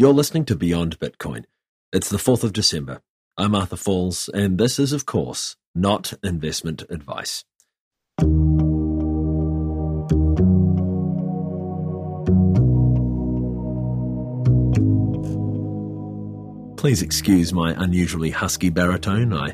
You're 0.00 0.14
listening 0.14 0.46
to 0.46 0.56
Beyond 0.56 0.98
Bitcoin. 0.98 1.44
It's 1.92 2.08
the 2.08 2.16
4th 2.16 2.42
of 2.42 2.54
December. 2.54 3.02
I'm 3.36 3.54
Arthur 3.54 3.76
Falls, 3.76 4.30
and 4.32 4.56
this 4.56 4.78
is, 4.78 4.94
of 4.94 5.04
course, 5.04 5.56
not 5.74 6.14
investment 6.24 6.84
advice. 6.88 7.44
Please 16.78 17.02
excuse 17.02 17.52
my 17.52 17.74
unusually 17.76 18.30
husky 18.30 18.70
baritone. 18.70 19.34
I 19.34 19.52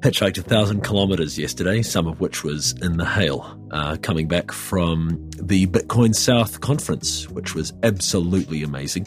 hitchhiked 0.00 0.38
a 0.38 0.42
thousand 0.42 0.80
kilometers 0.82 1.38
yesterday, 1.38 1.82
some 1.82 2.08
of 2.08 2.18
which 2.20 2.42
was 2.42 2.72
in 2.82 2.96
the 2.96 3.06
hail, 3.06 3.56
uh, 3.70 3.96
coming 4.02 4.26
back 4.26 4.50
from 4.50 5.30
the 5.40 5.68
Bitcoin 5.68 6.16
South 6.16 6.60
conference, 6.60 7.28
which 7.28 7.54
was 7.54 7.72
absolutely 7.84 8.64
amazing. 8.64 9.06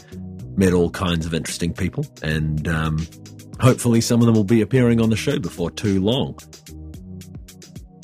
Met 0.60 0.74
all 0.74 0.90
kinds 0.90 1.26
of 1.26 1.34
interesting 1.34 1.72
people, 1.72 2.06
and 2.22 2.68
um, 2.68 3.08
hopefully, 3.62 4.02
some 4.02 4.20
of 4.20 4.26
them 4.26 4.36
will 4.36 4.44
be 4.44 4.60
appearing 4.60 5.00
on 5.00 5.10
the 5.10 5.16
show 5.16 5.40
before 5.40 5.72
too 5.72 6.02
long. 6.02 6.38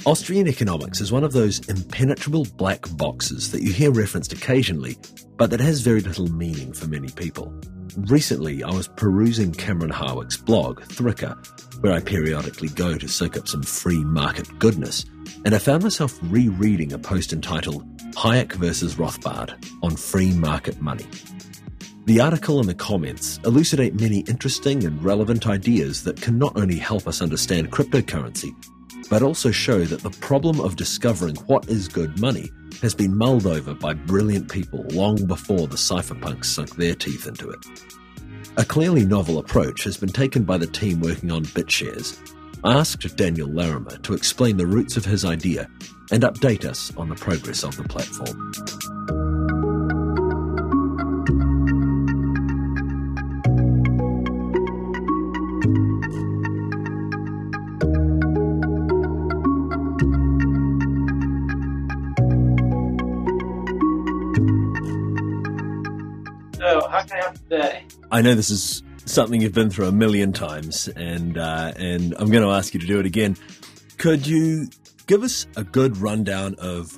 Austrian 0.06 0.48
economics 0.48 1.02
is 1.02 1.12
one 1.12 1.26
of 1.26 1.34
those 1.34 1.68
impenetrable 1.68 2.46
black 2.56 2.86
boxes 2.96 3.52
that 3.52 3.62
you 3.62 3.74
hear 3.74 3.92
referenced 3.92 4.32
occasionally, 4.32 4.96
but 5.36 5.50
that 5.50 5.60
has 5.60 5.82
very 5.82 6.00
little 6.00 6.32
meaning 6.32 6.72
for 6.72 6.88
many 6.88 7.10
people. 7.10 7.54
Recently, 7.98 8.64
I 8.64 8.72
was 8.72 8.88
perusing 8.88 9.52
Cameron 9.52 9.92
Harwick's 9.92 10.38
blog, 10.38 10.82
Thricker, 10.84 11.36
where 11.82 11.92
I 11.92 12.00
periodically 12.00 12.70
go 12.70 12.98
to 12.98 13.08
soak 13.10 13.36
up 13.36 13.50
some 13.50 13.64
free 13.64 14.06
market 14.06 14.48
goodness, 14.60 15.04
and 15.44 15.54
I 15.54 15.58
found 15.58 15.84
myself 15.84 16.18
rereading 16.22 16.94
a 16.94 17.00
post 17.00 17.34
entitled 17.34 17.86
Hayek 18.14 18.54
versus 18.54 18.96
Rothbard 18.96 19.54
on 19.84 19.98
free 19.98 20.32
market 20.32 20.80
money. 20.80 21.06
The 22.06 22.22
article 22.22 22.60
and 22.60 22.70
the 22.70 22.76
comments 22.76 23.40
elucidate 23.46 24.00
many 24.00 24.20
interesting 24.28 24.86
and 24.86 25.04
relevant 25.04 25.48
ideas 25.48 26.04
that 26.04 26.22
can 26.22 26.38
not 26.38 26.56
only 26.56 26.76
help 26.76 27.08
us 27.08 27.20
understand 27.20 27.72
cryptocurrency, 27.72 28.52
but 29.10 29.24
also 29.24 29.50
show 29.50 29.86
that 29.86 30.02
the 30.02 30.12
problem 30.12 30.60
of 30.60 30.76
discovering 30.76 31.36
what 31.48 31.68
is 31.68 31.88
good 31.88 32.20
money 32.20 32.52
has 32.84 32.94
been 32.94 33.18
mulled 33.18 33.48
over 33.48 33.74
by 33.74 33.96
brilliant 33.96 34.52
people 34.52 34.86
long 34.92 35.26
before 35.26 35.66
the 35.66 35.78
cypherpunks 35.78 36.46
sunk 36.46 36.76
their 36.76 36.94
teeth 36.94 37.26
into 37.26 37.50
it. 37.50 37.66
A 38.58 38.64
clearly 38.64 39.04
novel 39.04 39.40
approach 39.40 39.84
has 39.84 39.98
been 39.98 40.10
taken 40.10 40.44
by 40.44 40.60
the 40.60 40.68
team 40.68 41.00
working 41.00 41.32
on 41.32 41.44
BitShares. 41.44 42.20
I 42.64 42.74
asked 42.74 43.16
Daniel 43.16 43.50
Larimer 43.50 43.98
to 44.04 44.14
explain 44.14 44.58
the 44.58 44.68
roots 44.68 44.96
of 44.96 45.06
his 45.06 45.26
idea 45.26 45.68
and 46.12 46.22
update 46.22 46.66
us 46.66 46.96
on 46.98 47.10
the 47.10 47.16
progress 47.16 47.64
of 47.64 47.76
the 47.78 47.84
platform. 47.84 48.52
I 68.12 68.22
know 68.22 68.34
this 68.34 68.50
is 68.50 68.84
something 69.06 69.42
you've 69.42 69.54
been 69.54 69.70
through 69.70 69.88
a 69.88 69.92
million 69.92 70.34
times, 70.34 70.88
and 70.88 71.38
uh, 71.38 71.74
and 71.78 72.14
I'm 72.18 72.30
going 72.32 72.44
to 72.44 72.52
ask 72.52 72.74
you 72.74 72.80
to 72.80 72.88
do 72.88 73.00
it 73.00 73.06
again. 73.06 73.38
Could 73.98 74.28
you 74.28 74.68
give 75.08 75.24
us 75.24 75.48
a 75.56 75.64
good 75.64 75.98
rundown 75.98 76.56
of 76.60 76.98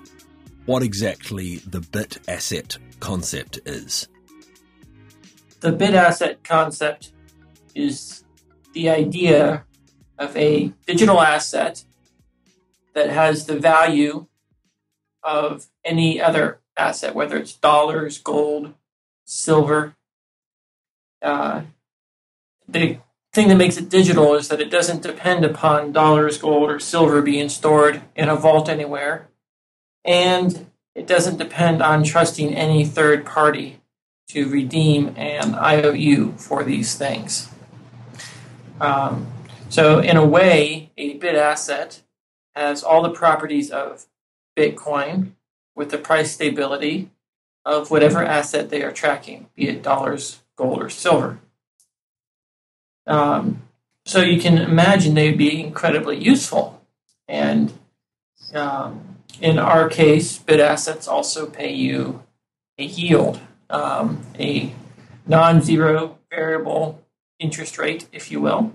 what 0.65 0.83
exactly 0.83 1.57
the 1.57 1.81
bit 1.81 2.17
asset 2.27 2.77
concept 2.99 3.59
is? 3.65 4.07
The 5.59 5.71
bit 5.71 5.93
asset 5.93 6.43
concept 6.43 7.11
is 7.75 8.23
the 8.73 8.89
idea 8.89 9.65
of 10.17 10.35
a 10.35 10.73
digital 10.85 11.21
asset 11.21 11.83
that 12.93 13.09
has 13.09 13.45
the 13.45 13.57
value 13.57 14.27
of 15.23 15.67
any 15.83 16.21
other 16.21 16.59
asset, 16.77 17.15
whether 17.15 17.37
it's 17.37 17.53
dollars, 17.53 18.17
gold, 18.17 18.73
silver, 19.27 19.95
uh, 21.21 21.61
the 22.67 22.97
thing 23.33 23.49
that 23.49 23.55
makes 23.55 23.77
it 23.77 23.89
digital 23.89 24.33
is 24.33 24.47
that 24.47 24.61
it 24.61 24.71
doesn't 24.71 25.03
depend 25.03 25.45
upon 25.45 25.91
dollars, 25.91 26.37
gold, 26.39 26.71
or 26.71 26.79
silver 26.79 27.21
being 27.21 27.49
stored 27.49 28.01
in 28.15 28.29
a 28.29 28.35
vault 28.35 28.67
anywhere. 28.69 29.27
And 30.03 30.67
it 30.95 31.05
doesn't 31.05 31.37
depend 31.37 31.83
on 31.83 32.03
trusting 32.03 32.55
any 32.55 32.85
third 32.85 33.25
party 33.25 33.81
to 34.29 34.49
redeem 34.49 35.13
an 35.15 35.53
IOU 35.53 36.33
for 36.37 36.63
these 36.63 36.95
things. 36.95 37.49
Um, 38.79 39.27
so, 39.69 39.99
in 39.99 40.17
a 40.17 40.25
way, 40.25 40.91
a 40.97 41.13
bit 41.15 41.35
asset 41.35 42.01
has 42.55 42.83
all 42.83 43.03
the 43.03 43.09
properties 43.09 43.69
of 43.69 44.05
Bitcoin 44.57 45.33
with 45.75 45.91
the 45.91 45.97
price 45.97 46.31
stability 46.31 47.11
of 47.67 47.91
whatever 47.91 48.23
asset 48.23 48.69
they 48.69 48.81
are 48.81 48.93
tracking, 48.93 49.49
be 49.53 49.67
it 49.67 49.83
dollars, 49.83 50.39
gold 50.55 50.81
or 50.81 50.89
silver. 50.89 51.37
Um, 53.05 53.63
so 54.05 54.21
you 54.21 54.39
can 54.39 54.57
imagine 54.57 55.13
they'd 55.13 55.37
be 55.37 55.61
incredibly 55.61 56.17
useful. 56.17 56.81
And 57.27 57.73
um, 58.53 59.17
in 59.41 59.59
our 59.59 59.89
case, 59.89 60.37
bit 60.37 60.61
assets 60.61 61.09
also 61.09 61.45
pay 61.45 61.73
you 61.73 62.23
a 62.77 62.85
yield, 62.85 63.41
um, 63.69 64.23
a 64.39 64.73
non 65.25 65.61
zero 65.61 66.19
variable 66.29 67.03
interest 67.37 67.77
rate, 67.77 68.07
if 68.13 68.31
you 68.31 68.39
will. 68.39 68.71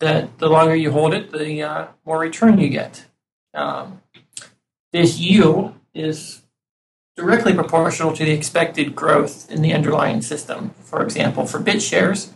That 0.00 0.38
the 0.38 0.50
longer 0.50 0.76
you 0.76 0.90
hold 0.90 1.14
it, 1.14 1.32
the 1.32 1.62
uh, 1.62 1.86
more 2.04 2.18
return 2.18 2.58
you 2.58 2.68
get. 2.68 3.06
Um, 3.54 4.02
this 4.92 5.18
yield 5.18 5.74
is 5.94 6.39
directly 7.20 7.52
proportional 7.52 8.14
to 8.14 8.24
the 8.24 8.30
expected 8.30 8.96
growth 8.96 9.50
in 9.50 9.60
the 9.60 9.74
underlying 9.74 10.22
system. 10.22 10.70
For 10.82 11.02
example, 11.02 11.46
for 11.46 11.60
BitShares, 11.60 12.32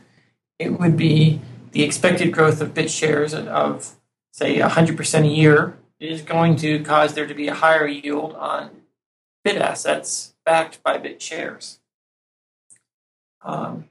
it 0.59 0.79
would 0.79 0.97
be 0.97 1.41
the 1.73 1.83
expected 1.83 2.33
growth 2.33 2.61
of 2.61 2.75
BitShares 2.75 3.35
of, 3.35 3.97
say, 4.33 4.59
100% 4.59 5.25
a 5.25 5.27
year 5.27 5.79
is 5.99 6.21
going 6.21 6.57
to 6.57 6.83
cause 6.83 7.15
there 7.15 7.27
to 7.27 7.35
be 7.35 7.49
a 7.49 7.55
higher 7.55 7.87
yield 7.87 8.35
on 8.35 8.71
bit 9.43 9.57
assets 9.57 10.35
backed 10.45 10.83
by 10.83 10.99
BitShares. 10.99 11.79
Um, 13.43 13.89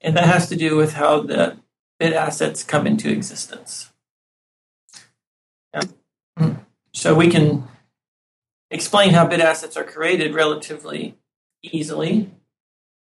and 0.00 0.16
that 0.16 0.26
has 0.26 0.48
to 0.50 0.56
do 0.56 0.76
with 0.76 0.94
how 0.94 1.20
the 1.20 1.56
bit 1.98 2.12
assets 2.12 2.62
come 2.62 2.86
into 2.86 3.10
existence. 3.10 3.92
Yeah. 5.74 6.54
So 6.92 7.14
we 7.14 7.28
can 7.28 7.68
explain 8.70 9.10
how 9.10 9.26
bit 9.26 9.40
assets 9.40 9.76
are 9.76 9.84
created 9.84 10.34
relatively 10.34 11.16
easily. 11.62 12.30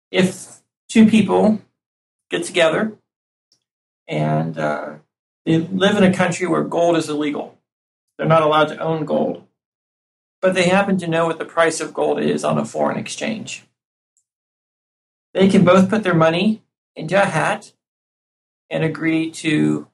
If 0.09 0.61
two 0.89 1.07
people 1.07 1.61
get 2.29 2.43
together 2.43 2.93
and 4.07 4.57
uh, 4.57 4.95
they 5.45 5.57
live 5.57 5.97
in 5.97 6.03
a 6.03 6.13
country 6.13 6.47
where 6.47 6.63
gold 6.63 6.97
is 6.97 7.09
illegal, 7.09 7.57
they're 8.17 8.27
not 8.27 8.43
allowed 8.43 8.69
to 8.69 8.77
own 8.77 9.05
gold, 9.05 9.45
but 10.41 10.53
they 10.53 10.67
happen 10.67 10.97
to 10.97 11.07
know 11.07 11.25
what 11.25 11.39
the 11.39 11.45
price 11.45 11.79
of 11.79 11.93
gold 11.93 12.19
is 12.19 12.43
on 12.43 12.57
a 12.57 12.65
foreign 12.65 12.97
exchange. 12.97 13.63
They 15.33 15.47
can 15.47 15.63
both 15.63 15.89
put 15.89 16.03
their 16.03 16.13
money 16.13 16.61
into 16.95 17.21
a 17.21 17.25
hat 17.25 17.73
and 18.69 18.83
agree 18.83 19.31
to 19.31 19.87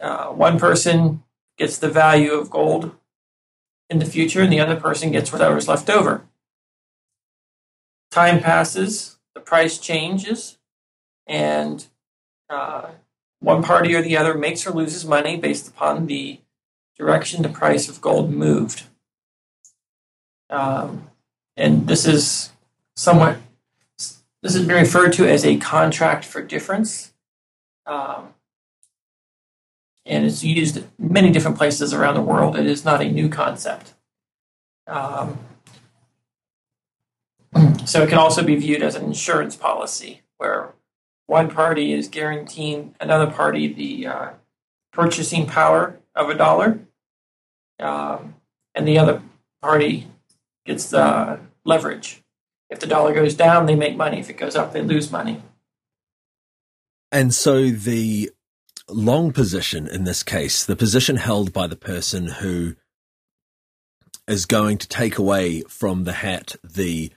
uh, 0.00 0.26
one 0.26 0.58
person 0.58 1.22
gets 1.56 1.78
the 1.78 1.88
value 1.88 2.32
of 2.32 2.50
gold 2.50 2.94
in 3.90 3.98
the 3.98 4.06
future, 4.06 4.42
and 4.42 4.52
the 4.52 4.60
other 4.60 4.76
person 4.76 5.12
gets 5.12 5.32
whatever's 5.32 5.68
left 5.68 5.90
over. 5.90 6.24
Time 8.10 8.40
passes, 8.40 9.18
the 9.34 9.40
price 9.40 9.78
changes, 9.78 10.58
and 11.26 11.86
uh, 12.48 12.90
one 13.40 13.62
party 13.62 13.94
or 13.94 14.02
the 14.02 14.16
other 14.16 14.34
makes 14.34 14.66
or 14.66 14.70
loses 14.70 15.04
money 15.04 15.36
based 15.36 15.68
upon 15.68 16.06
the 16.06 16.40
direction 16.96 17.42
the 17.42 17.48
price 17.48 17.88
of 17.88 18.00
gold 18.00 18.30
moved. 18.30 18.84
Um, 20.50 21.10
and 21.56 21.86
this 21.86 22.06
is 22.06 22.52
somewhat 22.96 23.38
this 24.44 24.52
has 24.54 24.66
been 24.66 24.76
referred 24.76 25.14
to 25.14 25.26
as 25.26 25.42
a 25.42 25.56
contract 25.56 26.22
for 26.26 26.42
difference. 26.42 27.14
Um, 27.86 28.34
and 30.06 30.24
it's 30.24 30.44
used 30.44 30.84
many 30.98 31.30
different 31.30 31.56
places 31.56 31.94
around 31.94 32.14
the 32.14 32.22
world. 32.22 32.56
It 32.56 32.66
is 32.66 32.84
not 32.84 33.00
a 33.00 33.10
new 33.10 33.28
concept. 33.28 33.94
Um, 34.86 35.38
so 37.86 38.02
it 38.02 38.08
can 38.08 38.18
also 38.18 38.42
be 38.42 38.56
viewed 38.56 38.82
as 38.82 38.94
an 38.94 39.04
insurance 39.04 39.56
policy 39.56 40.22
where 40.36 40.74
one 41.26 41.50
party 41.50 41.92
is 41.92 42.08
guaranteeing 42.08 42.94
another 43.00 43.30
party 43.30 43.72
the 43.72 44.06
uh, 44.06 44.30
purchasing 44.92 45.46
power 45.46 45.98
of 46.14 46.28
a 46.28 46.34
dollar, 46.34 46.80
um, 47.80 48.34
and 48.74 48.86
the 48.86 48.98
other 48.98 49.22
party 49.62 50.08
gets 50.66 50.90
the 50.90 51.40
leverage. 51.64 52.22
If 52.68 52.80
the 52.80 52.86
dollar 52.86 53.14
goes 53.14 53.34
down, 53.34 53.66
they 53.66 53.74
make 53.74 53.96
money. 53.96 54.20
If 54.20 54.28
it 54.28 54.36
goes 54.36 54.56
up, 54.56 54.72
they 54.72 54.82
lose 54.82 55.10
money. 55.10 55.42
And 57.10 57.32
so 57.32 57.70
the 57.70 58.30
long 58.88 59.32
position 59.32 59.86
in 59.86 60.04
this 60.04 60.22
case, 60.22 60.64
the 60.64 60.76
position 60.76 61.16
held 61.16 61.52
by 61.52 61.66
the 61.66 61.76
person 61.76 62.26
who 62.26 62.76
is 64.26 64.46
going 64.46 64.78
to 64.78 64.88
take 64.88 65.18
away 65.18 65.62
from 65.62 66.04
the 66.04 66.12
hat 66.12 66.56
the 66.62 67.10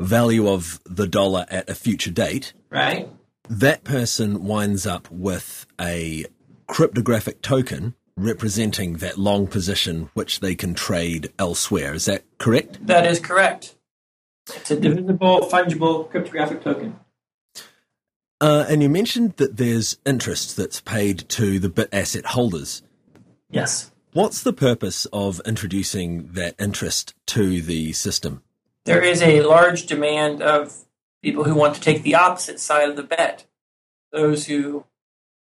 value 0.00 0.48
of 0.48 0.80
the 0.84 1.06
dollar 1.06 1.46
at 1.50 1.68
a 1.68 1.74
future 1.74 2.10
date. 2.10 2.52
Right. 2.70 3.08
That 3.48 3.84
person 3.84 4.44
winds 4.44 4.86
up 4.86 5.10
with 5.10 5.66
a 5.80 6.26
cryptographic 6.66 7.42
token 7.42 7.94
representing 8.16 8.94
that 8.94 9.18
long 9.18 9.46
position 9.46 10.10
which 10.14 10.40
they 10.40 10.54
can 10.54 10.74
trade 10.74 11.32
elsewhere. 11.38 11.94
Is 11.94 12.06
that 12.06 12.24
correct? 12.38 12.86
That 12.86 13.06
is 13.06 13.20
correct. 13.20 13.76
It's 14.54 14.70
a 14.70 14.78
divisible, 14.78 15.48
fungible 15.50 16.10
cryptographic 16.10 16.62
token. 16.62 16.98
Uh, 18.42 18.66
and 18.68 18.82
you 18.82 18.88
mentioned 18.88 19.36
that 19.36 19.56
there's 19.56 19.98
interest 20.04 20.56
that's 20.56 20.80
paid 20.80 21.28
to 21.28 21.60
the 21.60 21.68
bit 21.68 21.88
asset 21.92 22.26
holders. 22.26 22.82
Yes. 23.48 23.92
What's 24.14 24.42
the 24.42 24.52
purpose 24.52 25.06
of 25.12 25.40
introducing 25.46 26.26
that 26.32 26.56
interest 26.60 27.14
to 27.26 27.62
the 27.62 27.92
system? 27.92 28.42
There 28.84 29.00
is 29.00 29.22
a 29.22 29.42
large 29.42 29.86
demand 29.86 30.42
of 30.42 30.76
people 31.22 31.44
who 31.44 31.54
want 31.54 31.76
to 31.76 31.80
take 31.80 32.02
the 32.02 32.16
opposite 32.16 32.58
side 32.58 32.90
of 32.90 32.96
the 32.96 33.04
bet. 33.04 33.46
Those 34.10 34.46
who 34.46 34.86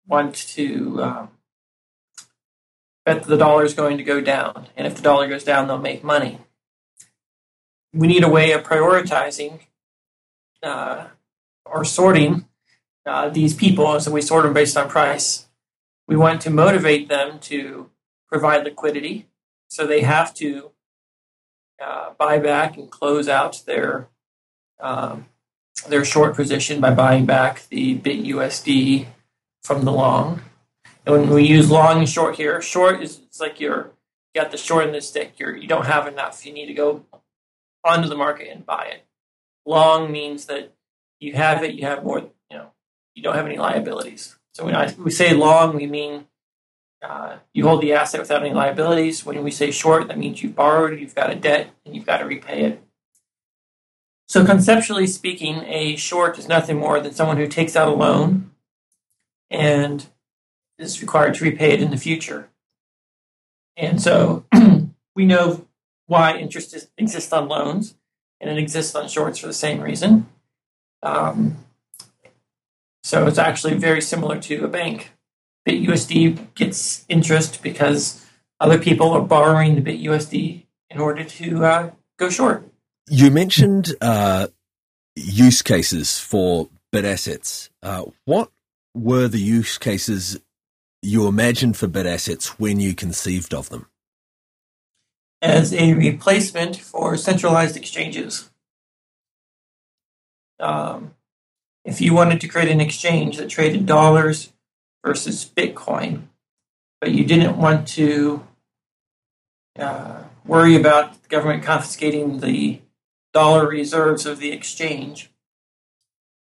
want 0.07 0.37
to 0.53 1.03
um, 1.03 1.29
bet 3.05 3.23
that 3.23 3.29
the 3.29 3.37
dollar 3.37 3.65
is 3.65 3.75
going 3.75 3.99
to 3.99 4.05
go 4.05 4.21
down, 4.21 4.69
and 4.77 4.87
if 4.87 4.95
the 4.95 5.03
dollar 5.03 5.27
goes 5.27 5.43
down, 5.43 5.67
they'll 5.67 5.79
make 5.79 6.05
money. 6.05 6.39
We 7.93 8.07
need 8.07 8.23
a 8.23 8.29
way 8.29 8.53
of 8.53 8.63
prioritizing 8.63 9.63
uh, 10.63 11.09
or 11.65 11.85
sorting 11.85 12.47
uh, 13.07 13.29
these 13.29 13.55
people, 13.55 13.99
so 14.01 14.11
we 14.11 14.23
sort 14.23 14.45
them 14.45 14.53
based 14.53 14.77
on 14.77 14.89
price. 14.89 15.47
We 16.07 16.17
want 16.17 16.41
to 16.43 16.51
motivate 16.51 17.09
them 17.09 17.39
to 17.41 17.91
provide 18.29 18.65
liquidity, 18.65 19.29
so 19.69 19.87
they 19.87 20.03
have 20.03 20.35
to 20.35 20.73
uh, 21.83 22.13
buy 22.19 22.39
back 22.39 22.77
and 22.77 22.91
close 22.91 23.29
out 23.29 23.63
their 23.67 24.09
um, 24.81 25.27
their 25.89 26.05
short 26.05 26.35
position 26.35 26.81
by 26.81 26.93
buying 26.93 27.27
back 27.27 27.69
the 27.69 27.95
bit 27.95 28.25
USD 28.25 29.07
from 29.63 29.85
the 29.85 29.93
long. 29.93 30.43
And 31.07 31.15
when 31.15 31.31
we 31.31 31.45
use 31.45 31.71
long 31.71 31.99
and 31.99 32.09
short 32.09 32.37
here, 32.37 32.61
short 32.63 33.03
is 33.03 33.21
it's 33.27 33.41
like 33.41 33.61
you're 33.61 33.91
you 34.35 34.41
got 34.41 34.51
the 34.51 34.57
short 34.57 34.87
of 34.87 34.93
the 34.93 35.01
stick. 35.01 35.35
You're 35.39 35.57
you 35.57 35.69
don't 35.69 35.87
have 35.87 36.07
enough. 36.07 36.45
You 36.47 36.53
need 36.53 36.67
to 36.67 36.75
go 36.75 37.05
onto 37.85 38.09
the 38.09 38.17
market 38.17 38.49
and 38.49 38.65
buy 38.65 38.87
it. 38.87 39.05
Long 39.67 40.11
means 40.11 40.47
that 40.47 40.73
you 41.21 41.35
have 41.35 41.63
it. 41.63 41.75
You 41.75 41.87
have 41.87 42.05
more. 42.05 42.31
You 43.15 43.23
don't 43.23 43.35
have 43.35 43.47
any 43.47 43.57
liabilities. 43.57 44.37
So 44.53 44.65
when 44.65 44.75
I, 44.75 44.93
we 44.99 45.11
say 45.11 45.35
long, 45.35 45.75
we 45.75 45.87
mean 45.87 46.27
uh, 47.03 47.37
you 47.53 47.67
hold 47.67 47.83
the 47.83 47.93
asset 47.93 48.21
without 48.21 48.43
any 48.43 48.55
liabilities. 48.55 49.25
When 49.27 49.43
we 49.43 49.51
say 49.51 49.71
short, 49.71 50.09
that 50.09 50.19
means 50.19 50.43
you've 50.43 50.55
borrowed, 50.55 50.99
you've 50.99 51.15
got 51.15 51.31
a 51.31 51.35
debt, 51.35 51.71
and 51.85 51.95
you've 51.95 52.07
got 52.07 52.19
to 52.19 52.25
repay 52.25 52.63
it. 52.63 52.83
So 54.27 54.45
conceptually 54.45 55.07
speaking, 55.07 55.65
a 55.67 55.97
short 55.97 56.39
is 56.39 56.49
nothing 56.49 56.79
more 56.79 57.01
than 57.01 57.13
someone 57.13 57.37
who 57.37 57.47
takes 57.47 57.77
out 57.77 57.89
a 57.89 57.95
loan 57.95 58.53
and 59.51 60.07
is 60.79 61.01
required 61.01 61.35
to 61.35 61.45
repay 61.45 61.73
it 61.73 61.83
in 61.83 61.91
the 61.91 61.97
future. 61.97 62.49
And 63.77 64.01
so 64.01 64.45
we 65.15 65.27
know 65.27 65.67
why 66.07 66.37
interest 66.37 66.75
is, 66.75 66.89
exists 66.97 67.33
on 67.33 67.49
loans, 67.49 67.97
and 68.41 68.51
it 68.51 68.59
exists 68.59 68.95
on 68.95 69.09
shorts 69.09 69.39
for 69.39 69.47
the 69.47 69.53
same 69.53 69.81
reason. 69.81 70.29
Um, 71.03 71.64
so 73.05 73.27
it's 73.27 73.39
actually 73.39 73.75
very 73.75 74.01
similar 74.01 74.41
to 74.41 74.65
a 74.65 74.69
bank. 74.69 75.13
BitUSD 75.69 76.55
gets 76.55 77.05
interest 77.09 77.63
because 77.63 78.25
other 78.59 78.79
people 78.79 79.11
are 79.11 79.21
borrowing 79.21 79.75
the 79.75 79.83
BitUSD 79.83 80.65
in 80.89 80.99
order 80.99 81.23
to 81.23 81.65
uh, 81.65 81.91
go 82.19 82.31
short. 82.31 82.67
You 83.09 83.31
mentioned 83.31 83.95
uh, 84.01 84.49
use 85.15 85.61
cases 85.61 86.19
for 86.19 86.71
bit 86.93 87.05
assets. 87.05 87.69
Uh, 87.83 88.05
what 88.25 88.51
were 88.95 89.29
the 89.29 89.41
use 89.41 89.77
cases 89.77 90.41
you 91.03 91.27
imagined 91.27 91.77
for 91.77 91.87
bit 91.87 92.07
assets 92.07 92.59
when 92.59 92.81
you 92.81 92.95
conceived 92.95 93.53
of 93.53 93.69
them? 93.69 93.87
As 95.43 95.75
a 95.75 95.93
replacement 95.93 96.77
for 96.77 97.19
centralized 97.19 97.77
exchanges. 97.77 98.51
Um, 100.59 101.15
if 101.85 102.01
you 102.01 102.15
wanted 102.15 102.41
to 102.41 102.49
create 102.49 102.71
an 102.71 102.81
exchange 102.81 103.37
that 103.37 103.49
traded 103.49 103.87
dollars 103.87 104.53
versus 105.05 105.45
Bitcoin, 105.45 106.23
but 107.01 107.13
you 107.13 107.25
didn't 107.25 107.59
want 107.59 107.87
to 107.89 108.47
uh, 109.79 110.23
worry 110.47 110.77
about 110.77 111.23
the 111.23 111.29
government 111.29 111.63
confiscating 111.63 112.41
the 112.41 112.81
dollar 113.33 113.69
reserves 113.69 114.25
of 114.25 114.39
the 114.39 114.53
exchange, 114.53 115.31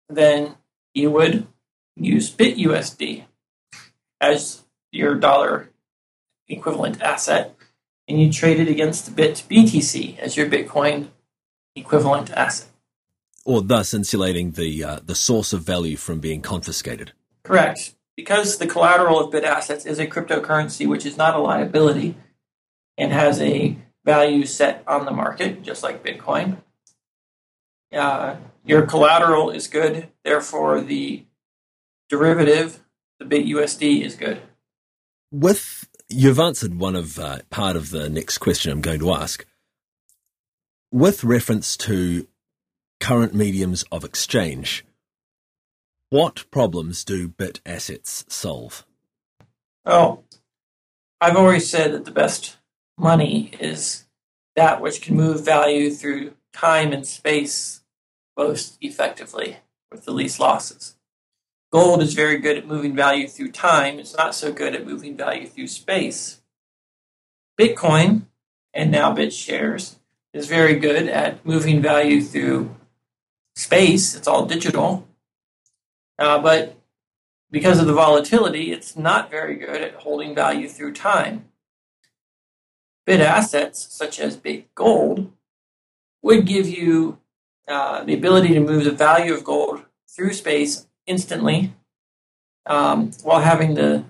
then 0.09 0.57
you 0.95 1.11
would 1.11 1.47
use 1.97 2.31
BitUSD 2.31 3.25
as 4.21 4.65
your 4.91 5.15
dollar 5.15 5.69
equivalent 6.49 7.03
asset, 7.03 7.55
and 8.07 8.21
you 8.21 8.33
trade 8.33 8.59
it 8.59 8.69
against 8.69 9.15
BitBTC 9.15 10.19
as 10.19 10.37
your 10.37 10.49
Bitcoin 10.49 11.09
equivalent 11.77 12.31
asset. 12.31 12.69
Or 13.49 13.63
thus 13.63 13.95
insulating 13.95 14.51
the 14.51 14.85
uh, 14.85 14.99
the 15.03 15.15
source 15.15 15.55
of 15.55 15.63
value 15.63 15.97
from 15.97 16.21
being 16.21 16.43
confiscated. 16.43 17.13
Correct. 17.45 17.95
Because 18.15 18.59
the 18.59 18.67
collateral 18.67 19.19
of 19.19 19.31
bit 19.31 19.43
assets 19.43 19.87
is 19.87 19.99
a 19.99 20.07
cryptocurrency, 20.07 20.87
which 20.87 21.07
is 21.07 21.17
not 21.17 21.35
a 21.35 21.39
liability 21.39 22.15
and 22.99 23.11
has 23.11 23.41
a 23.41 23.79
value 24.05 24.45
set 24.45 24.85
on 24.87 25.07
the 25.07 25.13
market, 25.13 25.63
just 25.63 25.83
like 25.83 26.05
Bitcoin. 26.05 26.59
Uh, 27.91 28.37
your 28.67 28.83
collateral 28.83 29.49
is 29.49 29.67
good, 29.67 30.09
therefore 30.25 30.83
the 30.83 31.25
derivative, 32.11 32.85
the 33.19 33.25
BitUSD, 33.25 34.03
is 34.03 34.15
good. 34.15 34.43
With 35.33 35.89
you've 36.11 36.39
answered 36.39 36.79
one 36.79 36.97
of 36.97 37.19
uh, 37.19 37.39
part 37.49 37.77
of 37.77 37.89
the 37.93 38.11
next 38.11 38.39
question 38.39 38.73
I'm 38.73 38.83
going 38.83 39.01
to 39.01 39.15
ask. 39.15 39.47
With 40.93 41.25
reference 41.25 41.79
to 41.79 42.27
current 43.01 43.35
mediums 43.35 43.85
of 43.91 44.05
exchange, 44.05 44.85
what 46.11 46.51
problems 46.51 47.05
do 47.05 47.29
bit 47.29 47.61
assets 47.67 48.25
solve? 48.29 48.87
Well, 49.85 50.25
I've 51.21 51.37
always 51.37 51.69
said 51.69 51.93
that 51.93 52.05
the 52.05 52.11
best 52.11 52.57
money 52.97 53.53
is 53.61 54.07
that 54.57 54.81
which 54.81 55.03
can 55.03 55.17
move 55.17 55.45
value 55.45 55.91
through 55.91 56.35
time 56.53 56.93
and 56.93 57.07
space 57.07 57.83
most 58.37 58.79
effectively 58.81 59.59
with 59.91 60.05
the 60.05 60.13
least 60.13 60.41
losses. 60.41 60.97
Gold 61.71 62.03
is 62.03 62.15
very 62.15 62.39
good 62.39 62.57
at 62.57 62.67
moving 62.67 62.97
value 62.97 63.29
through 63.29 63.53
time. 63.53 63.99
It's 63.99 64.17
not 64.17 64.35
so 64.35 64.53
good 64.53 64.75
at 64.75 64.87
moving 64.87 65.17
value 65.17 65.47
through 65.47 65.67
space. 65.67 66.41
Bitcoin, 67.61 68.23
and 68.73 68.91
now 68.91 69.15
BitShares, 69.15 69.97
is 70.33 70.47
very 70.47 70.77
good 70.77 71.09
at 71.09 71.45
moving 71.45 71.83
value 71.83 72.23
through 72.23 72.75
space. 73.59 74.15
It's 74.15 74.29
all 74.29 74.47
digital. 74.47 75.07
Uh, 76.17 76.39
but 76.39 76.79
because 77.51 77.81
of 77.81 77.87
the 77.87 77.93
volatility, 77.93 78.73
it's 78.73 78.97
not 78.97 79.31
very 79.31 79.57
good 79.57 79.83
at 79.83 79.95
holding 79.95 80.35
value 80.35 80.69
through 80.69 80.93
time. 80.93 81.47
Bit 83.05 83.21
assets, 83.21 83.93
such 83.93 84.21
as 84.21 84.37
bit 84.37 84.73
gold, 84.77 85.33
would 86.23 86.47
give 86.47 86.69
you 86.69 87.19
uh, 87.67 88.05
the 88.05 88.15
ability 88.15 88.55
to 88.55 88.61
move 88.61 88.85
the 88.85 88.93
value 88.93 89.35
of 89.35 89.43
gold 89.43 89.83
through 90.09 90.35
space 90.35 90.87
instantly 91.07 91.73
um, 92.67 93.11
while 93.25 93.41
having 93.41 93.75
the 93.75 94.05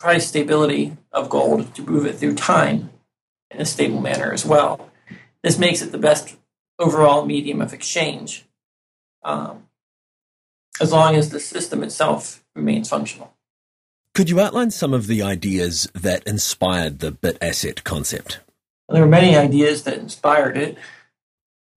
price 0.00 0.26
stability 0.26 0.96
of 1.12 1.30
gold 1.30 1.72
to 1.74 1.82
move 1.82 2.04
it 2.04 2.16
through 2.16 2.34
time 2.34 2.90
in 3.50 3.60
a 3.60 3.64
stable 3.64 4.00
manner 4.00 4.32
as 4.32 4.44
well. 4.44 4.90
This 5.42 5.58
makes 5.58 5.82
it 5.82 5.92
the 5.92 5.98
best 5.98 6.36
overall 6.78 7.24
medium 7.24 7.60
of 7.60 7.72
exchange 7.72 8.46
um, 9.26 9.68
as 10.80 10.92
long 10.92 11.14
as 11.14 11.28
the 11.28 11.40
system 11.40 11.82
itself 11.82 12.42
remains 12.54 12.88
functional. 12.88 13.34
Could 14.14 14.30
you 14.30 14.40
outline 14.40 14.70
some 14.70 14.94
of 14.94 15.06
the 15.06 15.22
ideas 15.22 15.90
that 15.94 16.26
inspired 16.26 17.00
the 17.00 17.10
bit 17.10 17.36
asset 17.42 17.84
concept? 17.84 18.40
Well, 18.88 18.94
there 18.94 19.04
were 19.04 19.10
many 19.10 19.36
ideas 19.36 19.82
that 19.82 19.98
inspired 19.98 20.56
it. 20.56 20.78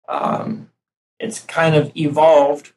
Um, 0.06 0.70
it's 1.18 1.40
kind 1.40 1.74
of 1.74 1.96
evolved 1.96 2.72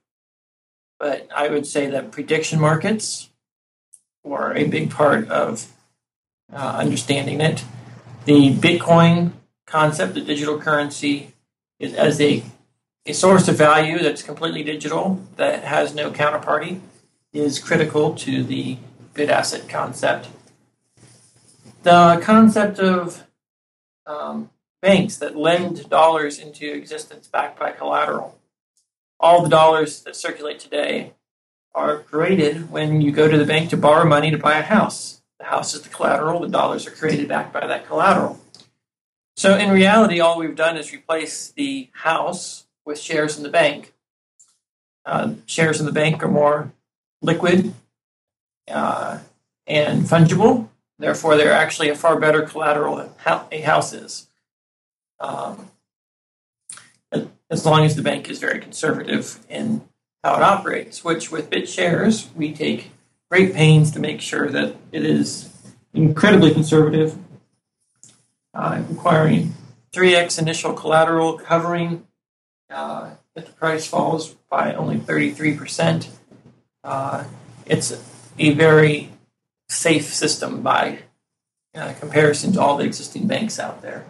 but 1.00 1.28
I 1.34 1.48
would 1.48 1.66
say 1.66 1.88
that 1.88 2.12
prediction 2.12 2.60
markets 2.60 3.30
were 4.24 4.54
a 4.54 4.66
big 4.66 4.92
part 4.92 5.30
of 5.30 5.72
uh, 6.54 6.76
understanding 6.78 7.40
it. 7.40 7.64
The 8.26 8.54
Bitcoin 8.54 9.32
concept, 9.66 10.14
the 10.14 10.22
digital 10.22 10.60
currency, 10.60 11.34
is 11.80 11.94
as 11.94 12.20
a 12.20 12.44
a 13.06 13.14
source 13.14 13.48
of 13.48 13.58
value 13.58 14.00
that's 14.00 14.22
completely 14.22 14.64
digital, 14.64 15.22
that 15.36 15.64
has 15.64 15.96
no 15.96 16.12
counterparty, 16.12 16.80
is 17.34 17.60
critical 17.60 18.14
to 18.16 18.44
the 18.44 18.78
bit 19.14 19.30
asset 19.30 19.70
concept. 19.70 20.28
The 21.84 22.20
concept 22.22 22.80
of 22.80 23.24
um, 24.06 24.50
banks 24.82 25.18
that 25.18 25.36
lend 25.36 25.90
dollars 25.90 26.40
into 26.40 26.72
existence 26.72 27.28
backed 27.28 27.60
by 27.60 27.72
collateral. 27.72 28.38
All 29.20 29.44
the 29.44 29.50
dollars 29.50 30.02
that 30.04 30.16
circulate 30.16 30.60
today 30.60 31.14
are 31.76 32.00
created 32.00 32.72
when 32.72 33.02
you 33.02 33.12
go 33.12 33.28
to 33.28 33.38
the 33.38 33.46
bank 33.46 33.70
to 33.70 33.78
borrow 33.78 34.08
money 34.08 34.32
to 34.32 34.38
buy 34.38 34.58
a 34.58 34.64
house. 34.64 35.22
The 35.40 35.46
house 35.46 35.74
is 35.74 35.82
the 35.82 35.90
collateral, 35.90 36.42
the 36.42 36.48
dollars 36.48 36.88
are 36.88 36.92
created 36.92 37.28
backed 37.28 37.54
by 37.54 37.66
that 37.66 37.88
collateral. 37.88 38.40
So 39.36 39.56
in 39.56 39.72
reality, 39.72 40.20
all 40.20 40.38
we've 40.38 40.56
done 40.56 40.76
is 40.78 40.92
replace 40.92 41.52
the 41.52 41.90
house 41.94 42.66
with 42.90 43.00
shares 43.00 43.38
in 43.38 43.44
the 43.44 43.50
bank. 43.50 43.94
Uh, 45.06 45.36
shares 45.46 45.80
in 45.80 45.86
the 45.86 45.92
bank 45.92 46.24
are 46.24 46.28
more 46.28 46.74
liquid 47.22 47.74
uh, 48.68 49.20
and 49.68 50.04
fungible. 50.04 50.68
Therefore, 50.98 51.38
they're 51.38 51.54
actually 51.54 51.90
a 51.90 51.96
far 51.96 52.20
better 52.20 52.42
collateral 52.42 52.96
than 52.98 53.10
a 53.52 53.62
house 53.62 53.94
is. 53.94 54.28
Um, 55.20 55.70
as 57.52 57.66
long 57.66 57.86
as 57.86 57.96
the 57.96 58.02
bank 58.02 58.30
is 58.30 58.40
very 58.40 58.60
conservative 58.60 59.40
in 59.50 59.82
how 60.24 60.36
it 60.36 60.42
operates, 60.42 61.04
which 61.04 61.32
with 61.32 61.50
BitShares, 61.50 62.34
we 62.36 62.54
take 62.54 62.92
great 63.30 63.54
pains 63.54 63.92
to 63.92 64.00
make 64.00 64.20
sure 64.20 64.50
that 64.50 64.76
it 64.92 65.06
is 65.06 65.50
incredibly 65.94 66.54
conservative 66.54 67.18
uh, 68.54 68.82
requiring 68.90 69.54
3x 69.94 70.40
initial 70.40 70.74
collateral 70.74 71.38
covering 71.38 72.06
uh, 72.70 73.12
if 73.36 73.46
the 73.46 73.52
price 73.54 73.88
falls 73.88 74.36
by 74.50 74.74
only 74.74 74.98
33%. 74.98 76.10
Uh, 76.84 77.26
it's 77.66 77.92
a 78.38 78.54
very 78.54 79.12
safe 79.68 80.14
system 80.14 80.62
by 80.62 81.00
uh, 81.76 81.94
comparison 82.00 82.54
to 82.54 82.62
all 82.62 82.78
the 82.78 82.84
existing 82.84 83.28
banks 83.28 83.60
out 83.60 83.82
there. 83.82 84.06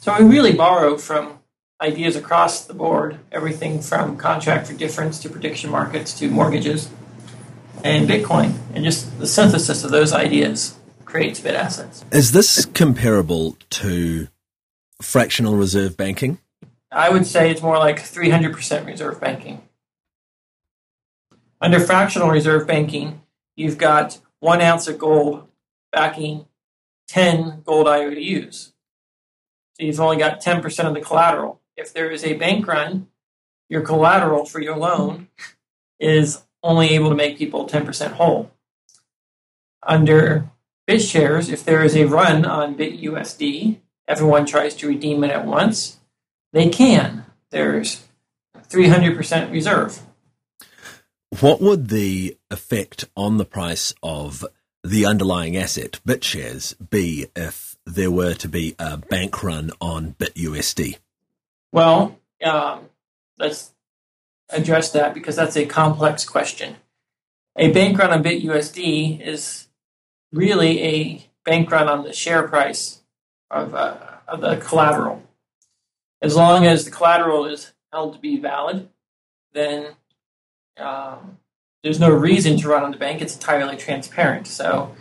So 0.00 0.16
we 0.18 0.24
really 0.24 0.52
borrow 0.52 0.96
from 0.96 1.38
ideas 1.80 2.16
across 2.16 2.64
the 2.64 2.74
board, 2.74 3.18
everything 3.32 3.80
from 3.80 4.16
contract 4.16 4.66
for 4.66 4.74
difference 4.74 5.18
to 5.20 5.28
prediction 5.28 5.70
markets 5.70 6.16
to 6.18 6.28
mortgages 6.30 6.88
and 7.82 8.08
Bitcoin, 8.08 8.54
and 8.72 8.84
just 8.84 9.18
the 9.18 9.26
synthesis 9.26 9.84
of 9.84 9.90
those 9.90 10.12
ideas 10.12 10.76
creates 11.04 11.40
bit 11.40 11.54
assets. 11.54 12.04
Is 12.12 12.32
this 12.32 12.64
comparable 12.64 13.56
to 13.70 14.28
fractional 15.02 15.56
reserve 15.56 15.96
banking? 15.96 16.38
I 16.94 17.10
would 17.10 17.26
say 17.26 17.50
it's 17.50 17.62
more 17.62 17.78
like 17.78 17.98
300% 17.98 18.86
reserve 18.86 19.20
banking. 19.20 19.62
Under 21.60 21.80
fractional 21.80 22.28
reserve 22.28 22.66
banking, 22.66 23.22
you've 23.56 23.78
got 23.78 24.20
one 24.38 24.60
ounce 24.60 24.86
of 24.86 24.98
gold 24.98 25.48
backing 25.90 26.46
10 27.08 27.62
gold 27.64 27.88
IOUs. 27.88 28.72
So 29.74 29.84
you've 29.84 30.00
only 30.00 30.18
got 30.18 30.40
10% 30.40 30.84
of 30.84 30.94
the 30.94 31.00
collateral. 31.00 31.60
If 31.76 31.92
there 31.92 32.10
is 32.10 32.22
a 32.24 32.34
bank 32.34 32.66
run, 32.66 33.08
your 33.68 33.80
collateral 33.80 34.44
for 34.44 34.60
your 34.60 34.76
loan 34.76 35.28
is 35.98 36.42
only 36.62 36.90
able 36.90 37.08
to 37.08 37.16
make 37.16 37.38
people 37.38 37.68
10% 37.68 38.12
whole. 38.12 38.52
Under 39.82 40.50
BitShares, 40.88 41.52
if 41.52 41.64
there 41.64 41.82
is 41.82 41.96
a 41.96 42.04
run 42.04 42.44
on 42.44 42.76
BitUSD, 42.76 43.78
everyone 44.06 44.46
tries 44.46 44.74
to 44.76 44.88
redeem 44.88 45.24
it 45.24 45.30
at 45.30 45.46
once, 45.46 45.98
they 46.54 46.68
can. 46.68 47.26
There's 47.50 48.06
300% 48.68 49.50
reserve. 49.50 50.00
What 51.40 51.60
would 51.60 51.88
the 51.88 52.38
effect 52.48 53.06
on 53.16 53.38
the 53.38 53.44
price 53.44 53.92
of 54.02 54.46
the 54.84 55.04
underlying 55.04 55.56
asset, 55.56 55.98
BitShares, 56.06 56.74
be 56.90 57.26
if 57.34 57.76
there 57.84 58.10
were 58.10 58.34
to 58.34 58.48
be 58.48 58.76
a 58.78 58.96
bank 58.96 59.42
run 59.42 59.72
on 59.80 60.14
BitUSD? 60.14 60.98
Well, 61.72 62.20
um, 62.44 62.88
let's 63.36 63.72
address 64.48 64.92
that 64.92 65.12
because 65.12 65.34
that's 65.34 65.56
a 65.56 65.66
complex 65.66 66.24
question. 66.24 66.76
A 67.56 67.72
bank 67.72 67.98
run 67.98 68.12
on 68.12 68.22
BitUSD 68.22 69.20
is 69.20 69.66
really 70.32 70.82
a 70.82 71.26
bank 71.44 71.68
run 71.72 71.88
on 71.88 72.04
the 72.04 72.12
share 72.12 72.46
price 72.46 73.02
of, 73.50 73.74
uh, 73.74 73.96
of 74.28 74.40
the 74.40 74.56
collateral. 74.56 75.23
As 76.22 76.36
long 76.36 76.66
as 76.66 76.84
the 76.84 76.90
collateral 76.90 77.44
is 77.46 77.72
held 77.92 78.14
to 78.14 78.18
be 78.18 78.38
valid, 78.38 78.88
then 79.52 79.94
um, 80.76 81.38
there's 81.82 82.00
no 82.00 82.10
reason 82.10 82.56
to 82.58 82.68
run 82.68 82.82
on 82.82 82.90
the 82.90 82.96
bank. 82.96 83.20
It's 83.20 83.34
entirely 83.34 83.76
transparent. 83.76 84.46
So 84.46 84.94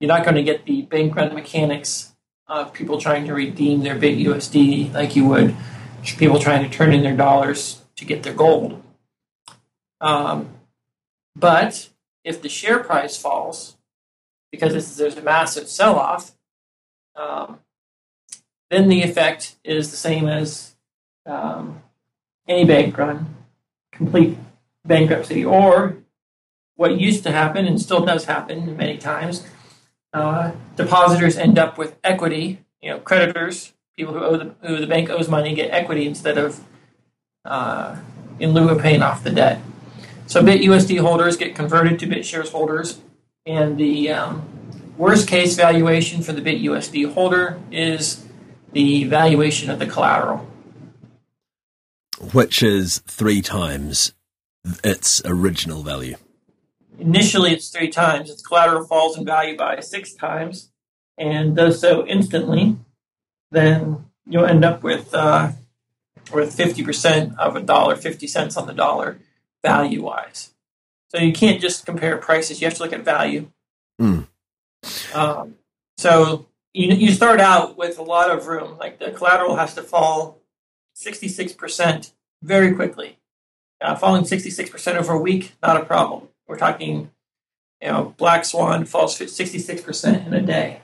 you're 0.00 0.08
not 0.08 0.24
going 0.24 0.36
to 0.36 0.42
get 0.42 0.66
the 0.66 0.82
bank 0.82 1.14
run 1.14 1.32
mechanics 1.34 2.14
of 2.46 2.72
people 2.72 3.00
trying 3.00 3.26
to 3.26 3.34
redeem 3.34 3.82
their 3.82 3.96
BitUSD 3.96 4.92
like 4.92 5.16
you 5.16 5.26
would 5.26 5.54
people 6.12 6.38
trying 6.38 6.68
to 6.68 6.76
turn 6.76 6.92
in 6.92 7.02
their 7.02 7.16
dollars 7.16 7.82
to 7.96 8.04
get 8.04 8.22
their 8.22 8.34
gold. 8.34 8.82
Um, 10.00 10.50
but 11.34 11.88
if 12.24 12.42
the 12.42 12.48
share 12.48 12.80
price 12.80 13.16
falls, 13.16 13.76
because 14.52 14.96
there's 14.96 15.16
a 15.16 15.22
massive 15.22 15.68
sell 15.68 15.98
off, 15.98 16.32
um, 17.16 17.60
then 18.70 18.88
the 18.88 19.02
effect 19.02 19.56
is 19.64 19.90
the 19.90 19.96
same 19.96 20.28
as 20.28 20.74
um, 21.26 21.82
any 22.48 22.64
bank 22.64 22.96
run, 22.96 23.34
complete 23.92 24.36
bankruptcy, 24.84 25.44
or 25.44 25.96
what 26.76 26.98
used 26.98 27.22
to 27.24 27.32
happen 27.32 27.66
and 27.66 27.80
still 27.80 28.04
does 28.04 28.24
happen 28.24 28.76
many 28.76 28.98
times. 28.98 29.46
Uh, 30.12 30.52
depositors 30.76 31.36
end 31.36 31.58
up 31.58 31.78
with 31.78 31.96
equity. 32.04 32.60
You 32.82 32.90
know, 32.90 32.98
creditors, 32.98 33.72
people 33.96 34.14
who 34.14 34.20
owe 34.20 34.36
the, 34.36 34.54
who 34.66 34.78
the 34.78 34.86
bank 34.86 35.10
owes 35.10 35.28
money, 35.28 35.54
get 35.54 35.70
equity 35.70 36.06
instead 36.06 36.38
of 36.38 36.60
uh, 37.44 37.96
in 38.38 38.52
lieu 38.52 38.68
of 38.68 38.80
paying 38.80 39.02
off 39.02 39.22
the 39.24 39.30
debt. 39.30 39.60
So 40.26 40.42
BitUSD 40.42 41.00
holders 41.00 41.36
get 41.36 41.54
converted 41.54 41.98
to 42.00 42.06
BitShares 42.06 42.50
holders 42.50 43.00
and 43.46 43.76
the 43.76 44.10
um, 44.10 44.48
worst 44.96 45.28
case 45.28 45.54
valuation 45.54 46.22
for 46.22 46.32
the 46.32 46.40
BitUSD 46.40 47.12
holder 47.12 47.58
is 47.70 48.23
the 48.74 49.04
valuation 49.04 49.70
of 49.70 49.78
the 49.78 49.86
collateral. 49.86 50.46
Which 52.32 52.62
is 52.62 52.98
three 53.06 53.40
times 53.40 54.12
its 54.82 55.22
original 55.24 55.82
value. 55.82 56.16
Initially, 56.98 57.52
it's 57.52 57.70
three 57.70 57.88
times. 57.88 58.30
Its 58.30 58.42
collateral 58.42 58.84
falls 58.84 59.16
in 59.16 59.24
value 59.24 59.56
by 59.56 59.80
six 59.80 60.12
times 60.12 60.70
and 61.18 61.56
does 61.56 61.80
so 61.80 62.06
instantly. 62.06 62.76
Then 63.50 64.04
you'll 64.26 64.46
end 64.46 64.64
up 64.64 64.82
with 64.82 65.14
uh, 65.14 65.52
with 66.32 66.56
50% 66.56 67.36
of 67.38 67.56
a 67.56 67.60
dollar, 67.60 67.96
50 67.96 68.26
cents 68.26 68.56
on 68.56 68.66
the 68.66 68.72
dollar 68.72 69.18
value 69.62 70.02
wise. 70.02 70.50
So 71.08 71.18
you 71.18 71.32
can't 71.32 71.60
just 71.60 71.86
compare 71.86 72.16
prices; 72.16 72.60
you 72.60 72.66
have 72.66 72.76
to 72.76 72.82
look 72.82 72.92
at 72.92 73.04
value. 73.04 73.50
Mm. 74.00 74.26
Um, 75.14 75.54
so 75.96 76.46
you 76.74 76.92
you 76.94 77.12
start 77.12 77.40
out 77.40 77.78
with 77.78 77.98
a 77.98 78.02
lot 78.02 78.30
of 78.30 78.46
room. 78.46 78.76
Like 78.76 78.98
the 78.98 79.12
collateral 79.12 79.56
has 79.56 79.74
to 79.76 79.82
fall 79.82 80.40
sixty 80.92 81.28
six 81.28 81.52
percent 81.52 82.12
very 82.42 82.74
quickly. 82.74 83.18
Uh, 83.80 83.94
falling 83.94 84.24
sixty 84.24 84.50
six 84.50 84.68
percent 84.68 84.98
over 84.98 85.12
a 85.12 85.18
week, 85.18 85.54
not 85.62 85.80
a 85.80 85.84
problem. 85.84 86.28
We're 86.46 86.58
talking, 86.58 87.10
you 87.80 87.88
know, 87.88 88.14
Black 88.16 88.44
Swan 88.44 88.84
falls 88.84 89.16
sixty 89.16 89.58
six 89.58 89.80
percent 89.80 90.26
in 90.26 90.34
a 90.34 90.42
day. 90.42 90.82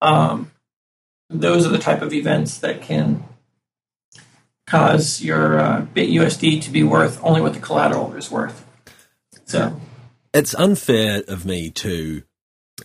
Um, 0.00 0.52
those 1.28 1.66
are 1.66 1.70
the 1.70 1.78
type 1.78 2.00
of 2.00 2.12
events 2.12 2.58
that 2.58 2.80
can 2.82 3.24
cause 4.66 5.20
your 5.20 5.58
uh, 5.58 5.86
BitUSD 5.94 6.62
to 6.62 6.70
be 6.70 6.82
worth 6.82 7.18
only 7.24 7.40
what 7.40 7.54
the 7.54 7.60
collateral 7.60 8.14
is 8.14 8.30
worth. 8.30 8.64
So 9.44 9.80
it's 10.32 10.54
unfair 10.54 11.22
of 11.26 11.44
me 11.44 11.70
to 11.70 12.22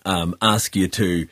um, 0.03 0.35
ask 0.41 0.75
you 0.75 0.87
to 0.87 1.27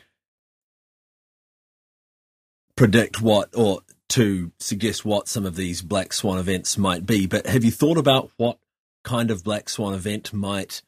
predict 2.76 3.20
what 3.20 3.50
or 3.54 3.80
to 4.10 4.52
suggest 4.58 5.04
what 5.04 5.28
some 5.28 5.46
of 5.46 5.56
these 5.56 5.82
black 5.82 6.12
swan 6.12 6.38
events 6.38 6.76
might 6.78 7.06
be, 7.06 7.26
but 7.26 7.46
have 7.46 7.64
you 7.64 7.70
thought 7.70 7.98
about 7.98 8.30
what 8.36 8.58
kind 9.02 9.30
of 9.30 9.44
black 9.44 9.68
swan 9.68 9.94
event 9.94 10.32
might 10.32 10.82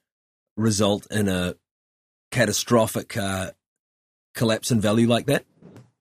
result 0.57 1.07
in 1.11 1.29
a 1.29 1.55
catastrophic 2.31 3.17
uh, 3.17 3.51
collapse 4.35 4.71
in 4.71 4.81
value 4.81 5.09
like 5.09 5.27
that? 5.27 5.45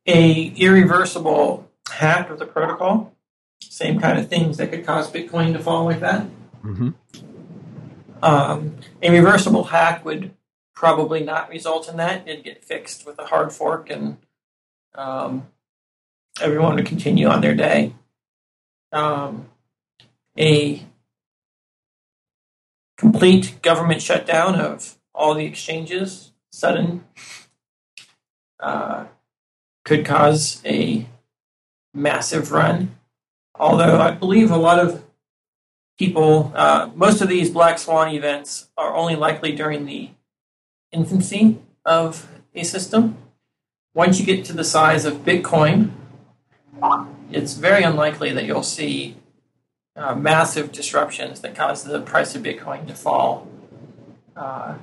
A 0.06 0.54
irreversible 0.58 1.70
hack 1.90 2.30
of 2.30 2.40
the 2.40 2.46
protocol 2.46 3.16
same 3.76 4.00
kind 4.00 4.18
of 4.18 4.30
things 4.30 4.58
that 4.58 4.72
could 4.72 4.86
cause 4.86 5.12
Bitcoin 5.12 5.54
to 5.54 5.60
fall 5.60 5.86
like 5.86 6.00
that. 6.00 6.26
Mm-hmm. 6.64 6.90
Um, 8.22 8.78
a 9.02 9.10
reversible 9.10 9.66
hack 9.66 10.06
would 10.06 10.32
probably 10.74 11.24
not 11.24 11.50
result 11.50 11.90
in 11.90 11.98
that. 11.98 12.28
It'd 12.28 12.44
get 12.44 12.64
fixed 12.64 13.06
with 13.06 13.20
a 13.20 13.26
hard 13.26 13.52
fork 13.52 13.90
and 13.90 14.18
um, 14.96 15.48
everyone 16.42 16.78
to 16.78 16.84
continue 16.84 17.28
on 17.28 17.42
their 17.42 17.56
day. 17.56 17.94
um, 18.96 19.50
a 20.38 20.82
complete 22.98 23.62
government 23.62 24.02
shutdown 24.02 24.56
of 24.56 24.98
all 25.14 25.34
the 25.34 25.46
exchanges, 25.46 26.32
sudden, 26.52 27.04
uh, 28.60 29.06
could 29.84 30.06
cause 30.06 30.62
a 30.66 31.08
massive 31.94 32.52
run. 32.52 32.96
Although 33.58 34.00
I 34.00 34.12
believe 34.12 34.50
a 34.50 34.58
lot 34.58 34.80
of 34.80 35.04
people, 35.98 36.52
uh, 36.56 36.90
most 36.96 37.22
of 37.22 37.30
these 37.30 37.50
black 37.50 37.80
swan 37.80 38.14
events 38.14 38.70
are 38.78 38.96
only 38.96 39.16
likely 39.16 39.54
during 39.54 39.86
the 39.86 40.10
infancy 40.92 41.60
of 41.86 42.28
a 42.54 42.64
system. 42.64 43.18
Once 43.94 44.20
you 44.20 44.26
get 44.26 44.44
to 44.46 44.54
the 44.54 44.64
size 44.64 45.06
of 45.06 45.26
Bitcoin, 45.26 45.92
it's 47.32 47.54
very 47.54 47.84
unlikely 47.84 48.32
that 48.34 48.46
you'll 48.46 48.64
see 48.64 49.18
uh, 49.96 50.16
massive 50.16 50.72
disruptions 50.72 51.42
that 51.42 51.56
cause 51.56 51.84
the 51.84 52.02
price 52.02 52.36
of 52.36 52.44
Bitcoin 52.44 52.88
to 52.88 52.94
fall 52.94 53.48
uh, 54.36 54.76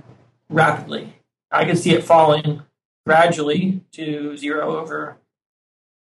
rapidly. 0.49 1.15
I 1.51 1.65
can 1.65 1.77
see 1.77 1.93
it 1.93 2.05
falling 2.05 2.63
gradually 3.05 3.83
to 3.93 4.37
zero 4.37 4.77
over 4.79 5.19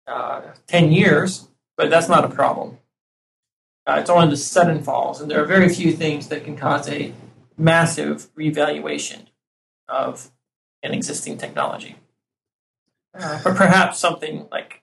uh, 0.07 0.41
10 0.67 0.91
years, 0.91 1.49
but 1.75 1.89
that's 1.89 2.07
not 2.07 2.23
a 2.23 2.29
problem. 2.29 2.77
Uh, 3.85 3.97
it's 3.99 4.09
only 4.09 4.29
the 4.29 4.37
sudden 4.37 4.81
falls, 4.81 5.19
and 5.19 5.29
there 5.29 5.41
are 5.41 5.45
very 5.45 5.67
few 5.67 5.91
things 5.91 6.29
that 6.29 6.45
can 6.45 6.55
cause 6.55 6.87
a 6.87 7.13
massive 7.57 8.29
revaluation 8.35 9.27
of 9.89 10.31
an 10.81 10.93
existing 10.93 11.37
technology. 11.37 11.97
Uh, 13.13 13.39
but 13.43 13.55
perhaps 13.55 13.99
something 13.99 14.47
like 14.51 14.82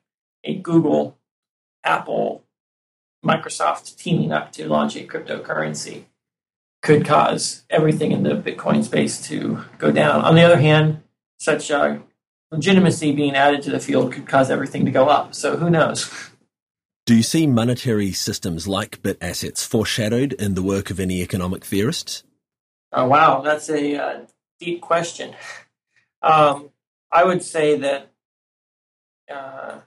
Google, 0.63 1.19
Apple, 1.85 2.45
Microsoft 3.25 3.97
teaming 3.97 4.33
up 4.33 4.53
to 4.53 4.69
launch 4.69 4.97
a 4.97 5.01
cryptocurrency 5.01 6.05
could 6.83 7.05
cause 7.05 7.65
everything 7.69 8.13
in 8.13 8.23
the 8.23 8.31
Bitcoin 8.31 8.83
space 8.83 9.21
to 9.29 9.65
go 9.79 9.93
down. 9.93 10.23
On 10.23 10.35
the 10.35 10.43
other 10.43 10.59
hand, 10.59 11.03
such 11.39 11.71
uh, 11.71 11.99
legitimacy 12.51 13.13
being 13.13 13.35
added 13.35 13.63
to 13.63 13.71
the 13.71 13.81
field 13.81 14.13
could 14.13 14.27
cause 14.27 14.51
everything 14.51 14.85
to 14.87 14.91
go 14.91 15.07
up. 15.07 15.35
So 15.35 15.57
who 15.57 15.69
knows? 15.69 16.11
Do 17.07 17.15
you 17.15 17.23
see 17.23 17.47
monetary 17.47 18.13
systems 18.13 18.69
like 18.69 19.03
bit 19.03 19.19
assets 19.21 19.67
foreshadowed 19.67 20.33
in 20.35 20.55
the 20.55 20.63
work 20.63 20.91
of 20.91 21.01
any 21.01 21.23
economic 21.23 21.65
theorists? 21.65 22.23
Oh, 22.93 23.07
wow, 23.07 23.41
that's 23.41 23.69
a 23.69 23.97
uh, 23.97 24.21
deep 24.59 24.81
question. 24.81 25.35
Um, 26.23 26.69
I 27.11 27.25
would 27.25 27.43
say 27.43 27.79
that 27.79 28.13
uh, 29.33 29.79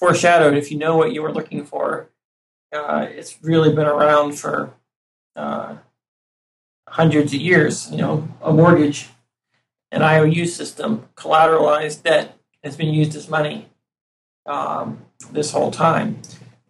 foreshadowed, 0.00 0.56
if 0.56 0.72
you 0.72 0.78
know 0.78 0.96
what 0.96 1.12
you 1.12 1.22
were 1.22 1.32
looking 1.32 1.62
for, 1.62 2.08
uh, 2.72 3.06
it's 3.10 3.38
really 3.42 3.72
been 3.72 3.86
around 3.86 4.32
for 4.32 4.72
uh, 5.36 5.76
hundreds 6.88 7.34
of 7.34 7.40
years. 7.40 7.90
You 7.90 7.98
know, 7.98 8.28
a 8.42 8.50
mortgage, 8.50 9.10
an 9.92 10.02
IOU 10.02 10.46
system, 10.46 11.08
collateralized 11.16 12.02
debt 12.02 12.38
has 12.64 12.76
been 12.76 12.94
used 12.94 13.14
as 13.14 13.28
money 13.28 13.68
um, 14.46 15.04
this 15.30 15.52
whole 15.52 15.70
time. 15.70 16.22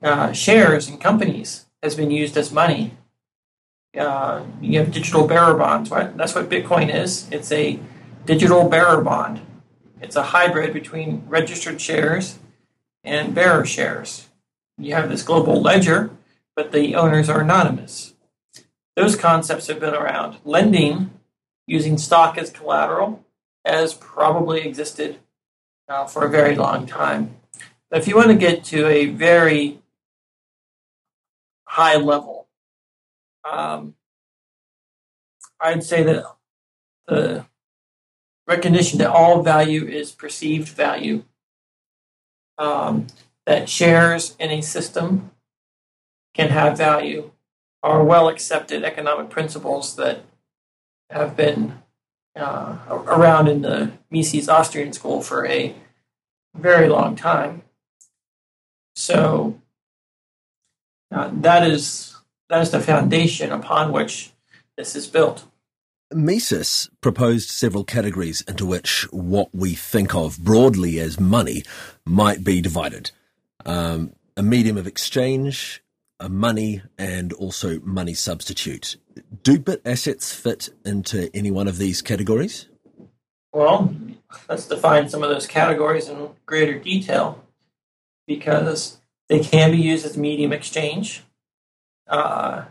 Uh, 0.03 0.33
shares 0.33 0.89
in 0.89 0.99
companies 0.99 1.67
has 1.85 1.95
been 1.95 2.11
used 2.11 2.37
as 2.37 2.51
money. 2.51 2.97
Uh, 3.97 4.43
you 4.61 4.79
have 4.79 4.91
digital 4.91 5.27
bearer 5.27 5.55
bonds. 5.55 5.91
Right? 5.91 6.17
That's 6.17 6.35
what 6.35 6.49
Bitcoin 6.49 6.93
is. 6.93 7.29
It's 7.31 7.53
a 7.53 7.79
digital 8.25 8.69
bearer 8.69 9.03
bond. 9.03 9.41
It's 10.01 10.17
a 10.17 10.23
hybrid 10.23 10.73
between 10.73 11.23
registered 11.29 11.81
shares 11.81 12.40
and 13.05 13.35
bearer 13.35 13.65
shares. 13.65 14.29
You 14.79 14.95
have 14.95 15.09
this 15.09 15.23
global 15.23 15.61
ledger, 15.61 16.11
but 16.57 16.73
the 16.73 16.95
owners 16.95 17.29
are 17.29 17.41
anonymous. 17.41 18.15
Those 18.97 19.17
concepts 19.17 19.67
have 19.69 19.81
been 19.81 19.95
around. 19.95 20.39
Lending 20.45 21.11
using 21.67 21.99
stock 21.99 22.37
as 22.37 22.51
collateral 22.51 23.25
has 23.65 23.95
probably 23.95 24.63
existed 24.63 25.19
uh, 25.89 26.07
for 26.07 26.25
a 26.25 26.31
very 26.31 26.55
long 26.55 26.87
time. 26.87 27.37
But 27.91 28.01
if 28.01 28.09
you 28.09 28.17
want 28.17 28.29
to 28.29 28.35
get 28.35 28.65
to 28.65 28.87
a 28.87 29.07
very 29.07 29.81
high 31.65 31.97
level, 31.97 32.49
um, 33.51 33.95
I'd 35.61 35.85
say 35.85 36.03
that 36.03 36.25
the 37.07 37.47
recognition 38.47 38.99
that 38.99 39.11
all 39.11 39.43
value 39.43 39.87
is 39.87 40.13
perceived 40.13 40.69
value, 40.69 41.25
um, 42.61 43.07
that 43.47 43.69
shares 43.69 44.37
in 44.39 44.51
a 44.51 44.61
system 44.61 45.31
can 46.35 46.51
have 46.51 46.77
value, 46.77 47.31
are 47.83 48.05
well 48.05 48.29
accepted 48.29 48.85
economic 48.85 49.31
principles 49.31 49.97
that 49.97 50.23
have 51.09 51.37
been 51.37 51.79
uh, 52.37 52.77
around 52.89 53.49
in 53.49 53.63
the 53.63 53.91
Mises 54.11 54.49
Austrian 54.49 54.93
school 54.93 55.23
for 55.23 55.47
a 55.47 55.75
very 56.55 56.89
long 56.89 57.17
time. 57.17 57.63
So 58.95 59.61
uh, 61.11 61.31
that 61.33 61.67
is 61.67 62.17
that 62.51 62.61
is 62.61 62.71
the 62.71 62.81
foundation 62.81 63.51
upon 63.51 63.91
which 63.91 64.33
this 64.77 64.95
is 64.95 65.07
built. 65.07 65.50
Mises 66.13 66.91
proposed 67.01 67.51
several 67.51 67.85
categories 67.85 68.41
into 68.43 68.67
which 68.67 69.07
what 69.13 69.55
we 69.55 69.75
think 69.75 70.15
of 70.15 70.39
broadly 70.39 70.99
as 70.99 71.21
money 71.21 71.63
might 72.05 72.43
be 72.43 72.61
divided. 72.61 73.13
Um, 73.65 74.15
a 74.37 74.43
medium 74.43 74.77
of 74.77 74.87
exchange, 74.87 75.83
a 76.19 76.29
money, 76.29 76.83
and 76.99 77.33
also 77.33 77.81
money 77.81 78.15
substitute. 78.15 78.97
Do 79.43 79.59
bit 79.59 79.83
assets 79.85 80.35
fit 80.35 80.71
into 80.85 81.31
any 81.35 81.51
one 81.51 81.69
of 81.69 81.79
these 81.79 82.03
categories? 82.03 82.67
Well, 83.53 83.95
let's 84.49 84.67
define 84.67 85.09
some 85.09 85.23
of 85.23 85.31
those 85.31 85.47
categories 85.47 86.09
in 86.09 86.31
greater 86.47 86.79
detail 86.79 87.45
because 88.27 89.01
they 89.29 89.41
can 89.41 89.71
be 89.71 89.79
used 89.79 90.05
as 90.05 90.17
medium 90.17 90.53
exchange. 90.53 91.23
Uh, 92.07 92.65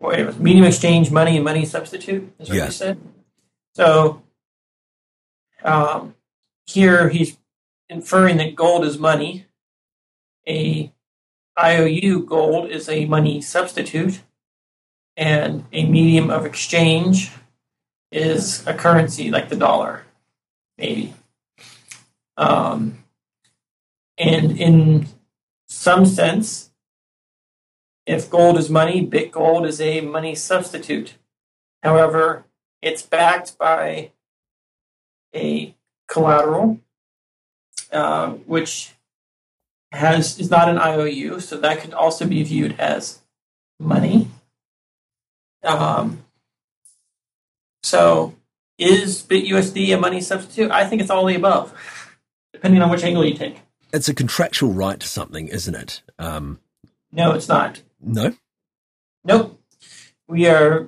wait, 0.00 0.20
it 0.20 0.26
was 0.26 0.38
medium 0.38 0.64
exchange, 0.64 1.10
money, 1.10 1.36
and 1.36 1.44
money 1.44 1.64
substitute. 1.64 2.32
Is 2.38 2.48
what 2.48 2.56
yes. 2.56 2.66
you 2.66 2.72
said. 2.72 3.00
So 3.74 4.22
um, 5.62 6.14
here 6.66 7.08
he's 7.08 7.38
inferring 7.88 8.36
that 8.38 8.54
gold 8.54 8.84
is 8.84 8.98
money. 8.98 9.46
A 10.48 10.92
IOU 11.58 12.24
gold 12.24 12.70
is 12.70 12.88
a 12.88 13.06
money 13.06 13.40
substitute, 13.40 14.20
and 15.16 15.64
a 15.72 15.86
medium 15.86 16.30
of 16.30 16.44
exchange 16.44 17.32
is 18.12 18.66
a 18.66 18.74
currency 18.74 19.30
like 19.30 19.48
the 19.48 19.56
dollar, 19.56 20.04
maybe. 20.78 21.14
Um, 22.36 23.04
and 24.18 24.58
in 24.58 25.08
some 25.66 26.06
sense, 26.06 26.70
if 28.06 28.30
gold 28.30 28.56
is 28.56 28.70
money, 28.70 29.00
bit 29.00 29.32
gold 29.32 29.66
is 29.66 29.80
a 29.80 30.00
money 30.00 30.34
substitute. 30.34 31.14
However, 31.82 32.44
it's 32.80 33.02
backed 33.02 33.58
by 33.58 34.12
a 35.34 35.74
collateral, 36.08 36.80
uh, 37.92 38.30
which 38.30 38.92
has 39.92 40.38
is 40.38 40.50
not 40.50 40.68
an 40.68 40.78
IOU, 40.78 41.40
so 41.40 41.56
that 41.56 41.80
could 41.80 41.92
also 41.92 42.26
be 42.26 42.42
viewed 42.42 42.78
as 42.78 43.20
money. 43.80 44.28
Um, 45.62 46.24
so, 47.82 48.34
is 48.78 49.22
BitUSD 49.22 49.94
a 49.94 49.98
money 49.98 50.20
substitute? 50.20 50.70
I 50.70 50.86
think 50.86 51.02
it's 51.02 51.10
all 51.10 51.26
the 51.26 51.34
above, 51.34 51.72
depending 52.52 52.82
on 52.82 52.90
which 52.90 53.02
angle 53.02 53.24
you 53.24 53.34
take. 53.34 53.60
It's 53.92 54.08
a 54.08 54.14
contractual 54.14 54.72
right 54.72 54.98
to 54.98 55.06
something, 55.06 55.48
isn't 55.48 55.74
it? 55.74 56.02
Um, 56.18 56.60
no, 57.12 57.32
it's 57.32 57.48
not. 57.48 57.82
No. 58.06 58.32
Nope. 59.24 59.60
We 60.28 60.46
are 60.46 60.86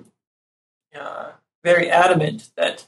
uh, 0.98 1.32
very 1.64 1.90
adamant 1.90 2.50
that 2.56 2.86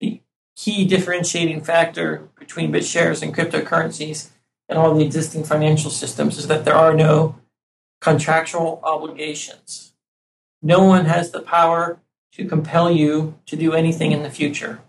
the 0.00 0.22
key 0.56 0.86
differentiating 0.86 1.60
factor 1.60 2.28
between 2.38 2.72
BitShares 2.72 3.22
and 3.22 3.34
cryptocurrencies 3.34 4.30
and 4.68 4.78
all 4.78 4.94
the 4.94 5.04
existing 5.04 5.44
financial 5.44 5.90
systems 5.90 6.38
is 6.38 6.46
that 6.46 6.64
there 6.64 6.74
are 6.74 6.94
no 6.94 7.36
contractual 8.00 8.80
obligations. 8.82 9.92
No 10.62 10.82
one 10.82 11.04
has 11.04 11.30
the 11.30 11.40
power 11.40 12.00
to 12.32 12.46
compel 12.46 12.90
you 12.90 13.38
to 13.46 13.56
do 13.56 13.74
anything 13.74 14.12
in 14.12 14.22
the 14.22 14.30
future. 14.30 14.80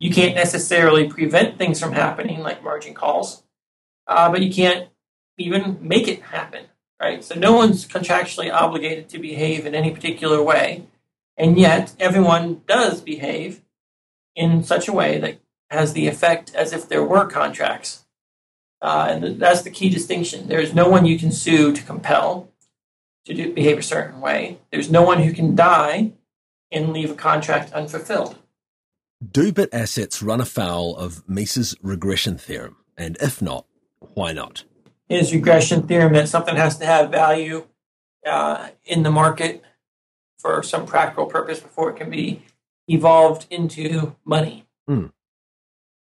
You 0.00 0.10
can't 0.10 0.34
necessarily 0.34 1.08
prevent 1.08 1.58
things 1.58 1.80
from 1.80 1.92
happening, 1.92 2.40
like 2.40 2.62
margin 2.62 2.94
calls, 2.94 3.42
uh, 4.06 4.30
but 4.30 4.42
you 4.42 4.52
can't 4.52 4.88
even 5.36 5.78
make 5.80 6.08
it 6.08 6.22
happen, 6.22 6.66
right? 7.00 7.24
So 7.24 7.34
no 7.34 7.52
one's 7.52 7.86
contractually 7.86 8.52
obligated 8.52 9.08
to 9.10 9.18
behave 9.18 9.66
in 9.66 9.74
any 9.74 9.90
particular 9.90 10.42
way, 10.42 10.86
and 11.36 11.58
yet 11.58 11.94
everyone 12.00 12.62
does 12.66 13.00
behave 13.00 13.62
in 14.34 14.62
such 14.64 14.88
a 14.88 14.92
way 14.92 15.18
that 15.18 15.38
has 15.70 15.92
the 15.92 16.08
effect 16.08 16.54
as 16.54 16.72
if 16.72 16.88
there 16.88 17.04
were 17.04 17.26
contracts 17.26 18.04
Uh, 18.80 19.08
and 19.10 19.40
that's 19.40 19.62
the 19.62 19.70
key 19.70 19.88
distinction. 19.88 20.48
There's 20.48 20.74
no 20.74 20.88
one 20.88 21.04
you 21.04 21.18
can 21.18 21.32
sue 21.32 21.72
to 21.72 21.82
compel 21.82 22.48
to 23.24 23.34
do, 23.34 23.52
behave 23.52 23.78
a 23.78 23.82
certain 23.82 24.20
way. 24.20 24.58
There's 24.70 24.90
no 24.90 25.02
one 25.02 25.22
who 25.22 25.32
can 25.32 25.56
die 25.56 26.12
and 26.70 26.92
leave 26.92 27.10
a 27.10 27.14
contract 27.14 27.72
unfulfilled. 27.72 28.36
Do 29.32 29.52
bit 29.52 29.70
assets 29.72 30.22
run 30.22 30.40
afoul 30.40 30.96
of 30.96 31.28
Mises' 31.28 31.74
regression 31.82 32.38
theorem? 32.38 32.76
And 32.96 33.16
if 33.20 33.42
not, 33.42 33.66
why 34.14 34.32
not? 34.32 34.64
His 35.08 35.32
regression 35.32 35.86
theorem 35.86 36.12
that 36.12 36.28
something 36.28 36.56
has 36.56 36.76
to 36.78 36.86
have 36.86 37.10
value 37.10 37.66
uh, 38.26 38.68
in 38.84 39.02
the 39.02 39.10
market 39.10 39.62
for 40.38 40.62
some 40.62 40.86
practical 40.86 41.26
purpose 41.26 41.60
before 41.60 41.90
it 41.90 41.96
can 41.96 42.10
be 42.10 42.42
evolved 42.86 43.46
into 43.50 44.16
money. 44.24 44.66
Mm. 44.88 45.12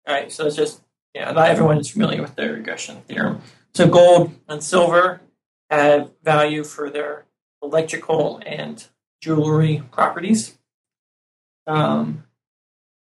All 0.07 0.15
right, 0.15 0.31
so 0.31 0.47
it's 0.47 0.57
just, 0.57 0.83
yeah, 1.15 1.31
not 1.33 1.49
everyone 1.49 1.79
is 1.79 1.91
familiar 1.91 2.23
with 2.23 2.37
the 2.37 2.51
regression 2.53 3.03
theorem. 3.09 3.41
So 3.75 3.89
gold 3.89 4.33
and 4.49 4.63
silver 4.63 5.21
have 5.71 6.11
value 6.23 6.65
for 6.65 6.91
their 6.91 7.27
electrical 7.63 8.41
and 8.47 8.85
jewelry 9.21 9.83
properties. 9.91 10.59
Um, 11.67 12.25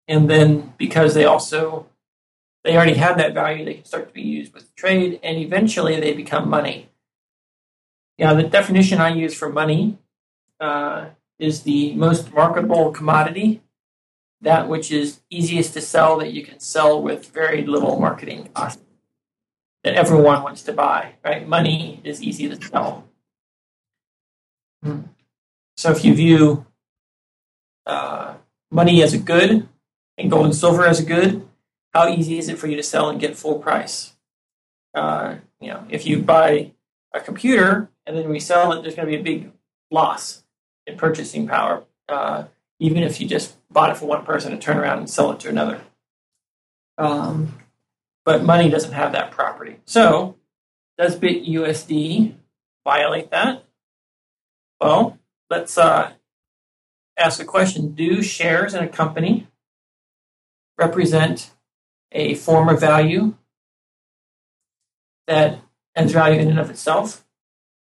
and 0.08 0.30
then 0.30 0.74
because 0.78 1.14
they 1.14 1.26
also 1.26 1.88
they 2.66 2.76
already 2.76 2.96
have 2.96 3.18
that 3.20 3.36
value, 3.36 3.64
they 3.64 3.76
can 3.76 3.86
start 3.86 4.08
to 4.08 4.14
be 4.14 4.24
used 4.24 4.52
with 4.52 4.76
trade, 4.76 5.20
and 5.22 5.38
eventually 5.38 6.00
they 6.00 6.14
become 6.14 6.50
money. 6.50 6.90
Yeah, 8.18 8.34
the 8.34 8.42
definition 8.42 9.00
I 9.00 9.10
use 9.10 9.36
for 9.36 9.50
money 9.50 10.00
uh, 10.60 11.10
is 11.38 11.62
the 11.62 11.94
most 11.94 12.34
marketable 12.34 12.92
commodity, 12.92 13.62
that 14.42 14.68
which 14.68 14.92
is 14.92 15.22
easiest 15.30 15.74
to 15.74 15.82
sell 15.82 16.18
that 16.18 16.34
you 16.34 16.44
can 16.44 16.60
sell 16.60 17.00
with 17.00 17.28
very 17.28 17.64
little 17.64 18.00
marketing 18.00 18.50
cost, 18.56 18.80
that 19.84 19.94
everyone 19.94 20.42
wants 20.42 20.64
to 20.64 20.74
buy. 20.74 21.14
Right, 21.24 21.48
money 21.48 22.02
is 22.04 22.24
easy 22.24 22.50
to 22.50 22.60
sell. 22.60 23.08
Hmm. 24.82 25.02
So 25.78 25.92
if 25.92 26.04
you 26.04 26.16
view 26.16 26.66
uh, 27.86 28.36
money 28.72 29.04
as 29.04 29.14
a 29.14 29.20
good 29.20 29.70
and 30.18 30.32
gold 30.32 30.46
and 30.46 30.56
silver 30.56 30.88
as 30.88 31.00
a 31.00 31.06
good, 31.06 31.45
how 31.96 32.10
easy 32.10 32.38
is 32.38 32.50
it 32.50 32.60
for 32.60 32.68
you 32.68 32.76
to 32.76 32.84
sell 32.84 33.10
and 33.10 33.22
get 33.22 33.38
full 33.38 33.58
price? 33.58 34.18
Uh, 34.94 35.36
you 35.62 35.70
know, 35.70 35.86
if 35.90 36.06
you 36.06 36.22
buy 36.22 36.74
a 37.14 37.22
computer 37.22 37.90
and 38.06 38.18
then 38.18 38.28
we 38.28 38.38
sell 38.38 38.74
it, 38.74 38.82
there's 38.82 38.96
going 38.96 39.08
to 39.08 39.12
be 39.12 39.20
a 39.20 39.24
big 39.24 39.54
loss 39.90 40.44
in 40.86 40.98
purchasing 40.98 41.48
power, 41.48 41.86
uh, 42.10 42.44
even 42.80 43.02
if 43.02 43.22
you 43.22 43.28
just 43.28 43.56
bought 43.72 43.92
it 43.92 43.96
for 43.96 44.08
one 44.08 44.26
person 44.26 44.52
and 44.52 44.62
turn 44.62 44.78
around 44.78 44.98
and 45.00 45.10
sell 45.10 45.32
it 45.32 45.40
to 45.40 45.48
another. 45.48 45.80
Um, 46.98 47.60
but 48.26 48.44
money 48.44 48.70
doesn't 48.70 48.92
have 48.92 49.14
that 49.14 49.32
property. 49.32 49.78
So, 49.86 50.36
does 50.98 51.18
BitUSD 51.18 52.36
violate 52.84 53.32
that? 53.32 53.64
Well, 54.82 55.18
let's 55.50 55.78
uh, 55.78 56.12
ask 57.18 57.42
a 57.42 57.46
question 57.46 57.94
Do 57.94 58.22
shares 58.22 58.74
in 58.74 58.84
a 58.84 58.90
company 58.90 59.48
represent 60.78 61.55
a 62.12 62.36
form 62.36 62.70
of 62.70 62.80
value 62.80 63.36
that 65.28 65.60
has 65.96 66.12
value 66.12 66.40
in 66.40 66.50
and 66.50 66.60
of 66.60 66.70
itself? 66.70 67.26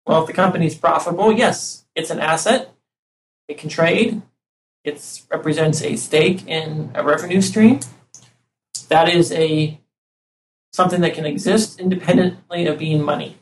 Well, 0.06 0.22
if 0.22 0.26
the 0.26 0.32
company 0.32 0.66
is 0.66 0.74
profitable, 0.74 1.32
yes, 1.32 1.86
it's 1.94 2.10
an 2.10 2.20
asset. 2.20 2.74
It 3.48 3.58
can 3.58 3.70
trade. 3.70 4.22
It 4.84 5.22
represents 5.30 5.82
a 5.82 5.96
stake 5.96 6.46
in 6.46 6.90
a 6.94 7.02
revenue 7.02 7.40
stream. 7.40 7.80
That 8.88 9.08
is 9.08 9.32
a 9.32 9.80
something 10.72 11.00
that 11.00 11.14
can 11.14 11.24
exist 11.24 11.78
independently 11.78 12.66
of 12.66 12.78
being 12.78 13.02
money. 13.02 13.38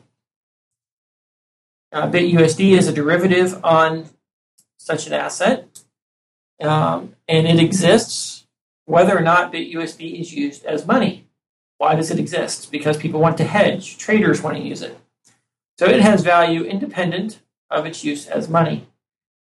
Uh, 1.91 2.09
BitUSD 2.09 2.77
is 2.77 2.87
a 2.87 2.93
derivative 2.93 3.59
on 3.63 4.09
such 4.77 5.07
an 5.07 5.13
asset, 5.13 5.67
um, 6.61 7.15
and 7.27 7.47
it 7.47 7.59
exists 7.59 8.42
whether 8.85 9.17
or 9.17 9.21
not 9.21 9.51
BitUSD 9.51 10.19
is 10.19 10.33
used 10.33 10.65
as 10.65 10.85
money. 10.85 11.27
Why 11.77 11.95
does 11.95 12.11
it 12.11 12.19
exist? 12.19 12.71
Because 12.71 12.97
people 12.97 13.19
want 13.19 13.37
to 13.37 13.43
hedge, 13.43 13.97
traders 13.97 14.41
want 14.41 14.57
to 14.57 14.63
use 14.63 14.81
it. 14.81 14.97
So 15.77 15.85
it 15.85 16.01
has 16.01 16.23
value 16.23 16.63
independent 16.63 17.41
of 17.69 17.85
its 17.85 18.03
use 18.03 18.27
as 18.27 18.47
money. 18.47 18.87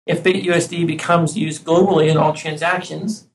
If 0.06 0.24
BitUSD 0.24 0.86
becomes 0.86 1.38
used 1.38 1.66
globally 1.66 2.10
in 2.10 2.18
all 2.18 2.34
transactions, 2.34 3.28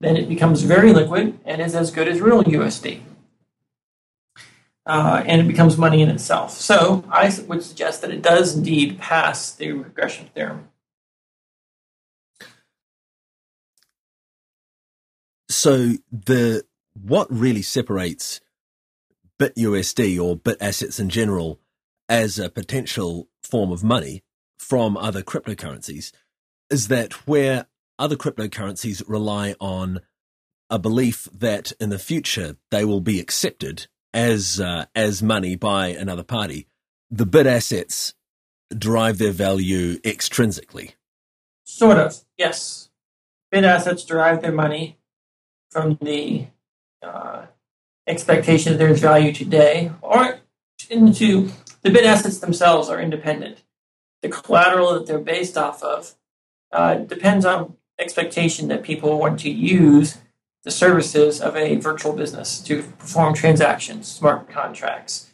then 0.00 0.16
it 0.16 0.28
becomes 0.28 0.62
very 0.62 0.92
liquid 0.92 1.38
and 1.44 1.60
is 1.60 1.74
as 1.74 1.90
good 1.90 2.08
as 2.08 2.20
real 2.20 2.42
USD. 2.44 3.00
Uh, 4.86 5.22
and 5.26 5.40
it 5.40 5.46
becomes 5.46 5.76
money 5.76 6.00
in 6.00 6.08
itself. 6.08 6.52
So 6.52 7.04
I 7.10 7.32
would 7.46 7.62
suggest 7.62 8.00
that 8.00 8.10
it 8.10 8.22
does 8.22 8.56
indeed 8.56 8.98
pass 8.98 9.52
the 9.52 9.72
regression 9.72 10.30
theorem. 10.34 10.68
So 15.58 15.94
the 16.12 16.64
what 16.94 17.26
really 17.32 17.62
separates 17.62 18.40
BitUSD 19.40 20.22
or 20.22 20.36
bit 20.36 20.56
assets 20.60 21.00
in 21.00 21.08
general 21.08 21.58
as 22.08 22.38
a 22.38 22.48
potential 22.48 23.26
form 23.42 23.72
of 23.72 23.82
money 23.82 24.22
from 24.56 24.96
other 24.96 25.20
cryptocurrencies 25.20 26.12
is 26.70 26.86
that 26.86 27.26
where 27.26 27.66
other 27.98 28.14
cryptocurrencies 28.14 29.02
rely 29.08 29.56
on 29.58 30.00
a 30.70 30.78
belief 30.78 31.26
that 31.36 31.72
in 31.80 31.90
the 31.90 31.98
future 31.98 32.56
they 32.70 32.84
will 32.84 33.00
be 33.00 33.18
accepted 33.18 33.88
as 34.14 34.60
uh, 34.60 34.84
as 34.94 35.24
money 35.24 35.56
by 35.56 35.88
another 35.88 36.22
party, 36.22 36.68
the 37.10 37.26
bit 37.26 37.48
assets 37.48 38.14
derive 38.70 39.18
their 39.18 39.32
value 39.32 39.98
extrinsically. 40.02 40.92
Sort 41.64 41.98
of, 41.98 42.16
yes. 42.36 42.90
Bit 43.50 43.64
assets 43.64 44.04
derive 44.04 44.40
their 44.40 44.52
money 44.52 44.98
from 45.70 45.98
the 46.00 46.46
uh, 47.02 47.46
expectation 48.06 48.72
that 48.72 48.78
there's 48.78 49.00
value 49.00 49.32
today, 49.32 49.92
or 50.00 50.40
into 50.90 51.50
the 51.82 51.90
bit 51.90 52.04
assets 52.04 52.38
themselves 52.38 52.88
are 52.88 53.00
independent. 53.00 53.62
The 54.22 54.28
collateral 54.28 54.94
that 54.94 55.06
they're 55.06 55.18
based 55.18 55.56
off 55.56 55.82
of 55.82 56.14
uh, 56.72 56.94
depends 56.96 57.44
on 57.44 57.76
expectation 57.98 58.68
that 58.68 58.82
people 58.82 59.18
want 59.18 59.40
to 59.40 59.50
use 59.50 60.18
the 60.64 60.70
services 60.70 61.40
of 61.40 61.56
a 61.56 61.76
virtual 61.76 62.12
business 62.12 62.60
to 62.60 62.82
perform 62.82 63.34
transactions, 63.34 64.08
smart 64.08 64.48
contracts, 64.48 65.32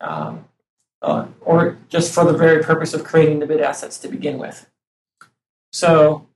um, 0.00 0.46
uh, 1.00 1.26
or 1.40 1.78
just 1.88 2.12
for 2.12 2.24
the 2.24 2.36
very 2.36 2.62
purpose 2.62 2.92
of 2.92 3.04
creating 3.04 3.38
the 3.38 3.46
bit 3.46 3.60
assets 3.60 3.98
to 3.98 4.08
begin 4.08 4.38
with. 4.38 4.68
So, 5.72 6.26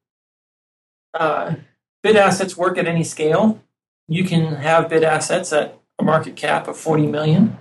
uh, 1.15 1.57
bit 2.03 2.17
assets 2.17 2.57
work 2.57 2.79
at 2.79 2.87
any 2.87 3.05
scale. 3.05 3.61
You 4.09 4.25
can 4.25 4.57
have 4.57 4.89
bit 4.89 5.03
assets 5.03 5.53
at 5.53 5.79
a 5.99 6.05
market 6.05 6.37
cap 6.37 6.69
of 6.69 6.77
40 6.77 7.07
million 7.07 7.57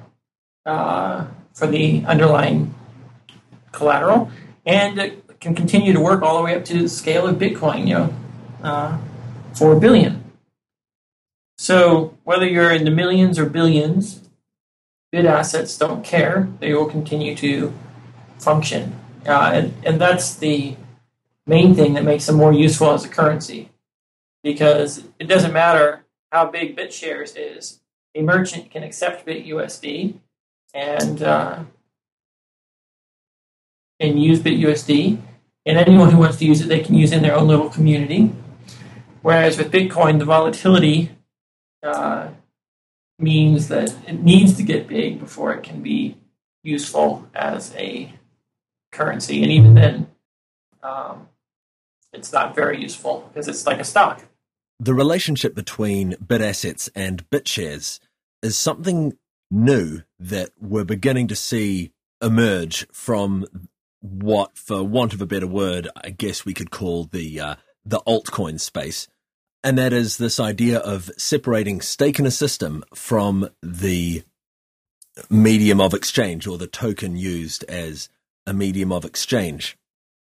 uh, 0.66 1.28
for 1.54 1.68
the 1.68 2.04
underlying 2.06 2.74
collateral, 3.72 4.32
and 4.66 4.98
it 5.00 5.40
can 5.40 5.56
continue 5.56 5.94
to 5.94 6.00
work 6.00 6.22
all 6.22 6.38
the 6.38 6.44
way 6.44 6.56
up 6.56 6.66
to 6.66 6.84
the 6.84 6.90
scale 6.90 7.28
of 7.28 7.38
Bitcoin, 7.38 7.88
you 7.88 7.94
know, 7.94 8.14
uh, 8.64 8.98
4 9.56 9.80
billion. 9.80 10.24
So 11.58 12.16
whether 12.24 12.48
you're 12.48 12.72
in 12.72 12.86
the 12.86 12.92
millions 12.92 13.40
or 13.40 13.46
billions, 13.46 14.22
bit 15.12 15.26
assets 15.26 15.78
don't 15.78 16.04
care. 16.04 16.48
They 16.60 16.74
will 16.74 16.86
continue 16.86 17.36
to 17.36 17.74
function. 18.40 19.00
Uh, 19.26 19.52
and, 19.54 19.74
and 19.84 20.02
that's 20.02 20.36
the 20.36 20.76
main 21.46 21.74
thing 21.74 21.94
that 21.94 22.04
makes 22.04 22.26
them 22.28 22.36
more 22.36 22.54
useful 22.54 22.92
as 22.92 23.04
a 23.04 23.10
currency 23.10 23.70
because 24.48 25.04
it 25.20 25.26
doesn't 25.26 25.52
matter 25.52 26.06
how 26.32 26.46
big 26.50 26.78
BitShares 26.78 27.34
is. 27.36 27.82
A 28.16 28.22
merchant 28.22 28.72
can 28.72 28.82
accept 28.82 29.26
BitUSD 29.28 30.20
and 30.74 31.22
uh, 31.22 31.64
and 34.00 34.24
use 34.24 34.40
BitUSD, 34.40 35.20
and 35.66 35.78
anyone 35.78 36.12
who 36.12 36.20
wants 36.20 36.38
to 36.38 36.46
use 36.46 36.62
it, 36.62 36.70
they 36.70 36.80
can 36.80 36.96
use 36.96 37.12
it 37.12 37.18
in 37.18 37.24
their 37.24 37.36
own 37.36 37.50
little 37.50 37.70
community. 37.70 38.32
Whereas 39.22 39.58
with 39.58 39.70
Bitcoin, 39.70 40.18
the 40.18 40.24
volatility 40.26 41.12
uh, 41.84 42.30
means 43.20 43.68
that 43.68 43.94
it 44.08 44.24
needs 44.24 44.56
to 44.56 44.64
get 44.64 44.88
big 44.88 45.20
before 45.20 45.54
it 45.54 45.64
can 45.64 45.82
be 45.82 46.16
useful 46.64 47.28
as 47.36 47.76
a 47.76 48.14
currency, 48.94 49.44
and 49.44 49.52
even 49.52 49.74
then, 49.74 50.08
um, 50.82 51.28
it's 52.14 52.32
not 52.32 52.56
very 52.56 52.82
useful 52.82 53.28
because 53.28 53.50
it's 53.50 53.68
like 53.68 53.82
a 53.82 53.84
stock. 53.84 54.24
The 54.80 54.94
relationship 54.94 55.56
between 55.56 56.16
bit 56.26 56.42
assets 56.42 56.90
and 56.94 57.28
bit 57.30 57.48
shares 57.48 58.00
is 58.44 58.56
something 58.56 59.18
new 59.50 60.04
that 60.20 60.52
we're 60.60 60.84
beginning 60.84 61.28
to 61.30 61.36
see 61.36 61.92
emerge 62.22 62.88
from 62.92 63.46
what, 64.02 64.56
for 64.58 64.84
want 64.84 65.14
of 65.14 65.22
a 65.22 65.26
better 65.26 65.48
word, 65.48 65.88
I 65.96 66.12
guess 66.12 66.46
we 66.46 66.54
could 66.54 66.72
call 66.72 67.06
the 67.06 67.40
uh, 67.40 67.56
the 67.84 68.02
altcoin 68.02 68.60
space, 68.60 69.08
and 69.64 69.78
that 69.78 69.94
is 69.94 70.18
this 70.18 70.40
idea 70.40 70.78
of 70.80 71.10
separating 71.18 71.82
stake 71.82 72.20
in 72.20 72.26
a 72.26 72.32
system 72.32 72.84
from 72.94 73.50
the 73.64 74.24
medium 75.30 75.82
of 75.82 75.94
exchange 75.94 76.46
or 76.46 76.58
the 76.58 76.68
token 76.68 77.16
used 77.16 77.64
as 77.64 78.10
a 78.46 78.54
medium 78.54 78.92
of 78.92 79.06
exchange. 79.06 79.78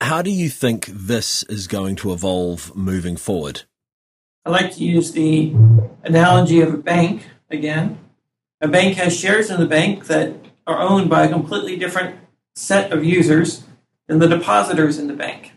How 0.02 0.22
do 0.22 0.30
you 0.30 0.50
think 0.50 0.86
this 0.88 1.44
is 1.44 1.68
going 1.68 1.96
to 1.98 2.14
evolve 2.14 2.76
moving 2.76 3.18
forward? 3.18 3.64
I 4.46 4.52
like 4.52 4.74
to 4.74 4.84
use 4.84 5.12
the 5.12 5.56
analogy 6.04 6.62
of 6.62 6.72
a 6.72 6.78
bank 6.78 7.26
again. 7.50 7.98
A 8.62 8.68
bank 8.68 8.96
has 8.98 9.18
shares 9.18 9.50
in 9.50 9.60
the 9.60 9.66
bank 9.66 10.06
that 10.06 10.36
are 10.68 10.80
owned 10.80 11.10
by 11.10 11.24
a 11.24 11.30
completely 11.30 11.78
different 11.78 12.20
set 12.54 12.94
of 12.94 13.04
users 13.04 13.66
than 14.08 14.20
the 14.20 14.28
depositors 14.28 15.00
in 15.00 15.08
the 15.08 15.14
bank. 15.14 15.54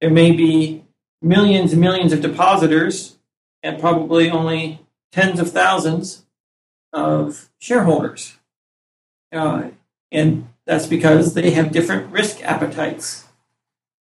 There 0.00 0.10
may 0.10 0.32
be 0.32 0.84
millions 1.20 1.72
and 1.72 1.80
millions 1.80 2.14
of 2.14 2.22
depositors 2.22 3.18
and 3.62 3.78
probably 3.78 4.30
only 4.30 4.80
tens 5.12 5.38
of 5.38 5.52
thousands 5.52 6.24
of 6.94 7.50
shareholders. 7.58 8.38
Uh, 9.30 9.70
and 10.10 10.48
that's 10.64 10.86
because 10.86 11.34
they 11.34 11.50
have 11.50 11.70
different 11.70 12.10
risk 12.10 12.42
appetites. 12.42 13.26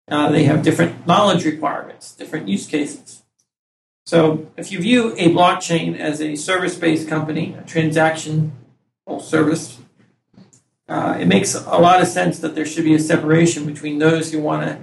Uh, 0.06 0.30
they 0.30 0.44
have 0.44 0.62
different 0.62 1.04
knowledge 1.04 1.44
requirements, 1.44 2.14
different 2.14 2.46
use 2.46 2.66
cases. 2.66 3.24
So 4.08 4.46
if 4.56 4.72
you 4.72 4.80
view 4.80 5.12
a 5.18 5.28
blockchain 5.34 5.98
as 5.98 6.22
a 6.22 6.34
service-based 6.34 7.06
company, 7.06 7.54
a 7.58 7.62
transaction 7.64 8.52
service, 9.20 9.76
uh, 10.88 11.18
it 11.20 11.26
makes 11.26 11.54
a 11.54 11.76
lot 11.76 12.00
of 12.00 12.08
sense 12.08 12.38
that 12.38 12.54
there 12.54 12.64
should 12.64 12.84
be 12.84 12.94
a 12.94 12.98
separation 13.00 13.66
between 13.66 13.98
those 13.98 14.32
who 14.32 14.40
want 14.40 14.66
to 14.66 14.78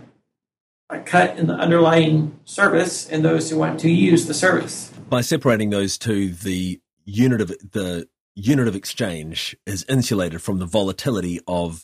uh, 0.91 1.01
cut 1.05 1.39
in 1.39 1.47
the 1.47 1.55
underlying 1.55 2.39
service 2.45 3.09
and 3.09 3.25
those 3.25 3.49
who 3.49 3.57
want 3.57 3.79
to 3.79 3.89
use 3.89 4.27
the 4.27 4.33
service. 4.35 4.93
By 5.09 5.21
separating 5.21 5.71
those 5.71 5.97
two, 5.97 6.29
the 6.29 6.79
unit 7.03 7.41
of 7.41 7.47
the 7.47 8.07
unit 8.35 8.67
of 8.67 8.75
exchange 8.75 9.57
is 9.65 9.83
insulated 9.89 10.43
from 10.43 10.59
the 10.59 10.67
volatility 10.67 11.39
of 11.47 11.83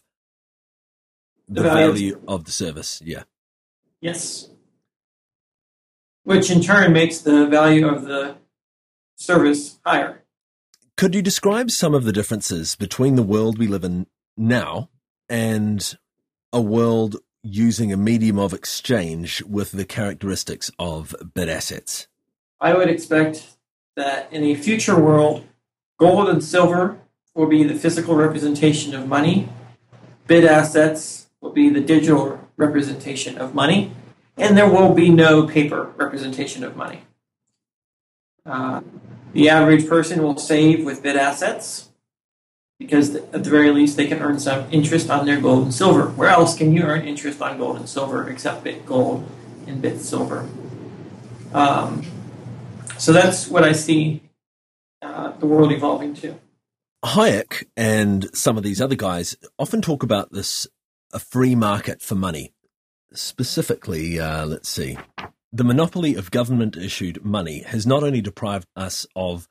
the, 1.49 1.63
the 1.63 1.69
value, 1.69 1.87
value 1.87 2.21
of 2.27 2.45
the 2.45 2.51
service. 2.51 3.01
Yeah. 3.03 3.23
Yes. 3.99 4.51
Which 6.23 6.51
in 6.51 6.61
turn 6.61 6.93
makes 6.93 7.19
the 7.19 7.47
value 7.47 7.87
of 7.87 8.03
the 8.03 8.37
service 9.15 9.79
higher. 9.85 10.23
Could 10.97 11.15
you 11.15 11.21
describe 11.21 11.71
some 11.71 11.93
of 11.93 12.03
the 12.03 12.11
differences 12.11 12.75
between 12.75 13.15
the 13.15 13.23
world 13.23 13.57
we 13.57 13.67
live 13.67 13.83
in 13.83 14.07
now 14.37 14.89
and 15.27 15.97
a 16.53 16.61
world 16.61 17.17
using 17.41 17.91
a 17.91 17.97
medium 17.97 18.37
of 18.37 18.53
exchange 18.53 19.41
with 19.43 19.71
the 19.71 19.85
characteristics 19.85 20.69
of 20.77 21.15
bit 21.33 21.49
assets? 21.49 22.07
I 22.59 22.75
would 22.75 22.89
expect 22.89 23.47
that 23.95 24.31
in 24.31 24.43
a 24.43 24.55
future 24.55 24.99
world, 24.99 25.45
Gold 26.01 26.29
and 26.29 26.43
silver 26.43 26.97
will 27.35 27.45
be 27.45 27.63
the 27.63 27.75
physical 27.75 28.15
representation 28.15 28.95
of 28.95 29.07
money. 29.07 29.47
bit 30.25 30.43
assets 30.43 31.29
will 31.41 31.51
be 31.51 31.69
the 31.69 31.79
digital 31.79 32.39
representation 32.57 33.37
of 33.37 33.53
money. 33.53 33.91
And 34.41 34.57
there 34.57 34.67
will 34.67 34.93
be 34.95 35.09
no 35.09 35.45
paper 35.45 35.93
representation 35.97 36.63
of 36.63 36.75
money. 36.75 37.01
Uh, 38.43 38.81
the 39.33 39.47
average 39.47 39.87
person 39.87 40.23
will 40.23 40.35
save 40.37 40.83
with 40.83 41.03
bit 41.03 41.15
assets 41.15 41.89
because 42.79 43.13
at 43.13 43.43
the 43.43 43.49
very 43.51 43.69
least 43.69 43.97
they 43.97 44.07
can 44.07 44.19
earn 44.19 44.39
some 44.39 44.65
interest 44.71 45.11
on 45.11 45.27
their 45.27 45.39
gold 45.39 45.65
and 45.65 45.73
silver. 45.73 46.07
Where 46.09 46.29
else 46.29 46.57
can 46.57 46.73
you 46.73 46.81
earn 46.81 47.07
interest 47.07 47.39
on 47.39 47.59
gold 47.59 47.77
and 47.77 47.87
silver 47.87 48.27
except 48.27 48.63
bit 48.63 48.83
gold 48.83 49.29
and 49.67 49.79
bit 49.79 50.01
silver? 50.01 50.49
Um, 51.53 52.03
so 52.97 53.13
that's 53.13 53.47
what 53.47 53.63
I 53.63 53.73
see 53.73 54.23
uh, 55.03 55.33
the 55.33 55.45
world 55.45 55.71
evolving 55.71 56.15
to. 56.15 56.39
Hayek 57.05 57.65
and 57.77 58.35
some 58.35 58.57
of 58.57 58.63
these 58.63 58.81
other 58.81 58.95
guys 58.95 59.35
often 59.59 59.83
talk 59.83 60.01
about 60.01 60.31
this 60.31 60.67
a 61.13 61.19
free 61.19 61.53
market 61.53 62.01
for 62.01 62.15
money. 62.15 62.51
Specifically, 63.13 64.19
uh, 64.19 64.45
let's 64.45 64.69
see, 64.69 64.97
the 65.51 65.63
monopoly 65.63 66.15
of 66.15 66.31
government 66.31 66.77
issued 66.77 67.25
money 67.25 67.63
has 67.63 67.85
not 67.85 68.03
only 68.03 68.21
deprived 68.21 68.67
us 68.75 69.05
of 69.15 69.49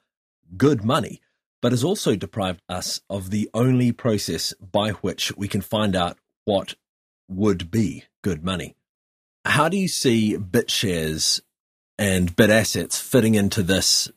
good 0.56 0.84
money, 0.84 1.20
but 1.60 1.72
has 1.72 1.84
also 1.84 2.16
deprived 2.16 2.62
us 2.68 3.00
of 3.10 3.30
the 3.30 3.50
only 3.52 3.92
process 3.92 4.54
by 4.54 4.90
which 4.90 5.36
we 5.36 5.46
can 5.46 5.60
find 5.60 5.94
out 5.94 6.18
what 6.44 6.74
would 7.28 7.70
be 7.70 8.04
good 8.22 8.42
money. 8.42 8.74
How 9.44 9.68
do 9.68 9.76
you 9.76 9.88
see 9.88 10.36
bit 10.36 10.70
shares 10.70 11.42
and 11.98 12.34
bit 12.34 12.50
assets 12.50 12.98
fitting 12.98 13.34
into 13.34 13.62
this 13.62 14.10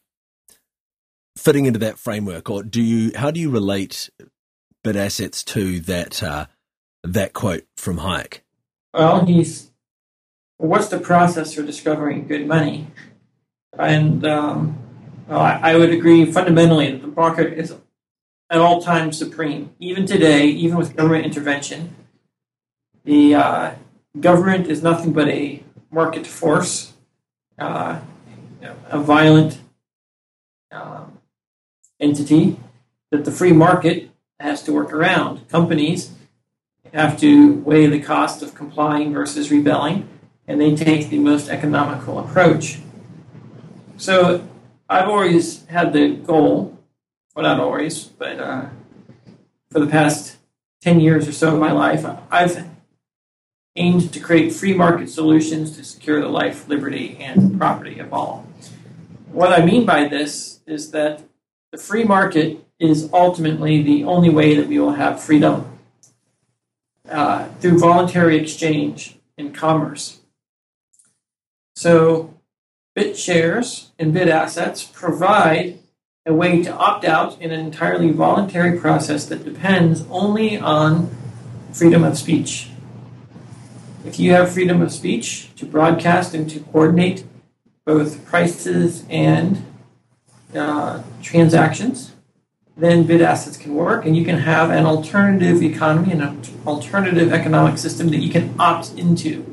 fitting 1.37 1.65
into 1.65 1.79
that 1.79 1.97
framework, 1.97 2.49
or 2.49 2.63
do 2.63 2.81
you? 2.81 3.11
How 3.15 3.31
do 3.31 3.39
you 3.39 3.49
relate 3.49 4.09
bit 4.83 4.95
assets 4.95 5.43
to 5.45 5.79
that 5.81 6.23
uh, 6.23 6.45
that 7.03 7.33
quote 7.33 7.65
from 7.75 7.97
Hayek? 7.97 8.42
Well, 8.93 9.25
he's 9.25 9.71
what's 10.57 10.87
the 10.87 10.99
process 10.99 11.53
for 11.53 11.63
discovering 11.63 12.27
good 12.27 12.47
money? 12.47 12.87
And 13.77 14.25
um, 14.25 14.77
well, 15.27 15.39
I, 15.39 15.59
I, 15.63 15.75
would 15.75 15.89
agree 15.89 16.31
fundamentally 16.31 16.91
that 16.91 17.01
the 17.01 17.07
market 17.07 17.53
is 17.53 17.75
at 18.51 18.59
all 18.59 18.81
times 18.81 19.17
supreme. 19.17 19.73
Even 19.79 20.05
today, 20.05 20.45
even 20.45 20.77
with 20.77 20.95
government 20.95 21.25
intervention, 21.25 21.95
the 23.03 23.33
uh, 23.33 23.71
government 24.19 24.67
is 24.67 24.83
nothing 24.83 25.11
but 25.11 25.27
a 25.27 25.63
market 25.89 26.27
force, 26.27 26.93
uh, 27.57 27.99
a 28.89 28.99
violent 28.99 29.59
um, 30.71 31.17
entity 31.99 32.59
that 33.09 33.25
the 33.25 33.31
free 33.31 33.53
market 33.53 34.11
has 34.39 34.61
to 34.63 34.71
work 34.71 34.93
around. 34.93 35.47
Companies 35.49 36.11
have 36.93 37.19
to 37.19 37.55
weigh 37.55 37.87
the 37.87 37.99
cost 37.99 38.41
of 38.43 38.53
complying 38.53 39.13
versus 39.13 39.51
rebelling, 39.51 40.07
and 40.47 40.61
they 40.61 40.75
take 40.75 41.09
the 41.09 41.17
most 41.17 41.49
economical 41.49 42.19
approach. 42.19 42.79
So 43.97 44.47
I've 44.87 45.09
always 45.09 45.65
had 45.65 45.91
the 45.91 46.15
goal, 46.15 46.77
well, 47.35 47.43
not 47.43 47.59
always, 47.59 48.03
but 48.03 48.39
uh, 48.39 48.65
for 49.71 49.79
the 49.79 49.87
past 49.87 50.37
10 50.81 50.99
years 50.99 51.27
or 51.27 51.31
so 51.31 51.53
of 51.53 51.59
my 51.59 51.71
life, 51.71 52.05
I've 52.29 52.67
aimed 53.75 54.13
to 54.13 54.19
create 54.19 54.53
free 54.53 54.73
market 54.73 55.09
solutions 55.09 55.75
to 55.77 55.83
secure 55.83 56.21
the 56.21 56.27
life, 56.27 56.67
liberty, 56.67 57.17
and 57.19 57.57
property 57.57 57.97
of 57.97 58.13
all. 58.13 58.45
What 59.31 59.51
I 59.51 59.65
mean 59.65 59.83
by 59.83 60.07
this 60.07 60.59
is 60.67 60.91
that 60.91 61.23
the 61.71 61.79
free 61.79 62.03
market 62.03 62.63
is 62.77 63.09
ultimately 63.11 63.81
the 63.81 64.03
only 64.03 64.29
way 64.29 64.55
that 64.55 64.67
we 64.67 64.77
will 64.77 64.91
have 64.91 65.23
freedom 65.23 65.72
uh, 67.09 67.49
through 67.59 67.79
voluntary 67.79 68.37
exchange 68.37 69.17
in 69.37 69.51
commerce. 69.51 70.19
So, 71.75 72.33
bit 72.95 73.17
shares 73.17 73.91
and 73.97 74.13
bit 74.13 74.27
assets 74.27 74.83
provide 74.83 75.79
a 76.25 76.33
way 76.33 76.63
to 76.63 76.71
opt 76.73 77.03
out 77.03 77.39
in 77.41 77.51
an 77.51 77.59
entirely 77.59 78.11
voluntary 78.11 78.79
process 78.79 79.25
that 79.25 79.43
depends 79.43 80.05
only 80.09 80.57
on 80.57 81.13
freedom 81.73 82.03
of 82.03 82.17
speech. 82.17 82.69
If 84.05 84.19
you 84.19 84.31
have 84.31 84.53
freedom 84.53 84.81
of 84.81 84.91
speech 84.91 85.53
to 85.55 85.65
broadcast 85.65 86.33
and 86.33 86.49
to 86.49 86.59
coordinate 86.59 87.25
both 87.85 88.23
prices 88.25 89.03
and 89.09 89.65
uh, 90.55 91.03
transactions, 91.21 92.13
then 92.75 93.03
bit 93.03 93.21
assets 93.21 93.55
can 93.55 93.75
work, 93.75 94.05
and 94.05 94.17
you 94.17 94.25
can 94.25 94.39
have 94.39 94.71
an 94.71 94.85
alternative 94.85 95.61
economy 95.61 96.11
and 96.11 96.21
an 96.21 96.41
alternative 96.65 97.31
economic 97.31 97.77
system 97.77 98.09
that 98.09 98.17
you 98.17 98.31
can 98.31 98.55
opt 98.59 98.93
into. 98.93 99.45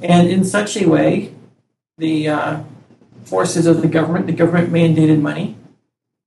And 0.00 0.28
in 0.28 0.44
such 0.44 0.76
a 0.76 0.86
way, 0.88 1.34
the 1.96 2.28
uh, 2.28 2.60
forces 3.24 3.66
of 3.66 3.80
the 3.80 3.88
government, 3.88 4.26
the 4.26 4.32
government 4.32 4.70
mandated 4.70 5.20
money, 5.20 5.56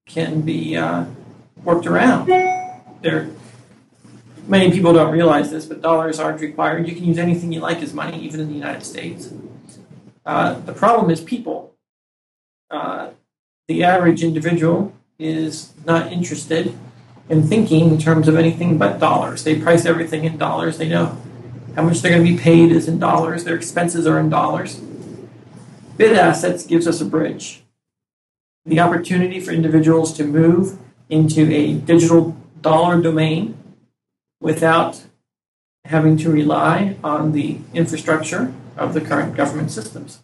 can 0.07 0.41
be 0.41 0.75
uh, 0.75 1.05
worked 1.63 1.85
around. 1.85 2.27
There, 3.01 3.29
many 4.47 4.71
people 4.71 4.93
don't 4.93 5.11
realize 5.11 5.51
this, 5.51 5.65
but 5.65 5.81
dollars 5.81 6.19
aren't 6.19 6.41
required. 6.41 6.87
You 6.87 6.95
can 6.95 7.05
use 7.05 7.17
anything 7.17 7.51
you 7.51 7.59
like 7.59 7.79
as 7.83 7.93
money, 7.93 8.19
even 8.21 8.39
in 8.39 8.47
the 8.47 8.53
United 8.53 8.83
States. 8.83 9.31
Uh, 10.25 10.59
the 10.61 10.73
problem 10.73 11.11
is 11.11 11.21
people. 11.21 11.75
Uh, 12.71 13.11
the 13.67 13.83
average 13.83 14.23
individual 14.23 14.94
is 15.17 15.73
not 15.85 16.11
interested 16.11 16.77
in 17.29 17.47
thinking 17.47 17.89
in 17.89 17.97
terms 17.97 18.27
of 18.27 18.35
anything 18.35 18.77
but 18.77 18.99
dollars. 18.99 19.43
They 19.43 19.59
price 19.59 19.85
everything 19.85 20.25
in 20.25 20.37
dollars. 20.37 20.77
They 20.77 20.89
know 20.89 21.17
how 21.75 21.83
much 21.83 22.01
they're 22.01 22.11
going 22.11 22.25
to 22.25 22.31
be 22.31 22.37
paid 22.37 22.71
is 22.71 22.87
in 22.87 22.99
dollars. 22.99 23.43
Their 23.43 23.55
expenses 23.55 24.05
are 24.05 24.19
in 24.19 24.29
dollars. 24.29 24.79
Bit 25.97 26.17
assets 26.17 26.65
gives 26.65 26.87
us 26.87 27.01
a 27.01 27.05
bridge. 27.05 27.63
The 28.65 28.79
opportunity 28.79 29.39
for 29.39 29.51
individuals 29.51 30.13
to 30.17 30.23
move 30.23 30.77
into 31.09 31.51
a 31.53 31.73
digital 31.73 32.35
dollar 32.61 33.01
domain 33.01 33.57
without 34.41 35.03
having 35.85 36.17
to 36.17 36.31
rely 36.31 36.97
on 37.03 37.31
the 37.31 37.59
infrastructure 37.73 38.53
of 38.75 38.93
the 38.93 39.01
current 39.01 39.35
government 39.35 39.71
systems. 39.71 40.21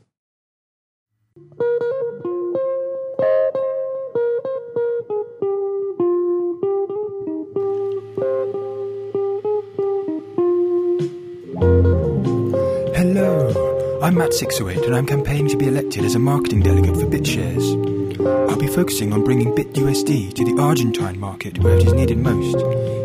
I'm 14.01 14.15
Matt608 14.15 14.87
and 14.87 14.95
I'm 14.95 15.05
campaigning 15.05 15.47
to 15.49 15.57
be 15.57 15.67
elected 15.67 16.03
as 16.05 16.15
a 16.15 16.19
marketing 16.19 16.61
delegate 16.61 16.95
for 16.95 17.05
BitShares. 17.05 18.49
I'll 18.49 18.57
be 18.57 18.65
focusing 18.65 19.13
on 19.13 19.23
bringing 19.23 19.53
BitUSD 19.53 20.33
to 20.33 20.43
the 20.43 20.59
Argentine 20.59 21.19
market 21.19 21.59
where 21.59 21.77
it 21.77 21.85
is 21.85 21.93
needed 21.93 22.17
most, 22.17 22.57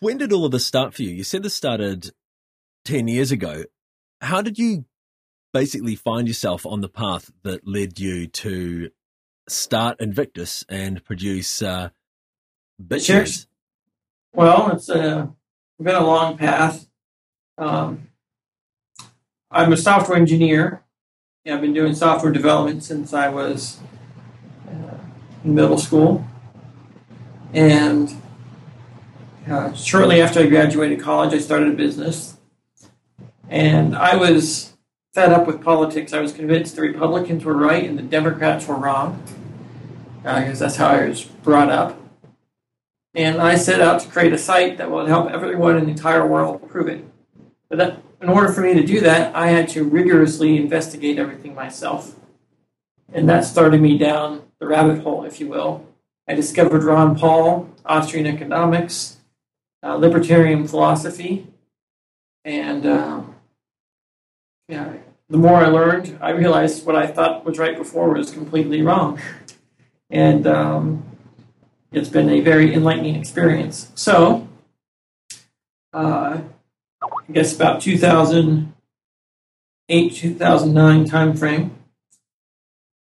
When 0.00 0.16
did 0.16 0.32
all 0.32 0.46
of 0.46 0.52
this 0.52 0.64
start 0.64 0.94
for 0.94 1.02
you? 1.02 1.10
You 1.10 1.24
said 1.24 1.42
this 1.42 1.54
started 1.54 2.12
10 2.86 3.06
years 3.06 3.30
ago. 3.30 3.64
How 4.22 4.40
did 4.40 4.58
you 4.58 4.86
basically 5.52 5.94
find 5.94 6.28
yourself 6.28 6.64
on 6.66 6.80
the 6.80 6.88
path 6.88 7.30
that 7.42 7.66
led 7.66 7.98
you 7.98 8.26
to 8.26 8.90
start 9.48 10.00
Invictus 10.00 10.64
and 10.68 11.04
produce 11.04 11.62
uh? 11.62 11.90
Well, 14.32 14.70
it's 14.70 14.88
a, 14.88 15.34
been 15.80 15.94
a 15.94 16.06
long 16.06 16.38
path. 16.38 16.88
Um, 17.58 18.08
I'm 19.50 19.72
a 19.72 19.76
software 19.76 20.16
engineer. 20.16 20.84
I've 21.46 21.60
been 21.60 21.74
doing 21.74 21.94
software 21.94 22.32
development 22.32 22.84
since 22.84 23.12
I 23.12 23.28
was 23.28 23.80
uh, 24.68 24.98
in 25.42 25.54
middle 25.54 25.78
school. 25.78 26.24
And 27.52 28.14
uh, 29.48 29.72
shortly 29.72 30.22
after 30.22 30.40
I 30.40 30.46
graduated 30.46 31.00
college, 31.00 31.34
I 31.34 31.38
started 31.38 31.68
a 31.68 31.76
business. 31.76 32.36
And 33.48 33.96
I 33.96 34.14
was 34.14 34.69
fed 35.12 35.32
up 35.32 35.46
with 35.46 35.62
politics. 35.62 36.12
I 36.12 36.20
was 36.20 36.32
convinced 36.32 36.76
the 36.76 36.82
Republicans 36.82 37.44
were 37.44 37.56
right 37.56 37.84
and 37.84 37.98
the 37.98 38.02
Democrats 38.02 38.66
were 38.66 38.76
wrong, 38.76 39.22
because 40.22 40.60
uh, 40.60 40.64
that's 40.64 40.76
how 40.76 40.88
I 40.88 41.08
was 41.08 41.24
brought 41.24 41.70
up. 41.70 41.98
And 43.14 43.40
I 43.40 43.56
set 43.56 43.80
out 43.80 44.00
to 44.02 44.08
create 44.08 44.32
a 44.32 44.38
site 44.38 44.78
that 44.78 44.90
would 44.90 45.08
help 45.08 45.30
everyone 45.30 45.76
in 45.76 45.84
the 45.84 45.90
entire 45.90 46.24
world 46.24 46.68
prove 46.68 46.86
it. 46.88 47.04
But 47.68 47.78
that, 47.78 48.02
in 48.20 48.28
order 48.28 48.52
for 48.52 48.60
me 48.60 48.74
to 48.74 48.84
do 48.84 49.00
that, 49.00 49.34
I 49.34 49.48
had 49.48 49.68
to 49.70 49.82
rigorously 49.82 50.56
investigate 50.56 51.18
everything 51.18 51.54
myself. 51.54 52.14
And 53.12 53.28
that 53.28 53.44
started 53.44 53.80
me 53.80 53.98
down 53.98 54.42
the 54.60 54.68
rabbit 54.68 55.02
hole, 55.02 55.24
if 55.24 55.40
you 55.40 55.48
will. 55.48 55.84
I 56.28 56.34
discovered 56.34 56.84
Ron 56.84 57.16
Paul, 57.16 57.68
Austrian 57.84 58.26
economics, 58.26 59.16
uh, 59.82 59.96
libertarian 59.96 60.68
philosophy, 60.68 61.48
and 62.44 62.86
um, 62.86 63.29
yeah, 64.70 64.94
the 65.28 65.36
more 65.36 65.56
I 65.56 65.66
learned, 65.66 66.16
I 66.20 66.30
realized 66.30 66.86
what 66.86 66.96
I 66.96 67.08
thought 67.08 67.44
was 67.44 67.58
right 67.58 67.76
before 67.76 68.14
was 68.14 68.30
completely 68.30 68.82
wrong. 68.82 69.20
And 70.08 70.46
um, 70.46 71.04
it's 71.92 72.08
been 72.08 72.30
a 72.30 72.40
very 72.40 72.72
enlightening 72.72 73.16
experience. 73.16 73.90
So, 73.94 74.48
uh, 75.92 76.40
I 77.02 77.32
guess 77.32 77.54
about 77.54 77.80
2008, 77.80 80.14
2009 80.14 81.08
timeframe, 81.08 81.70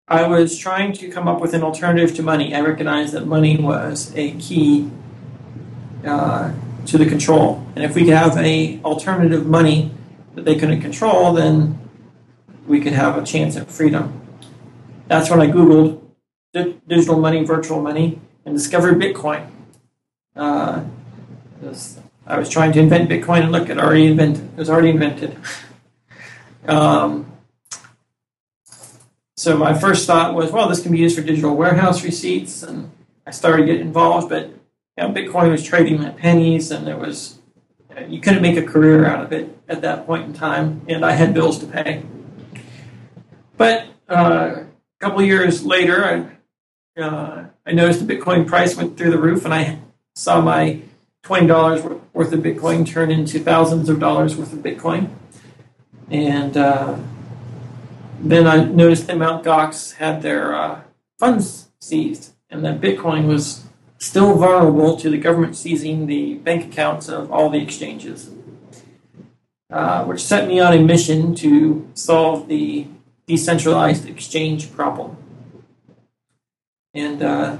I 0.08 0.28
was 0.28 0.56
trying 0.56 0.92
to 0.94 1.10
come 1.10 1.26
up 1.26 1.40
with 1.40 1.54
an 1.54 1.62
alternative 1.62 2.14
to 2.16 2.22
money. 2.22 2.54
I 2.54 2.60
recognized 2.60 3.12
that 3.14 3.26
money 3.26 3.56
was 3.56 4.12
a 4.14 4.32
key 4.32 4.90
uh, 6.04 6.52
to 6.86 6.98
the 6.98 7.06
control. 7.06 7.66
And 7.74 7.84
if 7.84 7.94
we 7.94 8.04
could 8.04 8.14
have 8.14 8.36
a 8.36 8.80
alternative 8.84 9.46
money 9.46 9.90
that 10.36 10.44
they 10.44 10.54
couldn't 10.54 10.80
control, 10.80 11.32
then 11.32 11.78
we 12.66 12.80
could 12.80 12.92
have 12.92 13.18
a 13.18 13.24
chance 13.24 13.56
at 13.56 13.68
freedom. 13.68 14.20
That's 15.08 15.28
when 15.30 15.40
I 15.40 15.48
Googled 15.48 16.00
digital 16.52 17.18
money, 17.18 17.44
virtual 17.44 17.82
money, 17.82 18.20
and 18.44 18.54
discovered 18.54 18.96
Bitcoin. 18.96 19.50
Uh, 20.34 20.84
I 22.26 22.38
was 22.38 22.48
trying 22.48 22.72
to 22.72 22.80
invent 22.80 23.08
Bitcoin, 23.08 23.42
and 23.42 23.52
look, 23.52 23.68
it 23.68 23.78
already 23.78 24.06
invented. 24.06 24.44
It 24.44 24.58
was 24.58 24.70
already 24.70 24.90
invented. 24.90 25.36
um, 26.68 27.32
so 29.36 29.56
my 29.56 29.74
first 29.74 30.06
thought 30.06 30.34
was, 30.34 30.50
well, 30.50 30.68
this 30.68 30.82
can 30.82 30.92
be 30.92 30.98
used 30.98 31.16
for 31.16 31.22
digital 31.22 31.54
warehouse 31.54 32.04
receipts, 32.04 32.62
and 32.62 32.90
I 33.26 33.30
started 33.30 33.66
getting 33.66 33.82
involved. 33.82 34.28
But 34.28 34.48
you 34.48 34.54
know, 34.98 35.10
Bitcoin 35.10 35.50
was 35.50 35.62
trading 35.62 36.04
at 36.04 36.16
pennies, 36.16 36.70
and 36.70 36.86
there 36.86 36.96
was 36.96 37.35
you 38.08 38.20
couldn't 38.20 38.42
make 38.42 38.56
a 38.56 38.62
career 38.62 39.06
out 39.06 39.24
of 39.24 39.32
it 39.32 39.56
at 39.68 39.80
that 39.82 40.06
point 40.06 40.24
in 40.24 40.32
time, 40.32 40.82
and 40.88 41.04
I 41.04 41.12
had 41.12 41.34
bills 41.34 41.58
to 41.60 41.66
pay. 41.66 42.04
But 43.56 43.86
uh, 44.08 44.64
a 44.64 44.66
couple 45.00 45.22
years 45.22 45.64
later, 45.64 46.04
I, 46.96 47.00
uh, 47.00 47.46
I 47.64 47.72
noticed 47.72 48.06
the 48.06 48.14
Bitcoin 48.14 48.46
price 48.46 48.76
went 48.76 48.96
through 48.96 49.10
the 49.10 49.18
roof, 49.18 49.44
and 49.44 49.54
I 49.54 49.78
saw 50.14 50.40
my 50.40 50.80
twenty 51.22 51.46
dollars 51.46 51.82
worth 52.12 52.32
of 52.32 52.40
Bitcoin 52.40 52.86
turn 52.86 53.10
into 53.10 53.38
thousands 53.38 53.88
of 53.88 53.98
dollars 53.98 54.36
worth 54.36 54.52
of 54.52 54.60
Bitcoin, 54.60 55.10
and 56.10 56.56
uh, 56.56 56.98
then 58.20 58.46
I 58.46 58.64
noticed 58.64 59.06
that 59.06 59.16
Mt. 59.16 59.44
Gox 59.44 59.94
had 59.94 60.22
their 60.22 60.54
uh, 60.54 60.80
funds 61.18 61.68
seized, 61.80 62.34
and 62.50 62.64
that 62.64 62.80
Bitcoin 62.80 63.26
was 63.26 63.65
still 63.98 64.34
vulnerable 64.34 64.96
to 64.96 65.10
the 65.10 65.18
government 65.18 65.56
seizing 65.56 66.06
the 66.06 66.34
bank 66.34 66.72
accounts 66.72 67.08
of 67.08 67.30
all 67.32 67.50
the 67.50 67.62
exchanges, 67.62 68.30
uh, 69.70 70.04
which 70.04 70.22
set 70.22 70.48
me 70.48 70.60
on 70.60 70.72
a 70.72 70.78
mission 70.78 71.34
to 71.34 71.88
solve 71.94 72.48
the 72.48 72.86
decentralized 73.26 74.06
exchange 74.08 74.72
problem. 74.72 75.16
And 76.94 77.22
uh, 77.22 77.58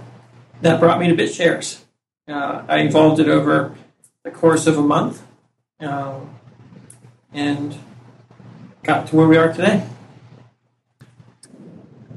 that 0.62 0.80
brought 0.80 1.00
me 1.00 1.08
to 1.08 1.14
BitShares. 1.14 1.82
Uh, 2.28 2.64
I 2.68 2.80
evolved 2.80 3.20
it 3.20 3.28
over 3.28 3.74
the 4.24 4.30
course 4.30 4.66
of 4.66 4.78
a 4.78 4.82
month 4.82 5.22
um, 5.80 6.34
and 7.32 7.76
got 8.82 9.08
to 9.08 9.16
where 9.16 9.28
we 9.28 9.36
are 9.36 9.52
today. 9.52 9.86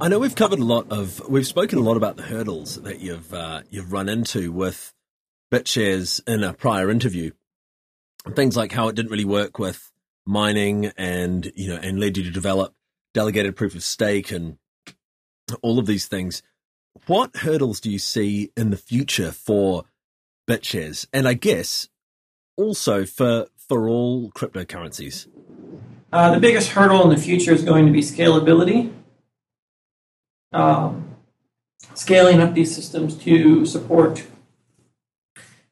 I 0.02 0.08
know 0.08 0.18
we've 0.18 0.36
covered 0.36 0.60
a 0.60 0.66
lot 0.66 0.90
of, 0.92 1.22
we've 1.28 1.46
spoken 1.46 1.78
a 1.78 1.82
lot 1.82 1.98
about 1.98 2.16
the 2.16 2.24
hurdles 2.24 2.82
that 2.84 3.02
you've 3.02 3.34
uh, 3.34 3.64
you've 3.70 3.92
run 3.92 4.08
into 4.08 4.50
with 4.50 4.94
BitShares 5.52 6.22
in 6.26 6.42
a 6.42 6.54
prior 6.54 6.90
interview. 6.90 7.32
Things 8.34 8.56
like 8.56 8.72
how 8.72 8.88
it 8.88 8.96
didn't 8.96 9.12
really 9.12 9.26
work 9.26 9.60
with 9.60 9.92
mining, 10.26 10.86
and 10.98 11.52
you 11.54 11.68
know, 11.68 11.76
and 11.76 12.00
led 12.00 12.16
you 12.16 12.24
to 12.24 12.32
develop 12.32 12.74
delegated 13.14 13.58
proof 13.58 13.76
of 13.76 13.84
stake 13.84 14.32
and 14.32 14.58
all 15.62 15.80
of 15.80 15.86
these 15.86 16.08
things. 16.08 16.44
What 17.08 17.36
hurdles 17.38 17.82
do 17.82 17.90
you 17.90 18.00
see 18.00 18.52
in 18.56 18.70
the 18.70 18.78
future 18.78 19.34
for 19.34 19.84
BitShares, 20.48 21.08
and 21.12 21.28
I 21.28 21.34
guess 21.34 21.90
also 22.56 23.06
for 23.06 23.48
for 23.58 23.90
all 23.90 24.32
cryptocurrencies? 24.32 25.28
Uh, 26.14 26.34
the 26.34 26.40
biggest 26.40 26.70
hurdle 26.70 27.04
in 27.04 27.10
the 27.10 27.22
future 27.22 27.52
is 27.52 27.64
going 27.64 27.86
to 27.86 27.92
be 27.92 28.02
scalability 28.02 28.94
um, 30.52 31.16
scaling 31.94 32.42
up 32.42 32.54
these 32.54 32.74
systems 32.74 33.16
to 33.16 33.66
support 33.66 34.26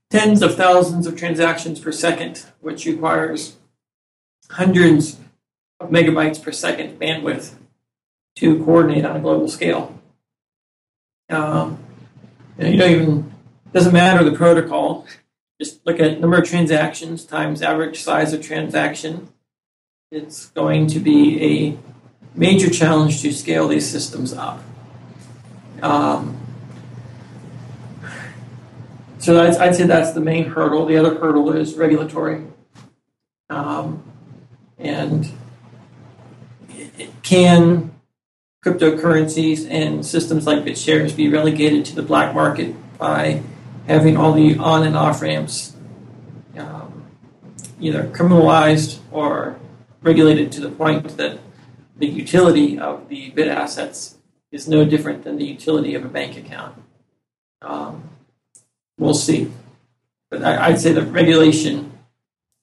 tens 0.09 0.41
of 0.41 0.55
thousands 0.55 1.07
of 1.07 1.17
transactions 1.17 1.79
per 1.79 1.91
second, 1.91 2.45
which 2.61 2.85
requires 2.85 3.57
hundreds 4.51 5.17
of 5.79 5.89
megabytes 5.89 6.41
per 6.41 6.51
second 6.51 6.99
bandwidth 6.99 7.53
to 8.35 8.63
coordinate 8.63 9.05
on 9.05 9.17
a 9.17 9.19
global 9.19 9.47
scale. 9.47 9.99
Um, 11.29 11.83
you 12.57 12.77
don't 12.77 12.91
even 12.91 13.33
doesn't 13.73 13.93
matter 13.93 14.23
the 14.23 14.35
protocol. 14.35 15.05
Just 15.59 15.85
look 15.85 15.99
at 15.99 16.19
number 16.19 16.37
of 16.37 16.47
transactions 16.47 17.25
times 17.25 17.61
average 17.61 17.99
size 18.01 18.33
of 18.33 18.41
transaction. 18.41 19.29
It's 20.11 20.47
going 20.47 20.87
to 20.87 20.99
be 20.99 21.43
a 21.43 21.77
major 22.37 22.69
challenge 22.69 23.21
to 23.23 23.33
scale 23.33 23.67
these 23.67 23.89
systems 23.89 24.31
up. 24.31 24.63
Um, 25.81 26.37
so 29.17 29.43
I'd, 29.43 29.75
say 29.75 29.85
that's 29.85 30.13
the 30.13 30.21
main 30.21 30.45
hurdle. 30.45 30.85
The 30.85 30.97
other 30.97 31.15
hurdle 31.17 31.51
is 31.51 31.75
regulatory. 31.75 32.45
Um, 33.49 34.03
and 34.77 35.29
can 37.23 37.93
cryptocurrencies 38.63 39.69
and 39.69 40.05
systems 40.05 40.45
like 40.45 40.63
BitShares 40.63 41.15
be 41.15 41.29
relegated 41.29 41.85
to 41.85 41.95
the 41.95 42.01
black 42.03 42.33
market 42.33 42.75
by 42.97 43.41
having 43.87 44.17
all 44.17 44.33
the 44.33 44.57
on 44.57 44.85
and 44.85 44.95
off 44.95 45.21
ramps 45.21 45.75
um, 46.57 47.05
either 47.79 48.03
criminalized 48.07 48.99
or 49.11 49.57
regulated 50.01 50.51
to 50.51 50.61
the 50.61 50.69
point 50.69 51.17
that 51.17 51.39
the 51.97 52.07
utility 52.07 52.79
of 52.79 53.09
the 53.09 53.31
bit 53.31 53.47
assets 53.47 54.15
is 54.51 54.67
no 54.67 54.85
different 54.85 55.23
than 55.23 55.37
the 55.37 55.45
utility 55.45 55.95
of 55.95 56.05
a 56.05 56.07
bank 56.07 56.37
account. 56.37 56.81
Um, 57.61 58.09
we'll 58.97 59.13
see. 59.13 59.51
But 60.29 60.43
I, 60.43 60.67
I'd 60.67 60.79
say 60.79 60.93
that 60.93 61.03
regulation 61.03 61.91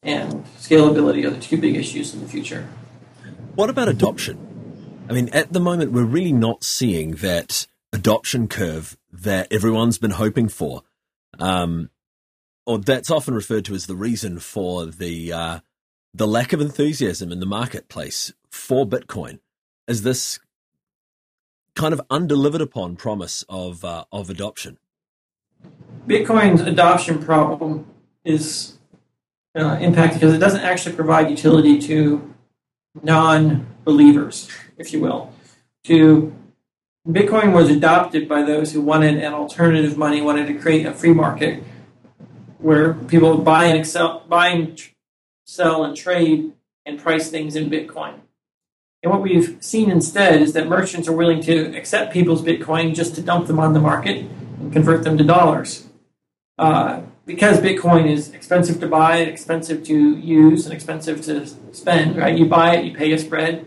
and 0.02 0.44
scalability 0.58 1.24
are 1.24 1.30
the 1.30 1.40
two 1.40 1.56
big 1.56 1.76
issues 1.76 2.14
in 2.14 2.20
the 2.20 2.28
future. 2.28 2.68
What 3.54 3.70
about 3.70 3.88
adoption? 3.88 4.38
I 5.08 5.12
mean, 5.12 5.28
at 5.30 5.52
the 5.52 5.60
moment, 5.60 5.92
we're 5.92 6.04
really 6.04 6.32
not 6.32 6.64
seeing 6.64 7.12
that 7.16 7.66
adoption 7.92 8.48
curve 8.48 8.96
that 9.12 9.52
everyone's 9.52 9.98
been 9.98 10.12
hoping 10.12 10.48
for. 10.48 10.82
Um, 11.38 11.90
or 12.66 12.78
that's 12.78 13.10
often 13.10 13.34
referred 13.34 13.64
to 13.66 13.74
as 13.74 13.86
the 13.86 13.94
reason 13.94 14.38
for 14.38 14.86
the 14.86 15.32
uh, 15.32 15.60
the 16.14 16.26
lack 16.26 16.52
of 16.52 16.60
enthusiasm 16.60 17.32
in 17.32 17.40
the 17.40 17.46
marketplace 17.46 18.32
for 18.54 18.86
Bitcoin. 18.86 19.40
Is 19.88 20.02
this 20.02 20.38
kind 21.74 21.92
of 21.92 22.00
undelivered 22.08 22.60
upon 22.60 22.96
promise 22.96 23.44
of 23.48 23.84
uh, 23.84 24.04
of 24.12 24.30
adoption? 24.30 24.78
Bitcoin's 26.06 26.60
adoption 26.60 27.22
problem 27.22 27.86
is 28.24 28.78
uh, 29.54 29.76
impacted 29.80 30.20
because 30.20 30.34
it 30.34 30.38
doesn't 30.38 30.60
actually 30.60 30.94
provide 30.94 31.28
utility 31.30 31.78
to 31.80 32.32
non-believers, 33.02 34.48
if 34.78 34.92
you 34.92 35.00
will. 35.00 35.32
To 35.84 36.32
Bitcoin 37.06 37.52
was 37.52 37.68
adopted 37.68 38.28
by 38.28 38.42
those 38.42 38.72
who 38.72 38.80
wanted 38.80 39.16
an 39.16 39.34
alternative 39.34 39.98
money, 39.98 40.22
wanted 40.22 40.46
to 40.46 40.54
create 40.54 40.86
a 40.86 40.92
free 40.92 41.12
market 41.12 41.62
where 42.58 42.94
people 42.94 43.36
buy 43.38 43.64
and 43.64 43.78
excel, 43.78 44.24
buy 44.28 44.48
and 44.48 44.80
sell 45.44 45.84
and 45.84 45.96
trade 45.96 46.52
and 46.86 46.98
price 46.98 47.30
things 47.30 47.56
in 47.56 47.68
Bitcoin. 47.68 48.20
And 49.04 49.12
what 49.12 49.20
we've 49.20 49.58
seen 49.60 49.90
instead 49.90 50.40
is 50.40 50.54
that 50.54 50.66
merchants 50.66 51.08
are 51.08 51.12
willing 51.12 51.42
to 51.42 51.76
accept 51.76 52.10
people's 52.10 52.40
Bitcoin 52.40 52.94
just 52.94 53.14
to 53.16 53.20
dump 53.20 53.46
them 53.46 53.60
on 53.60 53.74
the 53.74 53.78
market 53.78 54.24
and 54.58 54.72
convert 54.72 55.04
them 55.04 55.18
to 55.18 55.24
dollars. 55.24 55.86
Uh, 56.58 57.02
because 57.26 57.60
Bitcoin 57.60 58.08
is 58.08 58.32
expensive 58.32 58.80
to 58.80 58.86
buy, 58.86 59.18
expensive 59.18 59.84
to 59.84 60.16
use, 60.16 60.64
and 60.64 60.72
expensive 60.72 61.20
to 61.26 61.46
spend, 61.74 62.16
right? 62.16 62.38
You 62.38 62.46
buy 62.46 62.76
it, 62.76 62.86
you 62.86 62.94
pay 62.96 63.12
a 63.12 63.18
spread. 63.18 63.66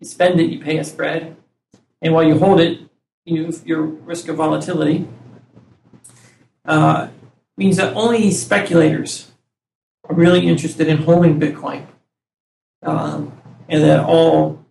You 0.00 0.06
spend 0.08 0.40
it, 0.40 0.50
you 0.50 0.58
pay 0.58 0.78
a 0.78 0.84
spread. 0.84 1.36
And 2.00 2.12
while 2.12 2.24
you 2.24 2.36
hold 2.36 2.58
it, 2.58 2.80
you 3.24 3.56
your 3.64 3.82
risk 3.82 4.26
of 4.26 4.34
volatility. 4.34 5.06
Uh, 6.64 7.06
means 7.56 7.76
that 7.76 7.94
only 7.94 8.32
speculators 8.32 9.30
are 10.08 10.16
really 10.16 10.48
interested 10.48 10.88
in 10.88 10.96
holding 10.98 11.38
Bitcoin. 11.38 11.86
Um, 12.82 13.38
and 13.68 13.84
that 13.84 14.00
all 14.00 14.61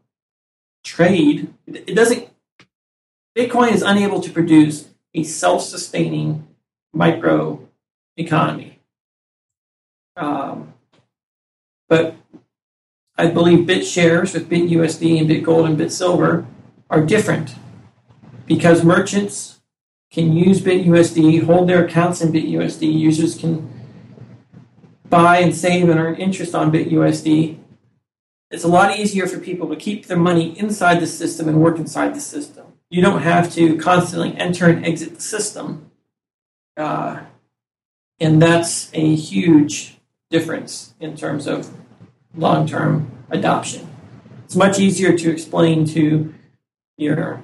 trade, 0.83 1.53
it 1.67 1.95
doesn't, 1.95 2.29
Bitcoin 3.35 3.71
is 3.71 3.81
unable 3.81 4.19
to 4.21 4.29
produce 4.29 4.89
a 5.13 5.23
self 5.23 5.63
sustaining 5.63 6.47
micro 6.93 7.67
economy. 8.17 8.79
Um, 10.15 10.73
but 11.87 12.15
I 13.17 13.27
believe 13.27 13.67
BitShares 13.67 14.33
with 14.33 14.49
BitUSD 14.49 15.19
and 15.19 15.29
BitGold 15.29 15.65
and 15.65 15.77
BitSilver 15.77 16.45
are 16.89 17.05
different 17.05 17.55
because 18.45 18.83
merchants 18.83 19.61
can 20.11 20.35
use 20.35 20.61
BitUSD, 20.61 21.43
hold 21.43 21.69
their 21.69 21.85
accounts 21.85 22.21
in 22.21 22.31
BitUSD. 22.31 22.91
Users 22.91 23.37
can 23.37 23.69
buy 25.09 25.39
and 25.39 25.55
save 25.55 25.87
and 25.89 25.99
earn 25.99 26.15
interest 26.15 26.53
on 26.53 26.71
BitUSD. 26.71 27.57
It's 28.51 28.65
a 28.65 28.67
lot 28.67 28.99
easier 28.99 29.27
for 29.27 29.39
people 29.39 29.69
to 29.69 29.77
keep 29.77 30.07
their 30.07 30.17
money 30.17 30.59
inside 30.59 30.99
the 30.99 31.07
system 31.07 31.47
and 31.47 31.61
work 31.61 31.77
inside 31.79 32.13
the 32.13 32.19
system. 32.19 32.73
You 32.89 33.01
don't 33.01 33.21
have 33.21 33.51
to 33.53 33.77
constantly 33.77 34.35
enter 34.35 34.67
and 34.67 34.85
exit 34.85 35.15
the 35.15 35.21
system. 35.21 35.89
Uh, 36.75 37.21
and 38.19 38.41
that's 38.41 38.91
a 38.93 39.15
huge 39.15 39.97
difference 40.29 40.93
in 40.99 41.15
terms 41.15 41.47
of 41.47 41.73
long 42.35 42.67
term 42.67 43.11
adoption. 43.29 43.87
It's 44.43 44.55
much 44.55 44.79
easier 44.79 45.17
to 45.17 45.31
explain 45.31 45.85
to 45.87 46.33
your 46.97 47.41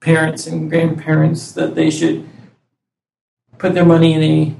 parents 0.00 0.48
and 0.48 0.68
grandparents 0.68 1.52
that 1.52 1.76
they 1.76 1.88
should 1.88 2.28
put 3.58 3.74
their 3.74 3.84
money 3.84 4.12
in 4.12 4.22
a 4.22 4.56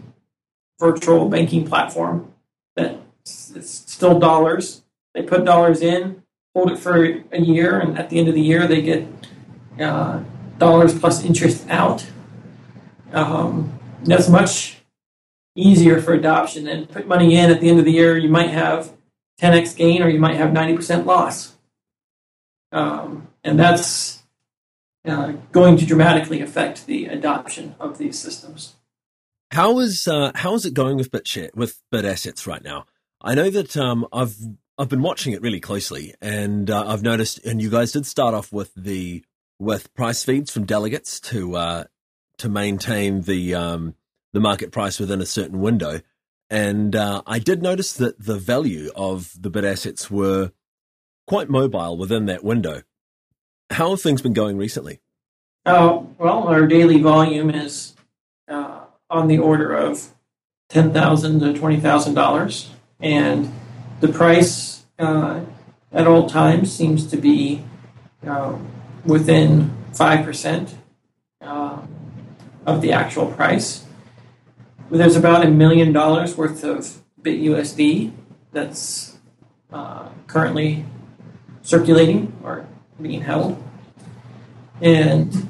virtual 0.78 1.28
banking 1.28 1.66
platform 1.66 2.32
that 2.76 2.98
it's 3.24 3.84
still 3.86 4.20
dollars. 4.20 4.81
They 5.14 5.22
put 5.22 5.44
dollars 5.44 5.82
in, 5.82 6.22
hold 6.54 6.70
it 6.70 6.78
for 6.78 7.04
a 7.04 7.40
year, 7.40 7.78
and 7.78 7.98
at 7.98 8.10
the 8.10 8.18
end 8.18 8.28
of 8.28 8.34
the 8.34 8.40
year, 8.40 8.66
they 8.66 8.82
get 8.82 9.06
uh, 9.80 10.22
dollars 10.58 10.98
plus 10.98 11.24
interest 11.24 11.68
out. 11.68 12.06
Um, 13.12 13.78
that's 14.04 14.28
much 14.28 14.78
easier 15.54 16.00
for 16.00 16.14
adoption 16.14 16.64
than 16.64 16.86
put 16.86 17.06
money 17.06 17.36
in 17.36 17.50
at 17.50 17.60
the 17.60 17.68
end 17.68 17.78
of 17.78 17.84
the 17.84 17.92
year. 17.92 18.16
You 18.16 18.28
might 18.28 18.50
have 18.50 18.92
10x 19.40 19.76
gain 19.76 20.02
or 20.02 20.08
you 20.08 20.18
might 20.18 20.36
have 20.36 20.50
90% 20.50 21.04
loss. 21.04 21.56
Um, 22.70 23.28
and 23.44 23.58
that's 23.58 24.22
uh, 25.04 25.32
going 25.50 25.76
to 25.76 25.86
dramatically 25.86 26.40
affect 26.40 26.86
the 26.86 27.06
adoption 27.06 27.74
of 27.78 27.98
these 27.98 28.18
systems. 28.18 28.76
How 29.50 29.80
is 29.80 30.08
uh, 30.08 30.32
how 30.34 30.54
is 30.54 30.64
it 30.64 30.72
going 30.72 30.96
with 30.96 31.10
BitShare 31.10 31.54
with 31.54 31.78
BitAssets 31.92 32.46
right 32.46 32.64
now? 32.64 32.86
I 33.20 33.34
know 33.34 33.50
that 33.50 33.76
um, 33.76 34.06
I've 34.10 34.36
I've 34.78 34.88
been 34.88 35.02
watching 35.02 35.32
it 35.32 35.42
really 35.42 35.60
closely, 35.60 36.14
and 36.20 36.70
uh, 36.70 36.84
I've 36.86 37.02
noticed. 37.02 37.44
And 37.44 37.60
you 37.60 37.70
guys 37.70 37.92
did 37.92 38.06
start 38.06 38.34
off 38.34 38.52
with 38.52 38.72
the 38.74 39.24
with 39.58 39.92
price 39.94 40.24
feeds 40.24 40.50
from 40.50 40.64
delegates 40.64 41.20
to 41.20 41.56
uh, 41.56 41.84
to 42.38 42.48
maintain 42.48 43.22
the 43.22 43.54
um, 43.54 43.94
the 44.32 44.40
market 44.40 44.72
price 44.72 44.98
within 44.98 45.20
a 45.20 45.26
certain 45.26 45.60
window. 45.60 46.00
And 46.50 46.94
uh, 46.96 47.22
I 47.26 47.38
did 47.38 47.62
notice 47.62 47.92
that 47.94 48.24
the 48.24 48.38
value 48.38 48.90
of 48.94 49.32
the 49.40 49.50
bit 49.50 49.64
assets 49.64 50.10
were 50.10 50.52
quite 51.26 51.48
mobile 51.48 51.96
within 51.96 52.26
that 52.26 52.44
window. 52.44 52.82
How 53.70 53.90
have 53.90 54.02
things 54.02 54.20
been 54.20 54.34
going 54.34 54.58
recently? 54.58 55.00
Uh, 55.64 56.02
well, 56.18 56.48
our 56.48 56.66
daily 56.66 57.00
volume 57.00 57.48
is 57.50 57.94
uh, 58.48 58.80
on 59.08 59.28
the 59.28 59.38
order 59.38 59.72
of 59.72 60.12
ten 60.68 60.92
thousand 60.92 61.40
to 61.40 61.52
twenty 61.52 61.78
thousand 61.78 62.14
dollars, 62.14 62.70
and 63.00 63.52
the 64.02 64.08
price 64.08 64.84
uh, 64.98 65.40
at 65.92 66.08
all 66.08 66.28
times 66.28 66.72
seems 66.72 67.06
to 67.06 67.16
be 67.16 67.62
uh, 68.26 68.58
within 69.06 69.70
five 69.92 70.24
percent 70.24 70.74
uh, 71.40 71.78
of 72.66 72.82
the 72.82 72.92
actual 72.92 73.26
price. 73.26 73.86
There's 74.90 75.14
about 75.14 75.46
a 75.46 75.50
million 75.50 75.92
dollars 75.92 76.36
worth 76.36 76.64
of 76.64 77.00
BitUSD 77.22 78.12
that's 78.50 79.16
uh, 79.72 80.08
currently 80.26 80.84
circulating 81.62 82.36
or 82.42 82.66
being 83.00 83.22
held. 83.22 83.62
And 84.80 85.48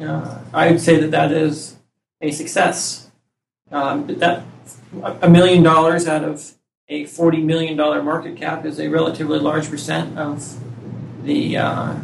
uh, 0.00 0.38
I 0.54 0.70
would 0.70 0.80
say 0.80 1.00
that 1.00 1.10
that 1.10 1.32
is 1.32 1.76
a 2.20 2.30
success. 2.30 3.10
Um, 3.72 4.06
that 4.06 4.44
a 5.20 5.28
million 5.28 5.64
dollars 5.64 6.06
out 6.06 6.22
of 6.22 6.54
a 6.92 7.06
forty 7.06 7.40
million 7.40 7.74
dollar 7.74 8.02
market 8.02 8.36
cap 8.36 8.66
is 8.66 8.78
a 8.78 8.88
relatively 8.88 9.38
large 9.38 9.70
percent 9.70 10.18
of 10.18 10.58
the 11.24 11.56
uh, 11.56 11.94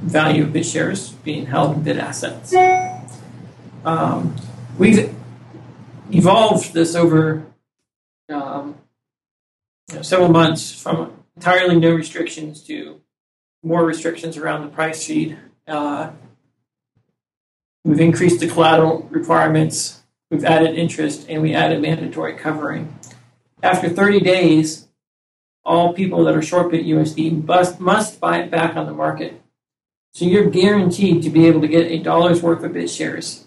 value 0.00 0.44
of 0.44 0.50
BitShares 0.50 1.12
being 1.22 1.46
held 1.46 1.76
in 1.76 1.82
BitAssets. 1.82 2.54
Um, 3.84 4.34
we've 4.78 5.14
evolved 6.10 6.72
this 6.72 6.94
over 6.94 7.44
um, 8.30 8.76
several 10.00 10.30
months 10.30 10.72
from 10.72 11.12
entirely 11.36 11.78
no 11.78 11.92
restrictions 11.92 12.62
to 12.62 13.00
more 13.62 13.84
restrictions 13.84 14.38
around 14.38 14.62
the 14.62 14.68
price 14.68 15.06
feed. 15.06 15.36
Uh, 15.68 16.10
we've 17.84 18.00
increased 18.00 18.40
the 18.40 18.48
collateral 18.48 19.06
requirements, 19.10 20.02
we've 20.30 20.44
added 20.44 20.74
interest, 20.76 21.26
and 21.28 21.42
we 21.42 21.52
added 21.52 21.82
mandatory 21.82 22.34
covering. 22.34 22.96
After 23.62 23.88
30 23.88 24.20
days, 24.20 24.88
all 25.64 25.92
people 25.92 26.24
that 26.24 26.36
are 26.36 26.42
short 26.42 26.72
BitUSD 26.72 27.44
must, 27.44 27.80
must 27.80 28.20
buy 28.20 28.38
it 28.38 28.50
back 28.50 28.76
on 28.76 28.86
the 28.86 28.92
market. 28.92 29.40
So 30.12 30.24
you're 30.24 30.48
guaranteed 30.48 31.22
to 31.24 31.30
be 31.30 31.46
able 31.46 31.60
to 31.60 31.68
get 31.68 31.90
a 31.90 31.98
dollar's 31.98 32.42
worth 32.42 32.62
of 32.64 32.72
bit 32.72 32.88
shares 32.88 33.46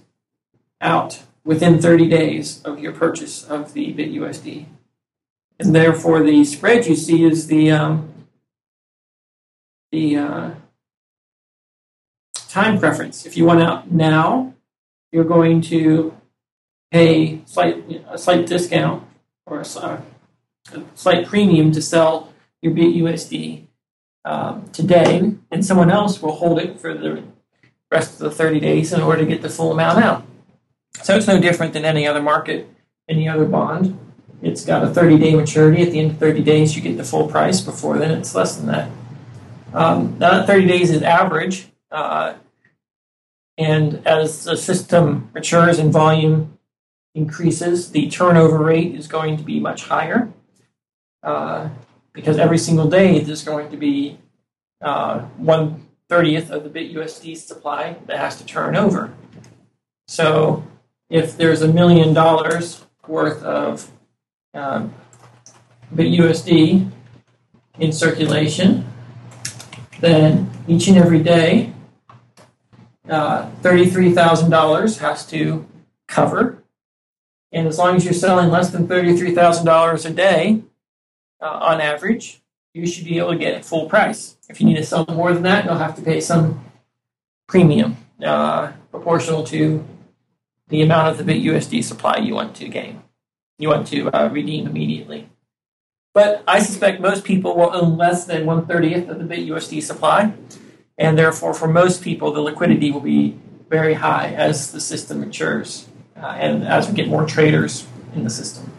out 0.81 1.23
within 1.43 1.81
30 1.81 2.07
days 2.07 2.61
of 2.63 2.79
your 2.79 2.91
purchase 2.91 3.43
of 3.43 3.73
the 3.73 3.91
bit 3.93 4.11
USD. 4.11 4.65
And 5.59 5.75
therefore, 5.75 6.23
the 6.23 6.45
spread 6.45 6.85
you 6.85 6.95
see 6.95 7.23
is 7.23 7.47
the 7.47 7.71
um, 7.71 8.13
the 9.91 10.17
uh, 10.17 10.51
time 12.33 12.79
preference. 12.79 13.25
If 13.25 13.35
you 13.35 13.45
want 13.45 13.61
out 13.61 13.91
now, 13.91 14.53
you're 15.11 15.25
going 15.25 15.61
to 15.63 16.15
pay 16.91 17.41
slight, 17.45 18.03
a 18.09 18.17
slight 18.17 18.45
discount 18.45 19.08
or 19.49 19.61
a, 19.61 20.03
a 20.73 20.83
slight 20.95 21.27
premium 21.27 21.71
to 21.71 21.81
sell 21.81 22.33
your 22.61 22.73
BitUSD 22.73 23.65
um, 24.25 24.69
today, 24.71 25.33
and 25.51 25.65
someone 25.65 25.89
else 25.89 26.21
will 26.21 26.33
hold 26.33 26.59
it 26.59 26.79
for 26.79 26.93
the 26.93 27.23
rest 27.91 28.13
of 28.13 28.19
the 28.19 28.31
30 28.31 28.59
days 28.59 28.93
in 28.93 29.01
order 29.01 29.21
to 29.21 29.25
get 29.25 29.41
the 29.41 29.49
full 29.49 29.71
amount 29.71 30.03
out. 30.03 30.25
So 31.01 31.15
it's 31.15 31.27
no 31.27 31.39
different 31.39 31.73
than 31.73 31.85
any 31.85 32.05
other 32.05 32.21
market, 32.21 32.69
any 33.07 33.27
other 33.27 33.45
bond. 33.45 33.97
It's 34.41 34.63
got 34.63 34.83
a 34.83 34.87
30 34.87 35.17
day 35.17 35.35
maturity. 35.35 35.81
At 35.81 35.91
the 35.91 35.99
end 35.99 36.11
of 36.11 36.17
30 36.17 36.43
days, 36.43 36.75
you 36.75 36.81
get 36.81 36.97
the 36.97 37.03
full 37.03 37.27
price. 37.27 37.61
Before 37.61 37.97
then, 37.97 38.11
it's 38.11 38.35
less 38.35 38.55
than 38.55 38.67
that. 38.67 38.89
Um, 39.73 40.17
now, 40.19 40.31
that 40.31 40.47
30 40.47 40.67
days 40.67 40.89
is 40.89 41.01
average. 41.01 41.67
Uh, 41.91 42.35
and 43.57 44.05
as 44.07 44.45
the 44.45 44.55
system 44.55 45.29
matures 45.33 45.79
and 45.79 45.91
volume 45.91 46.58
increases, 47.15 47.91
the 47.91 48.09
turnover 48.09 48.59
rate 48.59 48.95
is 48.95 49.07
going 49.07 49.37
to 49.37 49.43
be 49.43 49.59
much 49.59 49.85
higher 49.85 50.31
uh, 51.23 51.69
because 52.13 52.37
every 52.37 52.57
single 52.57 52.89
day 52.89 53.19
there's 53.19 53.43
going 53.43 53.69
to 53.71 53.77
be 53.77 54.17
uh, 54.81 55.19
one 55.37 55.87
thirtieth 56.07 56.49
of 56.49 56.63
the 56.63 56.69
BitUSD 56.69 57.37
supply 57.37 57.97
that 58.07 58.17
has 58.17 58.37
to 58.37 58.45
turn 58.45 58.75
over. 58.75 59.13
So 60.07 60.63
if 61.09 61.37
there's 61.37 61.61
a 61.61 61.67
million 61.67 62.13
dollars 62.13 62.85
worth 63.07 63.43
of 63.43 63.91
uh, 64.53 64.87
BitUSD 65.93 66.89
in 67.79 67.91
circulation, 67.91 68.85
then 69.99 70.49
each 70.67 70.87
and 70.87 70.97
every 70.97 71.21
day, 71.21 71.73
uh, 73.09 73.49
$33,000 73.61 74.99
has 74.99 75.25
to 75.27 75.65
cover. 76.07 76.58
And 77.51 77.67
as 77.67 77.77
long 77.77 77.95
as 77.95 78.05
you're 78.05 78.13
selling 78.13 78.49
less 78.49 78.69
than 78.69 78.87
$33,000 78.87 80.05
a 80.05 80.13
day 80.13 80.61
uh, 81.41 81.45
on 81.45 81.81
average, 81.81 82.41
you 82.73 82.85
should 82.85 83.05
be 83.05 83.17
able 83.17 83.31
to 83.31 83.37
get 83.37 83.53
it 83.55 83.65
full 83.65 83.89
price. 83.89 84.37
If 84.49 84.61
you 84.61 84.67
need 84.67 84.77
to 84.77 84.83
sell 84.83 85.05
more 85.05 85.33
than 85.33 85.43
that, 85.43 85.65
you'll 85.65 85.77
have 85.77 85.95
to 85.95 86.01
pay 86.01 86.21
some 86.21 86.63
premium 87.47 87.97
uh, 88.23 88.71
proportional 88.91 89.43
to 89.45 89.83
the 90.67 90.81
amount 90.81 91.07
of 91.07 91.25
the 91.25 91.33
BitUSD 91.33 91.83
supply 91.83 92.17
you 92.17 92.35
want 92.35 92.55
to 92.57 92.67
gain, 92.67 93.01
you 93.57 93.69
want 93.69 93.87
to 93.87 94.09
uh, 94.15 94.29
redeem 94.29 94.67
immediately. 94.67 95.29
But 96.13 96.43
I 96.47 96.59
suspect 96.59 97.01
most 97.01 97.23
people 97.23 97.55
will 97.55 97.75
own 97.75 97.97
less 97.97 98.25
than 98.25 98.45
one 98.45 98.67
thirtieth 98.67 99.09
of 99.09 99.17
the 99.17 99.25
BitUSD 99.25 99.81
supply, 99.81 100.33
and 100.97 101.17
therefore, 101.17 101.53
for 101.53 101.67
most 101.67 102.03
people, 102.03 102.31
the 102.31 102.41
liquidity 102.41 102.91
will 102.91 102.99
be 102.99 103.37
very 103.67 103.95
high 103.95 104.33
as 104.33 104.71
the 104.71 104.81
system 104.81 105.21
matures 105.21 105.88
uh, 106.21 106.27
and 106.27 106.67
as 106.67 106.89
we 106.89 106.95
get 106.95 107.07
more 107.07 107.25
traders 107.25 107.87
in 108.15 108.23
the 108.23 108.29
system. 108.29 108.71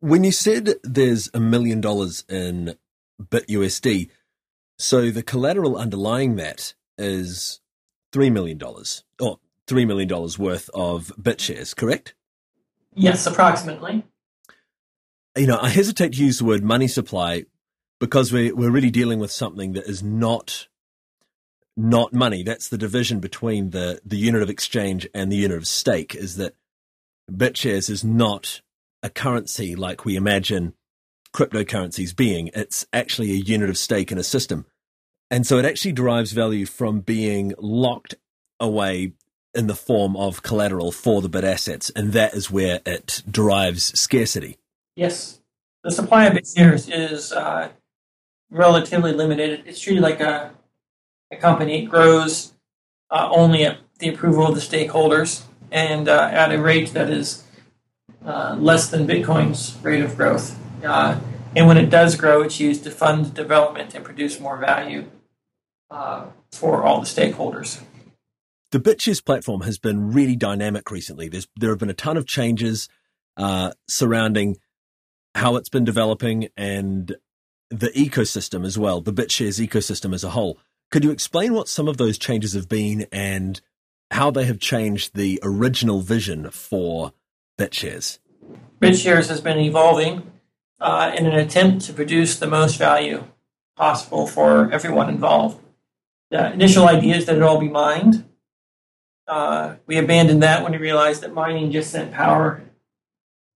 When 0.00 0.24
you 0.24 0.32
said 0.32 0.74
there's 0.82 1.30
a 1.32 1.40
million 1.40 1.80
dollars 1.80 2.24
in 2.28 2.76
BitUSD, 3.22 4.10
so 4.78 5.10
the 5.10 5.22
collateral 5.22 5.76
underlying 5.76 6.36
that 6.36 6.74
is 6.98 7.60
$3 8.12 8.30
million, 8.32 8.60
or 8.62 9.38
$3 9.66 9.86
million 9.86 10.08
worth 10.08 10.68
of 10.74 11.12
BitShares, 11.20 11.74
correct? 11.74 12.14
Yes, 12.94 13.26
approximately. 13.26 14.04
You 15.36 15.46
know, 15.46 15.58
I 15.60 15.68
hesitate 15.68 16.12
to 16.12 16.24
use 16.24 16.38
the 16.38 16.44
word 16.44 16.62
money 16.62 16.86
supply 16.86 17.44
because 17.98 18.32
we're, 18.32 18.54
we're 18.54 18.70
really 18.70 18.90
dealing 18.90 19.18
with 19.18 19.32
something 19.32 19.72
that 19.72 19.86
is 19.86 20.02
not 20.02 20.68
not 21.76 22.12
money. 22.12 22.42
That's 22.42 22.68
the 22.68 22.78
division 22.78 23.20
between 23.20 23.70
the, 23.70 24.00
the 24.04 24.16
unit 24.16 24.42
of 24.42 24.50
exchange 24.50 25.08
and 25.14 25.30
the 25.30 25.36
unit 25.36 25.56
of 25.56 25.66
stake 25.66 26.14
is 26.14 26.36
that 26.36 26.54
BitShares 27.30 27.90
is 27.90 28.04
not 28.04 28.60
a 29.02 29.10
currency 29.10 29.74
like 29.74 30.04
we 30.04 30.16
imagine 30.16 30.74
cryptocurrencies 31.34 32.14
being. 32.14 32.50
It's 32.54 32.86
actually 32.92 33.32
a 33.32 33.34
unit 33.34 33.68
of 33.68 33.76
stake 33.76 34.12
in 34.12 34.18
a 34.18 34.24
system. 34.24 34.66
And 35.30 35.46
so 35.46 35.58
it 35.58 35.64
actually 35.64 35.92
derives 35.92 36.32
value 36.32 36.66
from 36.66 37.00
being 37.00 37.54
locked 37.58 38.14
away 38.60 39.12
in 39.54 39.66
the 39.66 39.74
form 39.74 40.16
of 40.16 40.42
collateral 40.42 40.92
for 40.92 41.22
the 41.22 41.28
bit 41.28 41.44
assets, 41.44 41.90
and 41.90 42.12
that 42.12 42.34
is 42.34 42.50
where 42.50 42.80
it 42.84 43.22
derives 43.30 43.98
scarcity. 43.98 44.58
Yes, 44.96 45.40
the 45.82 45.90
supply 45.90 46.26
of 46.26 46.38
shares 46.46 46.88
is 46.88 47.32
uh, 47.32 47.68
relatively 48.50 49.12
limited. 49.12 49.62
It's 49.66 49.80
treated 49.80 50.02
like 50.02 50.20
a, 50.20 50.52
a 51.30 51.36
company. 51.36 51.86
Grows 51.86 52.52
uh, 53.10 53.28
only 53.30 53.64
at 53.64 53.78
the 53.98 54.08
approval 54.08 54.46
of 54.46 54.54
the 54.54 54.60
stakeholders 54.60 55.42
and 55.70 56.08
uh, 56.08 56.28
at 56.32 56.52
a 56.52 56.60
rate 56.60 56.92
that 56.92 57.10
is 57.10 57.44
uh, 58.24 58.56
less 58.58 58.88
than 58.90 59.06
Bitcoin's 59.06 59.76
rate 59.82 60.02
of 60.02 60.16
growth. 60.16 60.58
Uh, 60.84 61.18
and 61.56 61.66
when 61.66 61.76
it 61.76 61.90
does 61.90 62.16
grow, 62.16 62.42
it's 62.42 62.58
used 62.58 62.84
to 62.84 62.90
fund 62.90 63.34
development 63.34 63.94
and 63.94 64.04
produce 64.04 64.40
more 64.40 64.56
value 64.56 65.06
uh, 65.90 66.26
for 66.52 66.82
all 66.82 67.00
the 67.00 67.06
stakeholders. 67.06 67.80
The 68.72 68.80
BitShares 68.80 69.24
platform 69.24 69.60
has 69.60 69.78
been 69.78 70.12
really 70.12 70.34
dynamic 70.34 70.90
recently. 70.90 71.28
There's, 71.28 71.46
there 71.56 71.70
have 71.70 71.78
been 71.78 71.90
a 71.90 71.94
ton 71.94 72.16
of 72.16 72.26
changes 72.26 72.88
uh, 73.36 73.72
surrounding 73.88 74.56
how 75.34 75.56
it's 75.56 75.68
been 75.68 75.84
developing 75.84 76.48
and 76.56 77.14
the 77.70 77.90
ecosystem 77.90 78.64
as 78.66 78.78
well, 78.78 79.00
the 79.00 79.12
BitShares 79.12 79.64
ecosystem 79.64 80.14
as 80.14 80.24
a 80.24 80.30
whole. 80.30 80.58
Could 80.94 81.02
you 81.02 81.10
explain 81.10 81.54
what 81.54 81.66
some 81.66 81.88
of 81.88 81.96
those 81.96 82.18
changes 82.18 82.52
have 82.52 82.68
been 82.68 83.06
and 83.10 83.60
how 84.12 84.30
they 84.30 84.44
have 84.44 84.60
changed 84.60 85.16
the 85.16 85.40
original 85.42 86.02
vision 86.02 86.48
for 86.52 87.12
BitShares? 87.58 88.20
BitShares 88.80 89.28
has 89.28 89.40
been 89.40 89.58
evolving 89.58 90.30
uh, 90.78 91.10
in 91.18 91.26
an 91.26 91.34
attempt 91.34 91.84
to 91.86 91.92
produce 91.92 92.38
the 92.38 92.46
most 92.46 92.76
value 92.76 93.24
possible 93.76 94.28
for 94.28 94.70
everyone 94.70 95.08
involved. 95.08 95.60
The 96.30 96.52
initial 96.52 96.86
idea 96.86 97.16
is 97.16 97.26
that 97.26 97.34
it 97.34 97.42
all 97.42 97.58
be 97.58 97.68
mined, 97.68 98.24
uh, 99.26 99.74
we 99.88 99.98
abandoned 99.98 100.44
that 100.44 100.62
when 100.62 100.70
we 100.70 100.78
realized 100.78 101.22
that 101.22 101.34
mining 101.34 101.72
just 101.72 101.90
sent 101.90 102.12
power 102.12 102.62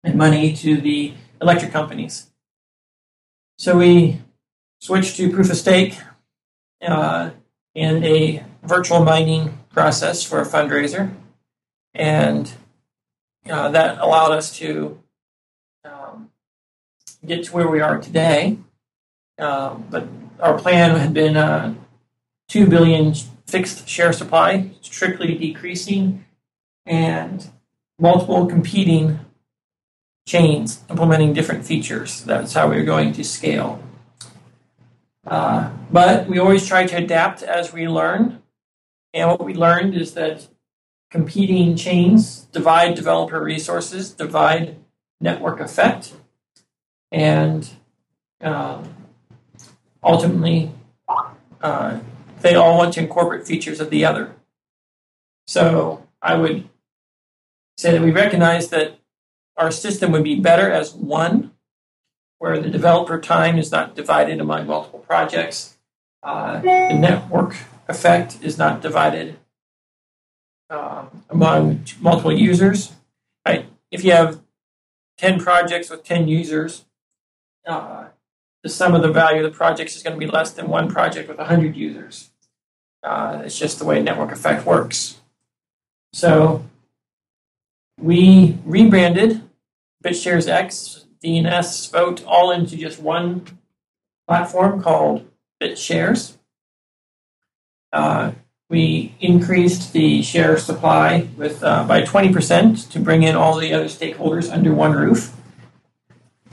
and 0.02 0.16
money 0.16 0.56
to 0.56 0.80
the 0.80 1.14
electric 1.40 1.70
companies. 1.70 2.32
So 3.58 3.78
we 3.78 4.22
switched 4.80 5.16
to 5.18 5.30
proof 5.30 5.50
of 5.50 5.56
stake 5.56 5.98
uh, 6.82 7.30
and 7.74 8.04
a 8.04 8.44
virtual 8.62 9.04
mining 9.04 9.58
process 9.70 10.22
for 10.22 10.40
a 10.40 10.46
fundraiser. 10.46 11.14
And 11.94 12.52
uh, 13.48 13.70
that 13.70 13.98
allowed 13.98 14.32
us 14.32 14.56
to 14.58 14.98
um, 15.84 16.30
get 17.24 17.44
to 17.44 17.52
where 17.52 17.68
we 17.68 17.80
are 17.80 17.98
today. 17.98 18.58
Um, 19.38 19.84
but 19.90 20.08
our 20.40 20.58
plan 20.58 20.98
had 20.98 21.14
been 21.14 21.36
uh, 21.36 21.74
2 22.48 22.66
billion 22.66 23.14
fixed 23.46 23.88
share 23.88 24.12
supply, 24.12 24.70
strictly 24.80 25.34
decreasing, 25.34 26.24
and 26.86 27.50
multiple 27.98 28.46
competing 28.46 29.20
chains 30.26 30.84
implementing 30.90 31.32
different 31.32 31.64
features. 31.64 32.22
That's 32.24 32.52
how 32.52 32.68
we're 32.68 32.84
going 32.84 33.12
to 33.14 33.24
scale. 33.24 33.82
Uh, 35.28 35.70
but 35.92 36.26
we 36.26 36.38
always 36.38 36.66
try 36.66 36.86
to 36.86 36.96
adapt 36.96 37.42
as 37.42 37.72
we 37.72 37.86
learn. 37.86 38.42
And 39.12 39.28
what 39.28 39.44
we 39.44 39.54
learned 39.54 39.94
is 39.94 40.14
that 40.14 40.48
competing 41.10 41.76
chains 41.76 42.46
divide 42.52 42.94
developer 42.94 43.42
resources, 43.42 44.10
divide 44.10 44.76
network 45.20 45.60
effect, 45.60 46.14
and 47.10 47.68
um, 48.40 48.94
ultimately 50.02 50.70
uh, 51.60 51.98
they 52.40 52.54
all 52.54 52.78
want 52.78 52.94
to 52.94 53.00
incorporate 53.00 53.46
features 53.46 53.80
of 53.80 53.90
the 53.90 54.04
other. 54.04 54.36
So 55.46 56.06
I 56.22 56.36
would 56.36 56.68
say 57.76 57.92
that 57.92 58.02
we 58.02 58.10
recognize 58.10 58.68
that 58.68 58.98
our 59.56 59.70
system 59.70 60.12
would 60.12 60.24
be 60.24 60.38
better 60.38 60.70
as 60.70 60.94
one, 60.94 61.52
where 62.38 62.60
the 62.60 62.70
developer 62.70 63.20
time 63.20 63.58
is 63.58 63.72
not 63.72 63.94
divided 63.94 64.40
among 64.40 64.66
multiple 64.66 65.00
projects. 65.00 65.76
Uh, 66.22 66.60
the 66.60 66.94
network 66.94 67.56
effect 67.88 68.38
is 68.42 68.58
not 68.58 68.80
divided 68.80 69.36
um, 70.70 71.24
among 71.30 71.84
multiple 72.00 72.32
users. 72.32 72.92
Right? 73.46 73.66
If 73.90 74.04
you 74.04 74.12
have 74.12 74.40
10 75.18 75.40
projects 75.40 75.90
with 75.90 76.04
10 76.04 76.28
users, 76.28 76.84
uh, 77.66 78.06
the 78.62 78.68
sum 78.68 78.94
of 78.94 79.02
the 79.02 79.10
value 79.10 79.44
of 79.44 79.52
the 79.52 79.56
projects 79.56 79.96
is 79.96 80.02
going 80.02 80.14
to 80.14 80.18
be 80.18 80.30
less 80.30 80.50
than 80.52 80.68
one 80.68 80.88
project 80.88 81.28
with 81.28 81.38
100 81.38 81.76
users. 81.76 82.30
Uh, 83.02 83.42
it's 83.44 83.58
just 83.58 83.78
the 83.78 83.84
way 83.84 84.02
network 84.02 84.32
effect 84.32 84.66
works. 84.66 85.20
So 86.12 86.64
we 88.00 88.58
rebranded 88.64 89.42
BitShares 90.04 90.48
X, 90.48 91.06
DNS, 91.22 91.90
Vote 91.90 92.24
all 92.24 92.50
into 92.50 92.76
just 92.76 93.00
one 93.00 93.58
platform 94.26 94.82
called 94.82 95.28
BitShares. 95.60 96.36
Uh, 97.92 98.32
we 98.68 99.14
increased 99.20 99.92
the 99.92 100.22
share 100.22 100.58
supply 100.58 101.26
with 101.36 101.62
uh, 101.64 101.84
by 101.84 102.02
20% 102.02 102.90
to 102.90 103.00
bring 103.00 103.22
in 103.22 103.34
all 103.34 103.58
the 103.58 103.72
other 103.72 103.86
stakeholders 103.86 104.52
under 104.52 104.74
one 104.74 104.92
roof. 104.92 105.34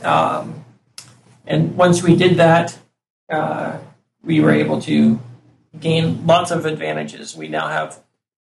Um, 0.02 0.64
and 1.46 1.76
once 1.76 2.02
we 2.02 2.16
did 2.16 2.38
that, 2.38 2.78
uh, 3.30 3.80
we 4.24 4.40
were 4.40 4.52
able 4.52 4.82
to 4.84 5.20
gain 5.80 6.26
lots 6.26 6.52
of 6.52 6.66
advantages. 6.66 7.36
We 7.36 7.48
now 7.50 7.68
have 7.68 8.00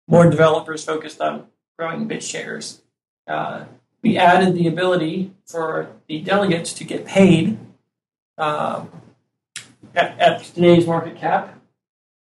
more 0.07 0.29
developers 0.29 0.83
focused 0.83 1.19
on 1.19 1.47
growing 1.77 2.07
BitShares. 2.07 2.81
Uh, 3.27 3.65
we 4.05 4.19
added 4.19 4.53
the 4.53 4.67
ability 4.67 5.31
for 5.47 5.89
the 6.07 6.21
delegates 6.21 6.73
to 6.73 6.83
get 6.83 7.07
paid 7.07 7.57
um, 8.37 8.87
at, 9.95 10.19
at 10.19 10.43
today's 10.43 10.85
market 10.85 11.15
cap, 11.17 11.59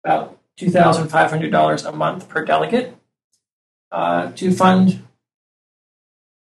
about 0.03 0.37
$2,500 0.59 1.85
a 1.85 1.91
month 1.93 2.27
per 2.27 2.43
delegate, 2.43 2.97
uh, 3.93 4.29
to 4.33 4.51
fund 4.51 5.07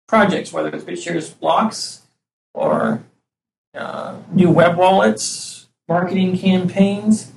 projects, 0.06 0.50
whether 0.50 0.70
it's 0.70 0.84
BitShares 0.84 1.38
blocks 1.38 2.06
or 2.54 3.04
uh, 3.74 4.16
new 4.32 4.50
web 4.50 4.78
wallets, 4.78 5.68
marketing 5.86 6.38
campaigns, 6.38 7.32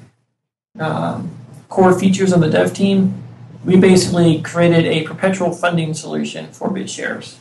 um, 0.80 1.30
core 1.68 2.00
features 2.00 2.32
on 2.32 2.40
the 2.40 2.50
dev 2.50 2.74
team. 2.74 3.22
We 3.66 3.76
basically 3.76 4.42
created 4.42 4.86
a 4.86 5.04
perpetual 5.04 5.52
funding 5.52 5.94
solution 5.94 6.54
for 6.54 6.70
BitShares. 6.70 7.36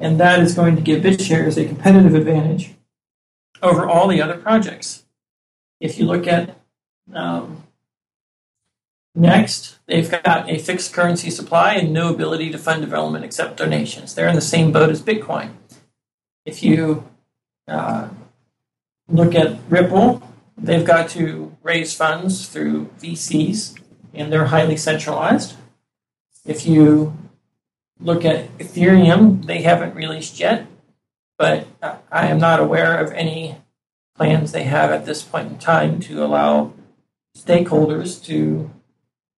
And 0.00 0.18
that 0.18 0.40
is 0.40 0.54
going 0.54 0.76
to 0.76 0.82
give 0.82 1.02
BitShares 1.02 1.62
a 1.62 1.68
competitive 1.68 2.14
advantage 2.14 2.74
over 3.62 3.86
all 3.86 4.08
the 4.08 4.22
other 4.22 4.38
projects. 4.38 5.04
If 5.78 5.98
you 5.98 6.06
look 6.06 6.26
at 6.26 6.56
um, 7.12 7.64
Nxt, 9.16 9.76
they've 9.86 10.10
got 10.10 10.48
a 10.48 10.58
fixed 10.58 10.94
currency 10.94 11.30
supply 11.30 11.74
and 11.74 11.92
no 11.92 12.12
ability 12.12 12.50
to 12.50 12.58
fund 12.58 12.80
development 12.80 13.24
except 13.24 13.58
donations. 13.58 14.14
They're 14.14 14.28
in 14.28 14.34
the 14.34 14.40
same 14.40 14.72
boat 14.72 14.88
as 14.90 15.02
Bitcoin. 15.02 15.50
If 16.46 16.62
you 16.62 17.08
uh, 17.68 18.08
look 19.08 19.34
at 19.34 19.58
Ripple, 19.68 20.22
they've 20.56 20.84
got 20.84 21.10
to 21.10 21.54
raise 21.62 21.94
funds 21.94 22.48
through 22.48 22.90
VCs, 23.00 23.78
and 24.14 24.32
they're 24.32 24.46
highly 24.46 24.76
centralized. 24.76 25.56
If 26.46 26.66
you 26.66 27.16
look 28.00 28.24
at 28.24 28.56
Ethereum, 28.58 29.44
they 29.46 29.62
haven't 29.62 29.94
released 29.94 30.40
yet, 30.40 30.66
but 31.38 31.66
I 32.10 32.26
am 32.26 32.38
not 32.38 32.60
aware 32.60 32.98
of 32.98 33.12
any 33.12 33.56
plans 34.16 34.52
they 34.52 34.64
have 34.64 34.90
at 34.90 35.06
this 35.06 35.22
point 35.22 35.48
in 35.48 35.58
time 35.58 36.00
to 36.00 36.24
allow 36.24 36.72
stakeholders 37.36 38.22
to 38.24 38.70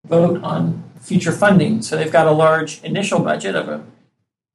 vote 0.07 0.43
on 0.43 0.83
future 1.01 1.33
funding. 1.33 1.83
So 1.83 1.97
they've 1.97 2.13
got 2.13 2.27
a 2.27 2.33
large 2.33 2.83
initial 2.83 3.21
budget 3.21 3.55
of 3.55 3.69
a, 3.69 3.85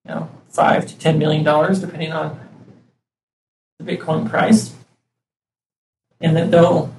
you 0.05 0.15
know, 0.15 0.29
five 0.49 0.87
to 0.87 0.97
ten 0.97 1.17
million 1.17 1.43
dollars, 1.43 1.79
depending 1.79 2.11
on 2.11 2.39
the 3.79 3.85
Bitcoin 3.85 4.29
price, 4.29 4.73
and 6.19 6.35
that 6.35 6.51
they'll 6.51 6.93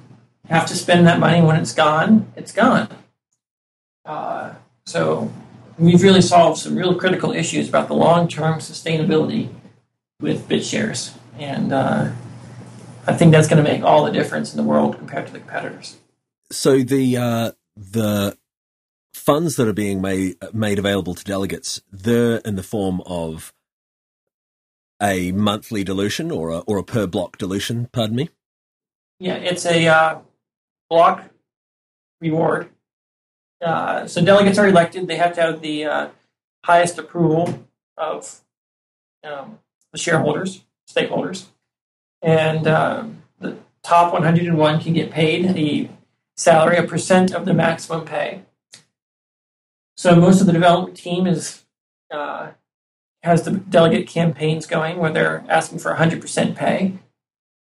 have 0.49 0.67
to 0.67 0.75
spend 0.75 1.07
that 1.07 1.19
money 1.19 1.43
when 1.43 1.57
it's 1.57 1.75
gone. 1.75 2.33
It's 2.37 2.53
gone. 2.53 2.89
Uh, 4.05 4.55
so 4.87 5.31
we've 5.79 6.03
really 6.03 6.22
solved 6.22 6.61
some 6.61 6.76
real 6.76 6.95
critical 6.95 7.33
issues 7.33 7.68
about 7.68 7.89
the 7.89 7.95
long-term 7.95 8.59
sustainability 8.59 9.49
with 10.20 10.49
BitShares, 10.49 11.14
and 11.39 11.72
uh, 11.72 12.11
I 13.07 13.14
think 13.14 13.33
that's 13.33 13.49
going 13.49 13.62
to 13.62 13.70
make 13.70 13.83
all 13.83 14.05
the 14.05 14.12
difference 14.12 14.53
in 14.53 14.57
the 14.57 14.68
world 14.68 14.99
compared 14.99 15.26
to 15.26 15.33
the 15.33 15.39
competitors. 15.39 15.97
So 16.51 16.83
the 16.83 17.16
uh, 17.16 17.51
the 17.76 18.37
funds 19.14 19.57
that 19.57 19.68
are 19.68 19.72
being 19.72 20.01
made 20.01 20.37
made 20.53 20.79
available 20.79 21.14
to 21.14 21.24
delegates, 21.24 21.81
they're 21.93 22.39
in 22.39 22.57
the 22.57 22.62
form 22.62 23.01
of 23.07 23.53
a 25.01 25.33
monthly 25.33 25.85
dilution 25.85 26.31
or 26.31 26.51
a, 26.51 26.59
or 26.61 26.79
a 26.79 26.85
per 26.85 27.07
block 27.07 27.39
dilution. 27.39 27.89
Pardon 27.93 28.16
me. 28.16 28.31
Yeah, 29.20 29.35
it's 29.35 29.66
a 29.66 29.87
uh, 29.87 30.18
block 30.89 31.24
reward. 32.20 32.70
Uh, 33.61 34.07
so 34.07 34.25
delegates 34.25 34.59
are 34.59 34.69
elected; 34.69 35.09
they 35.09 35.17
have 35.17 35.35
to 35.35 35.41
have 35.41 35.61
the 35.61 35.85
uh, 35.85 36.09
highest 36.65 36.99
approval 36.99 37.67
of 37.97 38.41
um, 39.25 39.59
the 39.93 39.99
shareholders, 39.99 40.65
stakeholders, 40.89 41.47
and 42.23 42.69
um, 42.69 43.23
the 43.41 43.57
top 43.83 44.13
101 44.13 44.81
can 44.81 44.93
get 44.93 45.11
paid 45.11 45.47
a 45.57 45.91
salary, 46.37 46.77
a 46.77 46.85
percent 46.85 47.35
of 47.35 47.45
the 47.45 47.55
maximum 47.55 48.05
pay. 48.05 48.43
So 49.97 50.15
most 50.15 50.41
of 50.41 50.47
the 50.47 50.53
development 50.53 50.97
team 50.97 51.27
is 51.27 51.65
uh, 52.13 52.53
has 53.25 53.43
the 53.43 53.51
delegate 53.51 54.07
campaigns 54.07 54.67
going 54.67 54.99
where 54.99 55.13
they're 55.13 55.45
asking 55.49 55.81
for 55.81 55.95
100% 55.95 56.55
pay. 56.55 56.95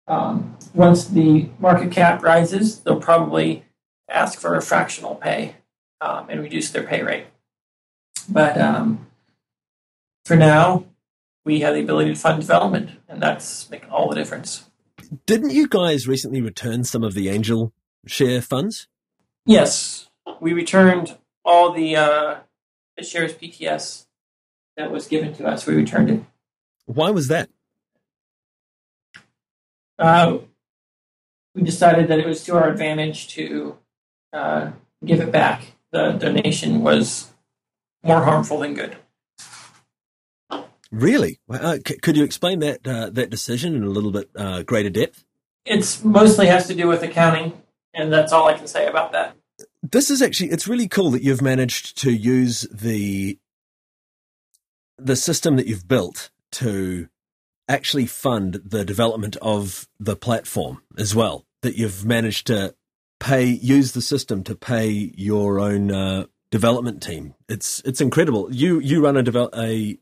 Um, 0.06 0.56
once 0.72 1.04
the 1.04 1.48
market 1.58 1.90
cap 1.90 2.22
rises, 2.22 2.80
they'll 2.80 3.00
probably 3.00 3.64
ask 4.08 4.38
for 4.38 4.54
a 4.54 4.62
fractional 4.62 5.16
pay 5.16 5.56
um, 6.00 6.26
and 6.28 6.40
reduce 6.40 6.70
their 6.70 6.82
pay 6.82 7.02
rate. 7.02 7.26
But 8.28 8.60
um, 8.60 9.06
for 10.24 10.36
now, 10.36 10.84
we 11.44 11.60
have 11.60 11.74
the 11.74 11.80
ability 11.80 12.12
to 12.12 12.18
fund 12.18 12.40
development, 12.40 12.90
and 13.08 13.22
that's 13.22 13.70
making 13.70 13.90
all 13.90 14.08
the 14.08 14.14
difference. 14.14 14.68
Didn't 15.26 15.50
you 15.50 15.66
guys 15.66 16.06
recently 16.06 16.42
return 16.42 16.84
some 16.84 17.02
of 17.02 17.14
the 17.14 17.28
angel 17.28 17.72
share 18.06 18.42
funds? 18.42 18.88
Yes, 19.46 20.10
we 20.40 20.52
returned 20.52 21.16
all 21.44 21.72
the 21.72 21.96
uh, 21.96 22.36
shares 23.00 23.32
PTS 23.32 24.06
that 24.76 24.90
was 24.90 25.06
given 25.06 25.32
to 25.34 25.46
us. 25.46 25.66
We 25.66 25.74
returned 25.74 26.10
it. 26.10 26.22
Why 26.84 27.10
was 27.10 27.28
that? 27.28 27.48
Uh, 29.98 30.38
we 31.54 31.62
decided 31.62 32.08
that 32.08 32.18
it 32.18 32.26
was 32.26 32.44
to 32.44 32.56
our 32.56 32.68
advantage 32.68 33.28
to 33.28 33.76
uh, 34.32 34.70
give 35.04 35.20
it 35.20 35.32
back. 35.32 35.72
The 35.92 36.12
donation 36.12 36.82
was 36.82 37.32
more 38.02 38.22
harmful 38.22 38.58
than 38.60 38.74
good. 38.74 38.96
Really? 40.90 41.40
Uh, 41.48 41.78
c- 41.86 41.98
could 41.98 42.16
you 42.16 42.24
explain 42.24 42.60
that 42.60 42.86
uh, 42.86 43.10
that 43.10 43.30
decision 43.30 43.74
in 43.74 43.82
a 43.82 43.88
little 43.88 44.10
bit 44.10 44.30
uh, 44.34 44.62
greater 44.62 44.90
depth? 44.90 45.24
It's 45.64 46.02
mostly 46.02 46.46
has 46.46 46.66
to 46.68 46.74
do 46.74 46.88
with 46.88 47.02
accounting, 47.02 47.60
and 47.92 48.12
that's 48.12 48.32
all 48.32 48.48
I 48.48 48.54
can 48.54 48.66
say 48.66 48.86
about 48.86 49.12
that. 49.12 49.36
This 49.82 50.10
is 50.10 50.22
actually 50.22 50.50
it's 50.50 50.66
really 50.66 50.88
cool 50.88 51.10
that 51.10 51.22
you've 51.22 51.42
managed 51.42 51.98
to 51.98 52.10
use 52.10 52.66
the 52.72 53.38
the 54.96 55.16
system 55.16 55.56
that 55.56 55.66
you've 55.66 55.86
built 55.86 56.30
to 56.52 57.08
actually 57.68 58.06
fund 58.06 58.60
the 58.64 58.84
development 58.84 59.36
of 59.42 59.86
the 60.00 60.16
platform 60.16 60.82
as 60.96 61.14
well. 61.14 61.44
That 61.60 61.76
you've 61.76 62.04
managed 62.04 62.46
to 62.46 62.74
pay 63.20 63.44
use 63.46 63.92
the 63.92 64.02
system 64.02 64.44
to 64.44 64.54
pay 64.54 65.12
your 65.16 65.58
own 65.58 65.90
uh, 65.90 66.26
development 66.50 67.02
team. 67.02 67.34
It's 67.48 67.80
it's 67.84 68.00
incredible. 68.00 68.52
You 68.52 68.78
you 68.80 69.04
run 69.04 69.16
a 69.16 69.22
develop 69.22 69.54
a 69.56 69.98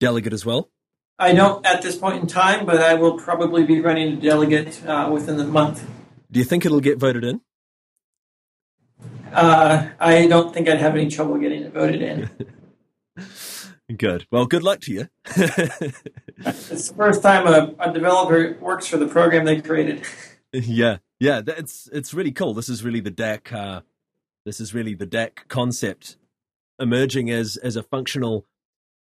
delegate 0.00 0.32
as 0.32 0.44
well. 0.44 0.70
I 1.18 1.32
don't 1.32 1.64
at 1.64 1.82
this 1.82 1.96
point 1.96 2.20
in 2.20 2.26
time, 2.26 2.66
but 2.66 2.80
I 2.80 2.94
will 2.94 3.18
probably 3.18 3.64
be 3.64 3.80
running 3.80 4.14
a 4.14 4.16
delegate 4.16 4.84
uh, 4.86 5.08
within 5.10 5.36
the 5.36 5.44
month. 5.44 5.86
Do 6.30 6.38
you 6.38 6.44
think 6.44 6.66
it'll 6.66 6.80
get 6.80 6.98
voted 6.98 7.24
in? 7.24 7.40
Uh, 9.32 9.88
I 9.98 10.26
don't 10.26 10.52
think 10.52 10.68
I'd 10.68 10.78
have 10.78 10.94
any 10.94 11.08
trouble 11.08 11.38
getting 11.38 11.62
it 11.62 11.72
voted 11.72 12.02
in. 12.02 12.30
good. 13.96 14.26
Well, 14.30 14.46
good 14.46 14.62
luck 14.62 14.80
to 14.82 14.92
you. 14.92 15.08
it's 15.26 16.88
the 16.88 16.94
first 16.96 17.22
time 17.22 17.46
a, 17.46 17.74
a, 17.78 17.92
developer 17.92 18.56
works 18.60 18.86
for 18.86 18.96
the 18.96 19.06
program 19.06 19.44
they 19.44 19.60
created. 19.60 20.02
Yeah, 20.64 20.98
yeah, 21.20 21.42
it's 21.46 21.88
it's 21.92 22.14
really 22.14 22.32
cool. 22.32 22.54
This 22.54 22.68
is 22.68 22.84
really 22.84 23.00
the 23.00 23.10
DAC. 23.10 23.52
Uh, 23.52 23.80
this 24.44 24.60
is 24.60 24.72
really 24.72 24.94
the 24.94 25.06
DAC 25.06 25.48
concept 25.48 26.16
emerging 26.78 27.30
as 27.30 27.56
as 27.56 27.76
a 27.76 27.82
functional 27.82 28.46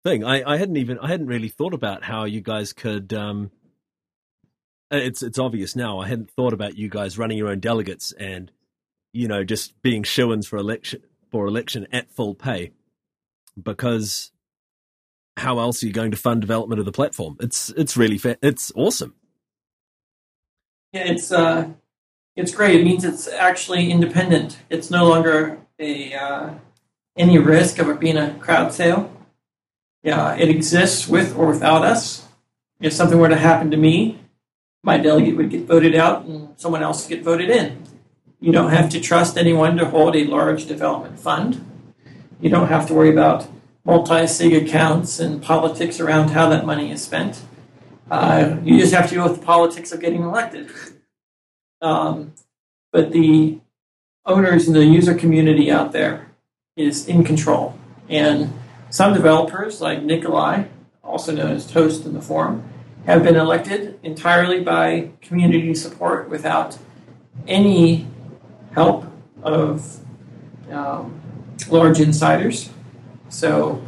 thing. 0.05 0.25
I, 0.25 0.43
I 0.53 0.57
hadn't 0.57 0.77
even 0.77 0.99
I 0.99 1.09
hadn't 1.09 1.27
really 1.27 1.49
thought 1.49 1.75
about 1.75 2.05
how 2.05 2.25
you 2.25 2.41
guys 2.41 2.73
could. 2.73 3.13
Um, 3.13 3.51
it's 4.91 5.23
it's 5.23 5.39
obvious 5.39 5.75
now. 5.77 5.99
I 5.99 6.09
hadn't 6.09 6.31
thought 6.31 6.53
about 6.53 6.77
you 6.79 6.89
guys 6.89 7.19
running 7.19 7.39
your 7.39 7.49
own 7.49 7.61
delegates 7.61 8.13
and 8.13 8.51
you 9.13 9.29
know, 9.29 9.45
just 9.45 9.81
being 9.83 10.03
shoo-ins 10.03 10.47
for 10.47 10.57
election 10.57 11.03
for 11.31 11.47
election 11.47 11.87
at 11.93 12.11
full 12.11 12.35
pay, 12.35 12.73
because 13.61 14.33
how 15.37 15.59
else 15.59 15.83
are 15.83 15.87
you 15.87 15.93
going 15.93 16.11
to 16.11 16.17
fund 16.17 16.41
development 16.41 16.79
of 16.79 16.85
the 16.85 16.93
platform? 16.93 17.37
It's 17.41 17.71
it's 17.71 17.97
really 17.97 18.19
fa- 18.19 18.39
it's 18.43 18.73
awesome. 18.75 19.15
It's 20.93 21.33
uh, 21.33 21.71
it's 22.37 22.55
great. 22.55 22.81
It 22.81 22.85
means 22.85 23.05
it's 23.05 23.27
actually 23.27 23.91
independent. 23.91 24.59
It's 24.69 24.91
no 24.91 25.09
longer 25.09 25.59
a 25.79 26.15
uh, 26.15 26.51
any 27.17 27.39
risk 27.39 27.79
of 27.79 27.89
it 27.89 27.99
being 27.99 28.19
a 28.19 28.35
crowd 28.35 28.73
sale. 28.73 29.11
Yeah, 30.03 30.35
it 30.35 30.49
exists 30.49 31.09
with 31.09 31.37
or 31.37 31.47
without 31.47 31.83
us. 31.83 32.27
If 32.81 32.93
something 32.93 33.19
were 33.19 33.29
to 33.29 33.37
happen 33.37 33.71
to 33.71 33.77
me, 33.77 34.19
my 34.83 34.99
delegate 34.99 35.37
would 35.37 35.51
get 35.51 35.65
voted 35.65 35.95
out 35.95 36.25
and 36.25 36.49
someone 36.57 36.83
else 36.83 37.05
would 37.09 37.17
get 37.17 37.25
voted 37.25 37.49
in 37.51 37.85
You 38.41 38.51
don't 38.51 38.71
have 38.71 38.91
to 38.91 39.01
trust 39.01 39.39
anyone 39.39 39.77
to 39.77 39.87
hold 39.87 40.17
a 40.17 40.25
large 40.25 40.67
development 40.67 41.19
fund. 41.21 41.65
You 42.41 42.51
don't 42.51 42.67
have 42.67 42.87
to 42.89 42.95
worry 42.95 43.11
about 43.11 43.49
multi 43.85 44.27
sig 44.27 44.53
accounts 44.53 45.21
and 45.21 45.41
politics 45.41 46.01
around 46.01 46.31
how 46.31 46.49
that 46.49 46.67
money 46.67 46.91
is 46.91 47.03
spent. 47.03 47.43
Uh, 48.11 48.57
you 48.63 48.79
just 48.79 48.93
have 48.93 49.09
to 49.09 49.15
deal 49.15 49.25
with 49.25 49.41
the 49.41 49.45
politics 49.45 49.93
of 49.93 50.01
getting 50.01 50.23
elected. 50.23 50.71
Um, 51.81 52.35
but 52.93 53.13
the 53.13 53.61
owners 54.27 54.67
and 54.67 54.77
the 54.77 54.85
user 54.85 55.15
community 55.15 55.71
out 55.71 55.93
there 55.93 56.33
is 56.77 57.09
in 57.09 57.25
control. 57.25 57.77
And 58.09 58.53
some 58.91 59.15
developers, 59.15 59.81
like 59.81 60.03
Nikolai, 60.03 60.65
also 61.03 61.33
known 61.33 61.53
as 61.53 61.67
Toast 61.67 62.05
in 62.05 62.15
the 62.15 62.23
forum, 62.23 62.69
have 63.07 63.23
been 63.23 63.37
elected 63.37 63.99
entirely 64.03 64.61
by 64.61 65.11
community 65.21 65.75
support 65.75 66.29
without 66.29 66.79
any 67.49 68.07
help 68.73 69.07
of 69.43 69.99
um, 70.71 71.21
large 71.69 72.01
insiders. 72.01 72.71
So 73.29 73.83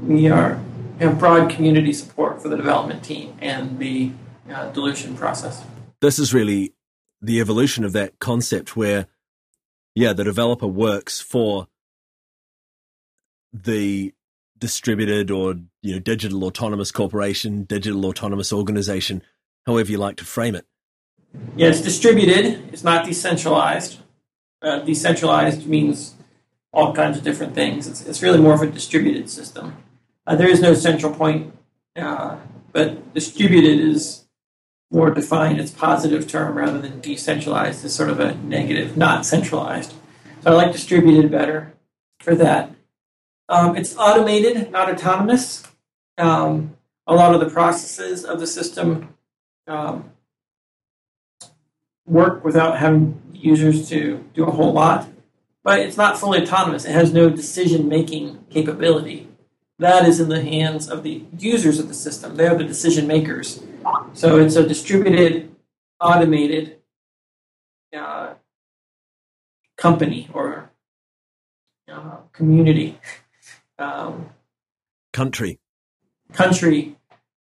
we 0.00 0.28
are 0.28 0.60
have 1.00 1.18
broad 1.18 1.50
community 1.50 1.92
support 1.92 2.42
for 2.42 2.48
the 2.48 2.56
development 2.56 3.02
team 3.02 3.36
and 3.40 3.78
the 3.78 4.12
uh, 4.50 4.70
dilution 4.72 5.16
process. 5.16 5.62
This 6.00 6.18
is 6.18 6.34
really 6.34 6.74
the 7.20 7.40
evolution 7.40 7.84
of 7.84 7.92
that 7.92 8.18
concept 8.18 8.76
where, 8.76 9.06
yeah, 9.94 10.12
the 10.12 10.24
developer 10.24 10.66
works 10.66 11.20
for 11.20 11.68
the 13.52 14.12
distributed 14.58 15.30
or 15.30 15.56
you 15.82 15.92
know 15.92 15.98
digital 15.98 16.44
autonomous 16.44 16.92
corporation, 16.92 17.64
digital 17.64 18.06
autonomous 18.06 18.52
organization, 18.52 19.22
however 19.66 19.90
you 19.90 19.98
like 19.98 20.16
to 20.16 20.24
frame 20.24 20.54
it. 20.54 20.66
Yeah, 21.56 21.68
it's 21.68 21.80
distributed. 21.80 22.72
It's 22.72 22.84
not 22.84 23.04
decentralized. 23.04 23.98
Uh, 24.60 24.78
decentralized 24.80 25.66
means 25.66 26.14
all 26.72 26.94
kinds 26.94 27.18
of 27.18 27.24
different 27.24 27.54
things. 27.54 27.86
It's, 27.86 28.06
it's 28.06 28.22
really 28.22 28.38
more 28.38 28.54
of 28.54 28.62
a 28.62 28.66
distributed 28.66 29.28
system. 29.28 29.76
Uh, 30.26 30.36
there 30.36 30.48
is 30.48 30.60
no 30.60 30.74
central 30.74 31.12
point, 31.14 31.52
uh, 31.96 32.36
but 32.72 33.12
distributed 33.14 33.80
is 33.80 34.24
more 34.90 35.10
defined. 35.10 35.60
It's 35.60 35.70
positive 35.70 36.28
term 36.28 36.56
rather 36.56 36.78
than 36.78 37.00
decentralized 37.00 37.84
is 37.84 37.94
sort 37.94 38.10
of 38.10 38.20
a 38.20 38.34
negative, 38.36 38.96
not 38.96 39.26
centralized. 39.26 39.94
So 40.42 40.50
I 40.50 40.54
like 40.54 40.72
distributed 40.72 41.30
better 41.30 41.72
for 42.20 42.34
that. 42.36 42.70
Um, 43.48 43.76
it's 43.76 43.96
automated, 43.96 44.70
not 44.70 44.90
autonomous. 44.90 45.64
Um, 46.18 46.76
a 47.06 47.14
lot 47.14 47.34
of 47.34 47.40
the 47.40 47.50
processes 47.50 48.24
of 48.24 48.38
the 48.38 48.46
system 48.46 49.14
um, 49.66 50.12
work 52.06 52.44
without 52.44 52.78
having 52.78 53.20
users 53.32 53.88
to 53.88 54.24
do 54.34 54.44
a 54.44 54.50
whole 54.50 54.72
lot, 54.72 55.08
but 55.64 55.80
it's 55.80 55.96
not 55.96 56.18
fully 56.18 56.42
autonomous. 56.42 56.84
It 56.84 56.92
has 56.92 57.12
no 57.12 57.28
decision 57.28 57.88
making 57.88 58.44
capability. 58.50 59.28
That 59.82 60.06
is 60.06 60.20
in 60.20 60.28
the 60.28 60.40
hands 60.40 60.88
of 60.88 61.02
the 61.02 61.24
users 61.36 61.80
of 61.80 61.88
the 61.88 61.94
system. 61.94 62.36
They 62.36 62.46
are 62.46 62.54
the 62.54 62.62
decision 62.62 63.08
makers. 63.08 63.64
So 64.12 64.38
it's 64.38 64.54
a 64.54 64.64
distributed, 64.64 65.56
automated 66.00 66.78
uh, 67.92 68.34
company 69.76 70.30
or 70.32 70.70
uh, 71.90 72.18
community 72.32 73.00
um, 73.80 74.30
country, 75.12 75.58
country, 76.32 76.96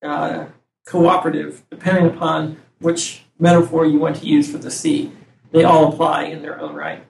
uh, 0.03 0.47
cooperative, 0.87 1.64
depending 1.68 2.07
upon 2.07 2.57
which 2.78 3.24
metaphor 3.39 3.85
you 3.85 3.99
want 3.99 4.16
to 4.16 4.26
use 4.26 4.51
for 4.51 4.57
the 4.57 4.70
sea. 4.70 5.12
They 5.51 5.64
all 5.64 5.93
apply 5.93 6.24
in 6.24 6.41
their 6.41 6.59
own 6.59 6.74
right. 6.74 7.05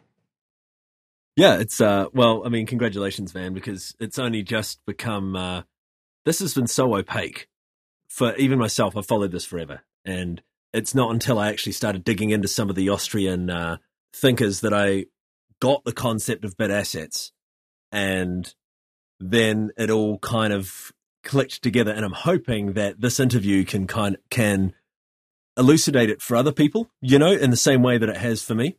Yeah, 1.36 1.58
it's 1.58 1.80
uh 1.80 2.06
well, 2.12 2.42
I 2.44 2.48
mean, 2.48 2.66
congratulations, 2.66 3.34
man, 3.34 3.54
because 3.54 3.94
it's 3.98 4.18
only 4.18 4.42
just 4.42 4.84
become 4.86 5.36
uh 5.36 5.62
this 6.24 6.40
has 6.40 6.54
been 6.54 6.66
so 6.66 6.94
opaque 6.96 7.48
for 8.08 8.36
even 8.36 8.58
myself. 8.58 8.96
I've 8.96 9.06
followed 9.06 9.32
this 9.32 9.44
forever, 9.44 9.82
and 10.04 10.42
it's 10.72 10.94
not 10.94 11.10
until 11.10 11.38
I 11.38 11.48
actually 11.48 11.72
started 11.72 12.04
digging 12.04 12.30
into 12.30 12.48
some 12.48 12.70
of 12.70 12.76
the 12.76 12.88
Austrian 12.88 13.50
uh, 13.50 13.78
thinkers 14.14 14.60
that 14.60 14.72
I 14.72 15.06
got 15.60 15.84
the 15.84 15.92
concept 15.92 16.44
of 16.44 16.56
bit 16.56 16.70
assets, 16.70 17.32
and 17.90 18.54
then 19.18 19.70
it 19.76 19.90
all 19.90 20.18
kind 20.18 20.52
of 20.52 20.92
clicked 21.24 21.62
together. 21.62 21.92
And 21.92 22.04
I'm 22.04 22.12
hoping 22.12 22.74
that 22.74 23.00
this 23.00 23.18
interview 23.18 23.64
can 23.64 23.86
kind 23.86 24.16
can 24.30 24.74
elucidate 25.56 26.10
it 26.10 26.22
for 26.22 26.36
other 26.36 26.52
people, 26.52 26.90
you 27.00 27.18
know, 27.18 27.32
in 27.32 27.50
the 27.50 27.56
same 27.56 27.82
way 27.82 27.98
that 27.98 28.08
it 28.08 28.16
has 28.16 28.42
for 28.42 28.54
me. 28.54 28.76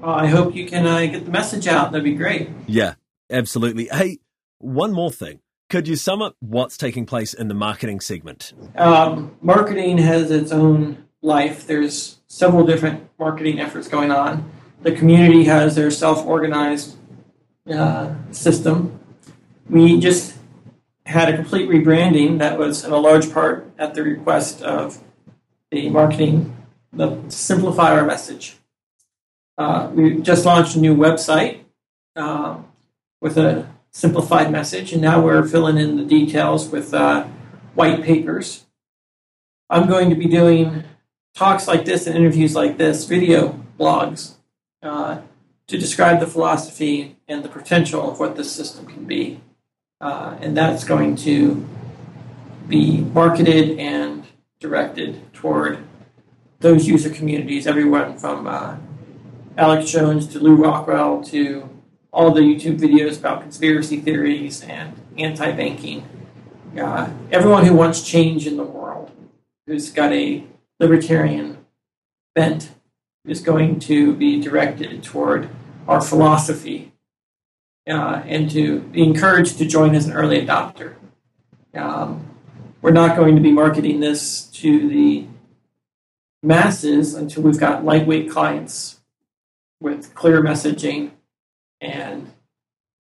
Well, 0.00 0.14
I 0.14 0.26
hope 0.26 0.54
you 0.54 0.66
can 0.66 0.86
uh, 0.86 1.06
get 1.06 1.24
the 1.24 1.30
message 1.30 1.66
out. 1.66 1.92
That'd 1.92 2.04
be 2.04 2.14
great. 2.14 2.48
Yeah, 2.66 2.94
absolutely. 3.30 3.88
Hey, 3.90 4.18
one 4.58 4.92
more 4.92 5.10
thing. 5.10 5.40
Could 5.70 5.88
you 5.88 5.96
sum 5.96 6.22
up 6.22 6.36
what's 6.40 6.76
taking 6.76 7.06
place 7.06 7.34
in 7.34 7.48
the 7.48 7.54
marketing 7.54 8.00
segment? 8.00 8.52
Um, 8.76 9.36
marketing 9.40 9.98
has 9.98 10.30
its 10.30 10.52
own 10.52 11.04
life. 11.22 11.66
There's 11.66 12.18
several 12.26 12.64
different 12.64 13.08
marketing 13.18 13.60
efforts 13.60 13.88
going 13.88 14.10
on. 14.10 14.50
The 14.82 14.92
community 14.92 15.44
has 15.44 15.74
their 15.74 15.90
self 15.90 16.24
organized 16.26 16.96
uh, 17.70 18.14
system 18.30 19.00
we 19.68 19.98
just 19.98 20.36
had 21.06 21.32
a 21.32 21.36
complete 21.36 21.68
rebranding 21.68 22.38
that 22.38 22.58
was 22.58 22.84
in 22.84 22.92
a 22.92 22.98
large 22.98 23.32
part 23.32 23.70
at 23.78 23.94
the 23.94 24.02
request 24.02 24.62
of 24.62 25.02
the 25.70 25.88
marketing 25.90 26.56
the, 26.92 27.16
to 27.16 27.30
simplify 27.30 27.92
our 27.92 28.04
message. 28.04 28.56
Uh, 29.56 29.90
we 29.94 30.20
just 30.20 30.44
launched 30.44 30.76
a 30.76 30.80
new 30.80 30.96
website 30.96 31.60
uh, 32.16 32.58
with 33.20 33.38
a 33.38 33.68
simplified 33.90 34.50
message, 34.50 34.92
and 34.92 35.02
now 35.02 35.20
we're 35.20 35.46
filling 35.46 35.78
in 35.78 35.96
the 35.96 36.04
details 36.04 36.68
with 36.68 36.92
uh, 36.92 37.24
white 37.74 38.02
papers. 38.02 38.66
I'm 39.70 39.88
going 39.88 40.10
to 40.10 40.16
be 40.16 40.26
doing 40.26 40.84
talks 41.34 41.66
like 41.66 41.84
this 41.84 42.06
and 42.06 42.16
interviews 42.16 42.54
like 42.54 42.78
this, 42.78 43.04
video 43.04 43.60
blogs, 43.78 44.34
uh, 44.82 45.20
to 45.66 45.78
describe 45.78 46.20
the 46.20 46.26
philosophy 46.26 47.16
and 47.26 47.42
the 47.42 47.48
potential 47.48 48.10
of 48.10 48.20
what 48.20 48.36
this 48.36 48.52
system 48.52 48.86
can 48.86 49.04
be 49.04 49.40
uh, 50.04 50.36
and 50.40 50.54
that's 50.54 50.84
going 50.84 51.16
to 51.16 51.66
be 52.68 53.00
marketed 53.00 53.78
and 53.78 54.26
directed 54.60 55.32
toward 55.32 55.78
those 56.60 56.86
user 56.86 57.10
communities, 57.10 57.66
everyone 57.66 58.18
from 58.18 58.46
uh, 58.46 58.76
Alex 59.56 59.88
Jones 59.88 60.26
to 60.28 60.40
Lew 60.40 60.56
Rockwell 60.56 61.22
to 61.24 61.68
all 62.12 62.32
the 62.32 62.40
YouTube 62.40 62.78
videos 62.78 63.18
about 63.18 63.42
conspiracy 63.42 64.00
theories 64.00 64.62
and 64.62 65.00
anti 65.16 65.52
banking. 65.52 66.08
Uh, 66.76 67.08
everyone 67.30 67.64
who 67.64 67.74
wants 67.74 68.02
change 68.02 68.48
in 68.48 68.56
the 68.56 68.64
world, 68.64 69.12
who's 69.66 69.92
got 69.92 70.12
a 70.12 70.44
libertarian 70.80 71.64
bent, 72.34 72.72
is 73.24 73.40
going 73.40 73.78
to 73.78 74.14
be 74.14 74.40
directed 74.40 75.04
toward 75.04 75.48
our 75.86 76.00
philosophy 76.00 76.92
uh, 77.88 78.22
and 78.26 78.50
to 78.50 78.80
be 78.80 79.04
encouraged 79.04 79.58
to 79.58 79.64
join 79.64 79.94
as 79.94 80.06
an 80.06 80.14
early 80.14 80.44
adopter. 80.44 80.94
Um, 81.74 82.28
we're 82.82 82.90
not 82.90 83.16
going 83.16 83.36
to 83.36 83.40
be 83.40 83.52
marketing 83.52 84.00
this 84.00 84.46
to 84.46 84.88
the 84.88 85.28
masses 86.42 87.14
until 87.14 87.44
we've 87.44 87.58
got 87.58 87.84
lightweight 87.84 88.28
clients 88.28 89.00
with 89.84 90.14
clear 90.14 90.42
messaging 90.42 91.10
and 91.78 92.32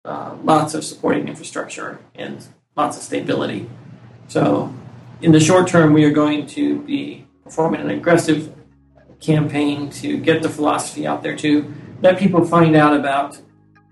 uh, 0.05 0.37
lots 0.45 0.75
of 0.75 0.85
supporting 0.85 1.27
infrastructure 1.27 1.99
and 2.15 2.47
lots 2.77 2.97
of 2.97 3.03
stability. 3.03 3.69
So, 4.29 4.73
in 5.21 5.33
the 5.33 5.41
short 5.41 5.67
term, 5.67 5.93
we 5.93 6.05
are 6.05 6.13
going 6.13 6.47
to 6.47 6.81
be 6.83 7.27
performing 7.43 7.81
an 7.81 7.91
aggressive 7.91 8.55
campaign 9.21 9.91
to 9.91 10.17
get 10.19 10.41
the 10.41 10.49
philosophy 10.49 11.05
out 11.05 11.25
there 11.25 11.37
to 11.39 11.75
let 12.01 12.17
people 12.17 12.45
find 12.45 12.77
out 12.77 12.95
about 12.97 13.41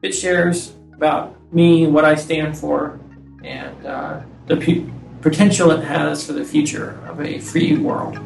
BitShares, 0.01 0.73
about 0.95 1.35
me, 1.53 1.89
what 1.89 2.05
I 2.05 2.15
stand 2.15 2.57
for, 2.57 3.01
and 3.43 3.85
uh, 3.85 4.21
the 4.47 4.57
p- 4.59 4.89
potential 5.23 5.73
it 5.73 5.83
has 5.83 6.25
for 6.25 6.35
the 6.35 6.45
future 6.45 7.01
of 7.09 7.21
a 7.21 7.41
free 7.41 7.77
world. 7.77 8.17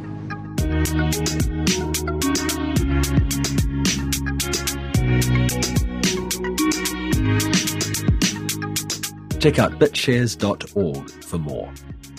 Check 9.40 9.58
out 9.58 9.78
bitshares.org 9.78 11.10
for 11.24 11.38
more. 11.38 11.72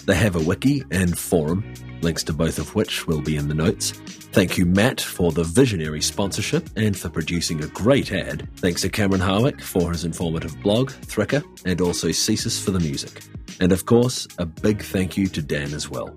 They 0.07 0.15
have 0.15 0.35
a 0.35 0.39
wiki 0.39 0.83
and 0.89 1.15
forum, 1.17 1.63
links 2.01 2.23
to 2.23 2.33
both 2.33 2.57
of 2.57 2.73
which 2.73 3.05
will 3.05 3.21
be 3.21 3.37
in 3.37 3.47
the 3.47 3.53
notes. 3.53 3.91
Thank 4.31 4.57
you, 4.57 4.65
Matt, 4.65 4.99
for 4.99 5.31
the 5.31 5.43
visionary 5.43 6.01
sponsorship 6.01 6.67
and 6.75 6.97
for 6.97 7.09
producing 7.09 7.63
a 7.63 7.67
great 7.67 8.11
ad. 8.11 8.49
Thanks 8.55 8.81
to 8.81 8.89
Cameron 8.89 9.21
Harwick 9.21 9.61
for 9.61 9.91
his 9.91 10.03
informative 10.03 10.59
blog, 10.63 10.89
Thricker, 10.89 11.43
and 11.63 11.79
also 11.79 12.07
Cesis 12.07 12.59
for 12.63 12.71
the 12.71 12.79
music. 12.79 13.21
And 13.59 13.71
of 13.71 13.85
course, 13.85 14.27
a 14.39 14.45
big 14.45 14.81
thank 14.81 15.15
you 15.15 15.27
to 15.27 15.41
Dan 15.41 15.73
as 15.73 15.89
well. 15.89 16.15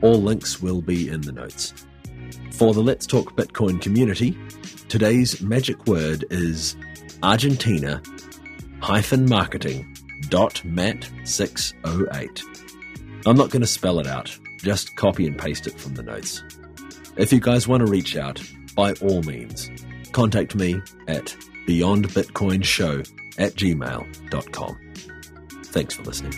All 0.00 0.22
links 0.22 0.62
will 0.62 0.80
be 0.80 1.08
in 1.08 1.20
the 1.20 1.32
notes. 1.32 1.74
For 2.52 2.72
the 2.72 2.82
Let's 2.82 3.06
Talk 3.06 3.36
Bitcoin 3.36 3.82
community, 3.82 4.38
Today's 4.92 5.40
magic 5.40 5.86
word 5.86 6.26
is 6.28 6.76
Argentina 7.22 8.02
hyphen 8.82 9.26
marketing 9.26 9.96
dot 10.28 10.62
mat 10.66 11.08
608. 11.24 12.42
I'm 13.24 13.34
not 13.34 13.48
going 13.48 13.62
to 13.62 13.66
spell 13.66 14.00
it 14.00 14.06
out, 14.06 14.38
just 14.58 14.94
copy 14.96 15.26
and 15.26 15.38
paste 15.38 15.66
it 15.66 15.80
from 15.80 15.94
the 15.94 16.02
notes. 16.02 16.44
If 17.16 17.32
you 17.32 17.40
guys 17.40 17.66
want 17.66 17.80
to 17.80 17.90
reach 17.90 18.18
out, 18.18 18.42
by 18.76 18.92
all 19.00 19.22
means, 19.22 19.70
contact 20.12 20.54
me 20.56 20.82
at 21.08 21.34
beyondbitcoinshow 21.66 23.10
at 23.38 23.54
gmail.com. 23.54 24.78
Thanks 25.64 25.94
for 25.94 26.02
listening. 26.02 26.32